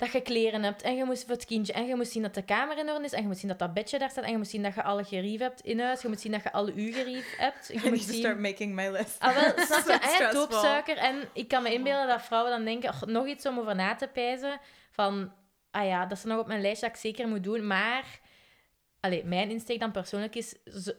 dat 0.00 0.12
je 0.12 0.20
kleren 0.20 0.62
hebt. 0.62 0.82
En 0.82 0.96
je 0.96 1.04
moet 1.04 1.20
voor 1.20 1.34
het 1.34 1.44
kindje. 1.44 1.72
En 1.72 1.86
je 1.86 1.96
moet 1.96 2.08
zien 2.08 2.22
dat 2.22 2.34
de 2.34 2.42
kamer 2.42 2.78
in 2.78 2.90
orde 2.90 3.04
is. 3.04 3.12
En 3.12 3.22
je 3.22 3.26
moet 3.26 3.38
zien 3.38 3.48
dat 3.48 3.58
dat 3.58 3.74
bedje 3.74 3.98
daar 3.98 4.10
staat. 4.10 4.24
En 4.24 4.30
je 4.30 4.36
moet 4.36 4.48
zien 4.48 4.62
dat 4.62 4.74
je 4.74 4.82
alle 4.82 5.04
gerief 5.04 5.40
hebt 5.40 5.60
in 5.60 5.80
huis. 5.80 6.02
Je 6.02 6.08
moet 6.08 6.20
zien 6.20 6.32
dat 6.32 6.42
je 6.42 6.52
alle 6.52 6.72
uw 6.74 6.92
gerief 6.92 7.36
hebt. 7.36 7.68
Je 7.72 7.86
I 7.86 7.90
moet 7.90 8.00
zien... 8.00 8.18
start 8.18 8.38
making 8.38 8.74
my 8.74 8.88
list. 8.88 9.18
Ah, 9.18 9.34
wel, 9.34 9.66
snap 9.66 10.02
je? 10.02 10.28
Doopsuiker. 10.32 10.96
En 10.96 11.28
ik 11.32 11.48
kan 11.48 11.62
me 11.62 11.72
inbeelden 11.72 12.06
dat 12.06 12.22
vrouwen 12.22 12.50
dan 12.50 12.64
denken... 12.64 12.88
"Och, 12.88 13.06
nog 13.06 13.26
iets 13.26 13.46
om 13.46 13.58
over 13.58 13.74
na 13.76 13.94
te 13.94 14.08
pijzen. 14.08 14.60
Van, 14.90 15.32
ah 15.70 15.86
ja, 15.86 16.06
dat 16.06 16.18
is 16.18 16.24
nog 16.24 16.38
op 16.38 16.46
mijn 16.46 16.60
lijstje 16.60 16.86
dat 16.86 16.94
ik 16.96 17.02
zeker 17.02 17.28
moet 17.28 17.44
doen. 17.44 17.66
Maar... 17.66 18.20
Allee, 19.00 19.24
mijn 19.24 19.50
insteek 19.50 19.80
dan 19.80 19.90
persoonlijk 19.90 20.34
is... 20.34 20.54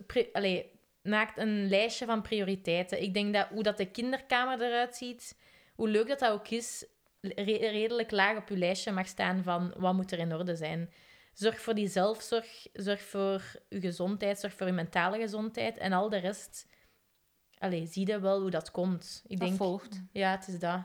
pri- 0.08 0.30
allee, 0.34 0.72
maakt 1.02 1.38
een 1.38 1.68
lijstje 1.70 2.06
van 2.06 2.22
prioriteiten. 2.22 3.02
Ik 3.02 3.14
denk 3.14 3.34
dat 3.34 3.48
hoe 3.48 3.64
dat 3.64 3.78
de 3.78 3.92
kinderkamer 3.92 4.62
eruit 4.62 4.96
ziet... 4.96 5.38
Hoe 5.76 5.90
leuk 5.90 6.08
dat 6.08 6.20
dat 6.20 6.32
ook 6.32 6.48
is... 6.48 6.86
re- 7.22 7.70
redelijk 7.70 8.12
laag 8.12 8.38
op 8.38 8.50
je 8.50 8.58
lijstje 8.58 8.92
mag 8.92 9.08
staan 9.08 9.44
van... 9.44 9.74
Wat 9.78 9.94
moet 9.94 10.12
er 10.12 10.20
in 10.20 10.34
orde 10.36 10.56
zijn? 10.56 10.90
Zorg 11.34 11.62
voor 11.62 11.74
die 11.74 11.88
zelfzorg. 11.88 12.68
Zorg 12.74 13.02
voor 13.02 13.42
je 13.70 13.80
gezondheid. 13.80 14.40
Zorg 14.40 14.54
voor 14.54 14.68
je 14.68 14.74
mentale 14.74 15.18
gezondheid. 15.18 15.78
En 15.78 15.94
al 15.94 16.10
de 16.10 16.18
rest... 16.18 16.68
Allee, 17.58 17.86
zie 17.86 18.08
je 18.08 18.20
wel 18.20 18.42
hoe 18.42 18.50
dat 18.50 18.72
komt. 18.72 19.24
Ik 19.28 19.40
Dat 19.40 19.48
denk, 19.48 19.58
volgt. 19.60 20.02
ja, 20.12 20.32
het 20.32 20.48
is 20.48 20.60
dat. 20.60 20.82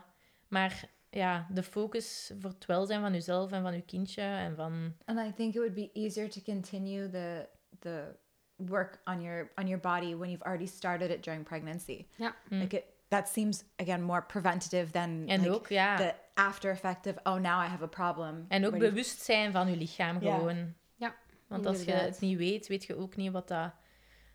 Maar 0.47 0.83
ja, 1.09 1.47
de 1.49 1.63
focus 1.63 2.31
voor 2.39 2.49
het 2.49 2.65
welzijn 2.65 3.01
van 3.01 3.13
jezelf 3.13 3.51
en 3.51 3.61
van 3.61 3.73
je 3.73 3.81
kindje 3.81 4.21
en 4.21 4.55
van... 4.55 4.95
And 5.05 5.19
I 5.19 5.33
think 5.33 5.53
it 5.53 5.59
would 5.59 5.73
be 5.73 5.89
easier 5.93 6.29
to 6.29 6.41
continue 6.41 7.09
the 7.09 7.49
the 7.79 8.15
work 8.55 9.01
on 9.05 9.21
your 9.21 9.51
on 9.55 9.67
your 9.67 9.79
body 9.81 10.15
when 10.15 10.29
you've 10.29 10.43
already 10.45 10.65
started 10.65 11.09
it 11.09 11.23
during 11.23 11.43
pregnancy. 11.43 12.07
Ja. 12.15 12.35
Like 12.49 12.77
it 12.77 12.83
that 13.07 13.27
seems 13.29 13.63
again 13.75 14.01
more 14.01 14.21
preventative 14.23 14.91
than 14.91 15.23
En 15.27 15.41
like, 15.41 15.49
ook, 15.53 15.67
ja. 15.67 15.95
the 15.97 16.13
after 16.37 16.71
effect 16.71 17.05
of 17.05 17.15
oh 17.23 17.33
now 17.33 17.63
I 17.63 17.67
have 17.67 17.83
a 17.83 17.87
problem. 17.87 18.45
En 18.47 18.65
ook 18.65 18.69
where 18.71 18.77
you- 18.85 18.89
bewust 18.89 19.21
zijn 19.21 19.51
van 19.51 19.69
je 19.69 19.77
lichaam 19.77 20.19
gewoon. 20.19 20.73
Ja, 20.95 21.15
Want 21.47 21.65
als 21.65 21.83
je 21.83 21.91
het 21.91 22.19
niet 22.19 22.37
weet, 22.37 22.67
weet 22.67 22.83
je 22.85 22.95
ook 22.97 23.15
niet 23.15 23.31
wat 23.31 23.47
dat 23.47 23.71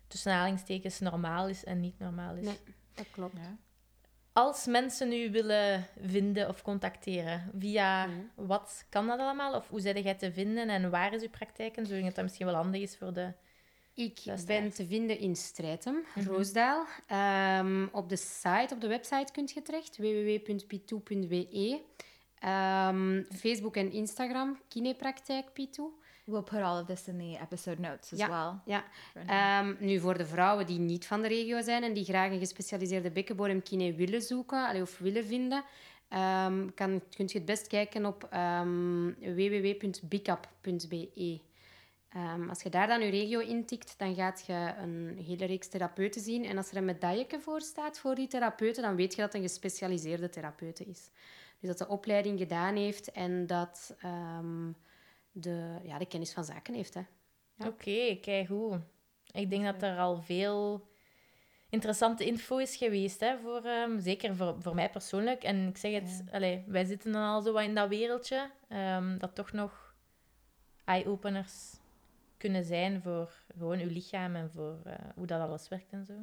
tussen 0.07 0.31
aanhalingstekens 0.31 0.99
normaal 0.99 1.47
is 1.47 1.63
en 1.63 1.79
niet 1.79 1.99
normaal 1.99 2.35
is. 2.35 2.45
Nee, 2.45 2.59
dat 2.93 3.07
klopt. 3.11 3.37
Ja. 3.37 3.57
Als 4.33 4.65
mensen 4.65 5.11
u 5.13 5.31
willen 5.31 5.85
vinden 6.05 6.47
of 6.49 6.61
contacteren, 6.61 7.51
via 7.59 8.05
Mhm. 8.05 8.17
wat 8.35 8.85
kan 8.89 9.07
dat 9.07 9.19
allemaal? 9.19 9.55
Of 9.55 9.67
hoe 9.69 9.79
zijn 9.79 10.01
jij 10.01 10.15
te 10.15 10.31
vinden 10.33 10.69
en 10.69 10.89
waar 10.89 11.13
is 11.13 11.21
uw 11.21 11.29
praktijk? 11.29 11.77
En 11.77 11.85
zodat 11.85 12.15
dat 12.15 12.23
misschien 12.23 12.45
wel 12.45 12.55
handig 12.55 12.81
is 12.81 12.97
voor 12.97 13.13
de... 13.13 13.33
Ik 13.95 14.19
ben 14.45 14.69
te 14.73 14.85
vinden 14.87 15.19
in 15.19 15.35
Strijdhem, 15.35 16.03
Mhm. 16.15 16.27
Roosdaal. 16.29 16.85
Ehm, 17.07 17.87
op 17.91 18.09
de 18.09 18.15
site, 18.15 18.73
op 18.73 18.81
de 18.81 18.87
website 18.87 19.31
kunt 19.31 19.51
je 19.51 19.61
terecht, 19.61 19.97
www.pitou.be. 19.97 21.79
Ehm, 22.39 23.23
Facebook 23.35 23.75
en 23.75 23.91
Instagram, 23.91 24.59
Kinepraktijk 24.67 25.53
Pitou. 25.53 25.89
We'll 26.25 26.41
put 26.41 26.61
all 26.61 26.79
of 26.81 26.85
this 26.85 27.07
in 27.07 27.17
the 27.17 27.37
episode 27.41 27.81
notes 27.81 28.13
as 28.13 28.19
Ja. 28.19 28.27
well. 28.29 28.75
Ja. 28.75 28.83
Ehm, 29.27 29.75
nu, 29.79 29.99
voor 29.99 30.17
de 30.17 30.25
vrouwen 30.25 30.65
die 30.65 30.79
niet 30.79 31.05
van 31.07 31.21
de 31.21 31.27
regio 31.27 31.61
zijn 31.61 31.83
en 31.83 31.93
die 31.93 32.03
graag 32.03 32.31
een 32.31 32.39
gespecialiseerde 32.39 33.11
bekkenbodemkine 33.11 33.93
willen 33.93 34.21
zoeken 34.21 34.67
allee, 34.67 34.81
of 34.81 34.97
willen 34.97 35.25
vinden, 35.25 35.63
ehm, 36.09 36.69
kan, 36.75 37.01
kunt 37.15 37.31
je 37.31 37.37
het 37.37 37.47
best 37.47 37.67
kijken 37.67 38.05
op 38.05 38.27
ehm 38.29 39.05
www.bicap.be. 40.15 41.39
Ehm, 42.13 42.49
als 42.49 42.61
je 42.61 42.69
daar 42.69 42.87
dan 42.87 43.01
je 43.01 43.09
regio 43.09 43.39
intikt, 43.39 43.97
dan 43.97 44.15
gaat 44.15 44.43
je 44.47 44.73
een 44.77 45.17
hele 45.25 45.45
reeks 45.45 45.67
therapeuten 45.67 46.21
zien. 46.21 46.45
En 46.45 46.57
als 46.57 46.71
er 46.71 46.77
een 46.77 46.85
medailleke 46.85 47.39
voor 47.39 47.61
staat 47.61 47.99
voor 47.99 48.15
die 48.15 48.27
therapeuten, 48.27 48.83
dan 48.83 48.95
weet 48.95 49.15
je 49.15 49.21
dat 49.21 49.33
het 49.33 49.41
een 49.41 49.47
gespecialiseerde 49.47 50.29
therapeute 50.29 50.83
is. 50.83 51.09
Dus 51.59 51.69
dat 51.69 51.77
de 51.77 51.87
opleiding 51.87 52.39
gedaan 52.39 52.75
heeft 52.75 53.11
en 53.11 53.47
dat 53.47 53.95
ehm, 53.99 54.71
de, 55.31 55.79
ja, 55.83 55.97
de 55.97 56.05
kennis 56.05 56.33
van 56.33 56.45
zaken 56.45 56.73
heeft. 56.73 56.93
Hè. 56.93 57.01
Ja. 57.55 57.67
Oké, 57.67 58.17
kijk 58.21 58.47
goed. 58.47 58.77
Ik 59.31 59.49
denk 59.49 59.63
dat 59.63 59.81
er 59.81 59.97
al 59.97 60.21
veel 60.21 60.87
interessante 61.69 62.25
info 62.25 62.57
is 62.57 62.75
geweest, 62.75 63.19
hè, 63.19 63.37
voor, 63.39 63.63
ehm, 63.63 63.99
zeker 63.99 64.35
voor, 64.35 64.55
voor 64.59 64.75
mij 64.75 64.89
persoonlijk. 64.89 65.43
En 65.43 65.67
ik 65.67 65.77
zeg 65.77 65.93
het, 65.93 66.23
allee, 66.31 66.63
wij 66.67 66.85
zitten 66.85 67.11
dan 67.11 67.23
al 67.23 67.41
zo 67.41 67.53
wat 67.53 67.63
in 67.63 67.75
dat 67.75 67.89
wereldje, 67.89 68.51
dat 69.17 69.35
toch 69.35 69.51
nog 69.51 69.95
eye-openers 70.85 71.81
kunnen 72.43 72.63
zijn 72.65 73.01
voor 73.01 73.31
gewoon 73.57 73.79
uw 73.79 73.89
lichaam 73.89 74.35
en 74.35 74.51
voor 74.51 74.79
eh, 74.85 74.93
hoe 75.15 75.25
dat 75.27 75.41
alles 75.41 75.67
werkt 75.67 75.91
en 75.91 76.05
zo. 76.05 76.13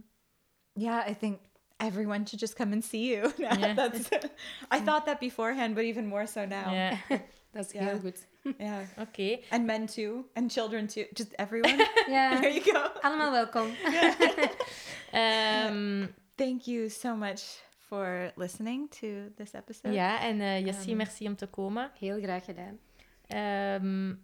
Yeah, 0.73 1.09
I 1.11 1.16
think 1.16 1.39
everyone 1.77 2.27
should 2.27 2.41
just 2.41 2.55
come 2.55 2.75
and 2.75 2.85
see 2.85 3.07
you. 3.07 3.33
Yeah. 3.37 3.77
That's, 3.77 4.09
I 4.75 4.83
thought 4.85 5.05
that 5.07 5.18
beforehand, 5.18 5.75
but 5.75 5.83
even 5.85 6.07
more 6.07 6.27
so 6.27 6.41
now. 6.41 6.73
Ja, 6.75 6.91
Dat 7.53 7.66
is 7.66 7.73
Ja. 7.73 7.81
heel 7.85 7.99
goed. 7.99 8.27
Yeah. 8.59 8.79
oké. 8.99 9.39
And 9.51 9.64
men 9.66 9.87
too, 9.87 10.25
and 10.35 10.53
children 10.53 10.87
too. 10.87 11.05
Just 11.12 11.33
everyone. 11.37 11.89
Ja, 12.09 12.41
there 12.41 12.53
you 12.55 12.61
go. 12.73 13.01
allemaal 13.01 13.31
welkom. 13.31 13.68
Ehm, 15.12 16.07
Thank 16.35 16.62
you 16.62 16.89
so 16.89 17.14
much 17.16 17.43
for 17.79 18.33
listening 18.37 18.91
to 19.01 19.07
this 19.37 19.53
episode. 19.55 19.95
ja, 19.95 20.21
en 20.23 20.41
eh 20.41 20.64
Jessie, 20.64 20.89
Ehm. 20.89 20.97
merci 20.97 21.27
om 21.27 21.37
te 21.37 21.47
komen. 21.47 21.91
Heel 21.99 22.21
graag 22.21 22.45
gedaan. 22.45 22.79
Ehm, 23.27 24.14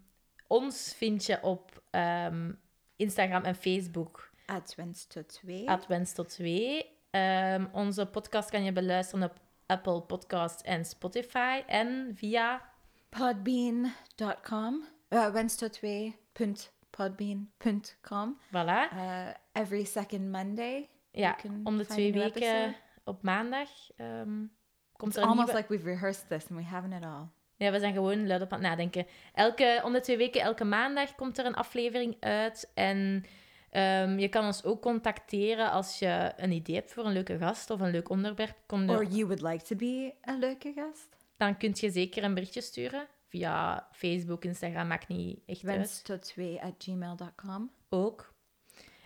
ons 0.47 0.95
vind 0.97 1.25
je 1.25 1.43
op 1.43 1.83
ehm, 1.91 2.53
Instagram 2.97 3.43
en 3.43 3.55
Facebook. 3.55 4.31
At 4.47 4.75
Wens 4.75 5.07
tot 5.07 5.29
2. 5.29 5.69
At 5.69 5.87
Wens 5.87 6.13
tot 6.13 6.29
2. 6.29 6.87
Ehm, 7.11 7.67
onze 7.73 8.07
podcast 8.07 8.51
kan 8.51 8.65
je 8.65 8.73
beluisteren 8.73 9.31
op 9.31 9.41
Apple 9.67 10.01
Podcast 10.01 10.61
en 10.61 10.85
Spotify. 10.85 11.63
En 11.67 12.13
via... 12.15 12.63
Podbean.com. 13.09 14.85
Uh, 15.09 15.31
Wens 15.31 15.57
tot 15.57 15.73
2. 15.73 16.17
Punt 16.33 16.73
podbean.com. 16.97 18.39
Voilà. 18.53 18.93
Uh, 18.93 19.29
every 19.53 19.85
second 19.85 20.31
Monday. 20.31 20.89
Ja, 21.11 21.37
om 21.65 21.77
de 21.79 21.87
twee 21.87 22.13
weken 22.13 22.43
episode. 22.43 22.75
op 23.05 23.23
maandag 23.23 23.69
ehm, 23.97 24.45
komt 24.93 25.13
It's 25.13 25.17
er 25.17 25.23
een 25.23 25.29
almost 25.29 25.47
nieuwe... 25.47 25.61
like 25.61 25.73
we've 25.73 25.89
rehearsed 25.89 26.29
this 26.29 26.47
and 26.51 26.59
we 26.59 26.65
haven't 26.65 26.93
at 26.93 27.03
all. 27.03 27.29
Ja, 27.57 27.71
we 27.71 27.79
zijn 27.79 27.93
gewoon 27.93 28.27
luid 28.27 28.43
op 28.43 28.53
aan 28.53 28.59
het 28.61 28.69
nadenken. 28.69 29.07
Elke, 29.35 29.81
om 29.85 29.93
de 29.93 30.01
twee 30.01 30.17
weken, 30.17 30.41
elke 30.41 30.65
maandag 30.65 31.15
komt 31.15 31.39
er 31.39 31.47
een 31.47 31.55
aflevering 31.55 32.17
uit. 32.21 32.71
En 32.75 33.25
ehm, 33.71 34.19
je 34.19 34.29
kan 34.29 34.45
ons 34.47 34.65
ook 34.65 34.83
contacteren 34.83 35.71
als 35.71 35.99
je 35.99 36.33
een 36.37 36.53
idee 36.53 36.75
hebt 36.77 36.93
voor 36.93 37.05
een 37.07 37.13
leuke 37.13 37.39
gast 37.39 37.71
of 37.71 37.81
een 37.81 37.91
leuk 37.91 38.09
onderwerp. 38.09 38.57
Kom 38.67 38.89
er- 38.91 38.97
Or 38.97 39.05
you 39.05 39.25
would 39.27 39.43
like 39.43 39.65
to 39.65 39.77
be 39.77 40.15
a 40.29 40.37
leuke 40.37 40.73
gast. 40.77 41.09
dan 41.37 41.57
kun 41.57 41.71
je 41.75 41.91
zeker 41.91 42.25
een 42.25 42.35
berichtje 42.35 42.61
sturen. 42.61 43.07
Via 43.29 43.89
Facebook, 43.93 44.45
Instagram, 44.45 44.87
maakt 44.87 45.09
niet 45.09 45.39
echt 45.47 45.65
uit. 45.67 45.77
Wens 45.77 46.03
tot 46.03 46.23
2 46.23 46.63
at 46.63 46.75
gmail.com. 46.79 47.71
Ook. 47.89 48.35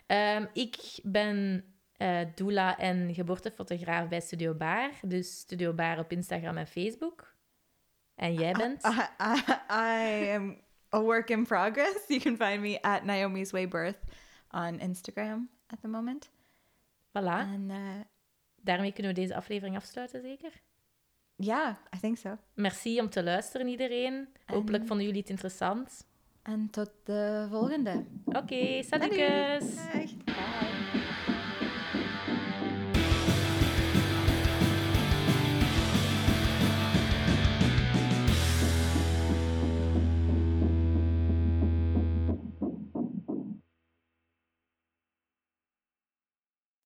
Ehm, 0.06 0.46
ik 0.52 0.76
ben 1.02 1.64
eh 1.96 2.20
doula 2.34 2.78
en 2.78 3.14
geboortefotograaf 3.14 4.08
bij 4.08 4.20
Studio 4.20 4.54
Baar. 4.54 4.90
Dus 5.02 5.38
Studio 5.38 5.72
Baar 5.72 5.98
op 5.98 6.12
Instagram 6.12 6.56
en 6.56 6.66
Facebook. 6.66 7.29
En 8.20 8.34
jij 8.34 8.52
bent? 8.52 8.84
I, 8.84 8.88
I, 9.22 9.42
I 9.70 10.30
am 10.34 10.60
a 10.94 11.00
work 11.00 11.30
in 11.30 11.46
progress. 11.46 12.04
You 12.08 12.20
can 12.20 12.36
find 12.36 12.60
me 12.60 12.78
at 12.82 13.04
Naomi's 13.04 13.50
Way 13.52 13.68
Birth 13.68 13.98
on 14.50 14.78
Instagram 14.80 15.48
at 15.66 15.80
the 15.80 15.88
moment. 15.88 16.30
Voilà. 17.12 17.46
And 17.54 17.70
uh, 17.70 17.76
Daarmee 18.62 18.92
kunnen 18.92 19.14
we 19.14 19.20
deze 19.20 19.34
aflevering 19.34 19.76
afsluiten, 19.76 20.20
zeker? 20.22 20.52
yeah, 21.36 21.74
I 21.96 21.98
think 22.00 22.16
so. 22.18 22.38
Merci 22.54 23.00
om 23.00 23.08
te 23.10 23.22
luisteren, 23.22 23.66
iedereen. 23.68 24.28
Hopelijk 24.46 24.82
En- 24.82 24.88
vonden 24.88 25.06
jullie 25.06 25.20
het 25.20 25.30
interessant. 25.30 26.06
En 26.42 26.70
tot 26.70 26.90
de 27.04 27.46
volgende. 27.50 28.04
Oké, 28.24 28.82
salutjes! 28.82 29.74
Dag. 29.76 30.14
Bye. 30.24 30.79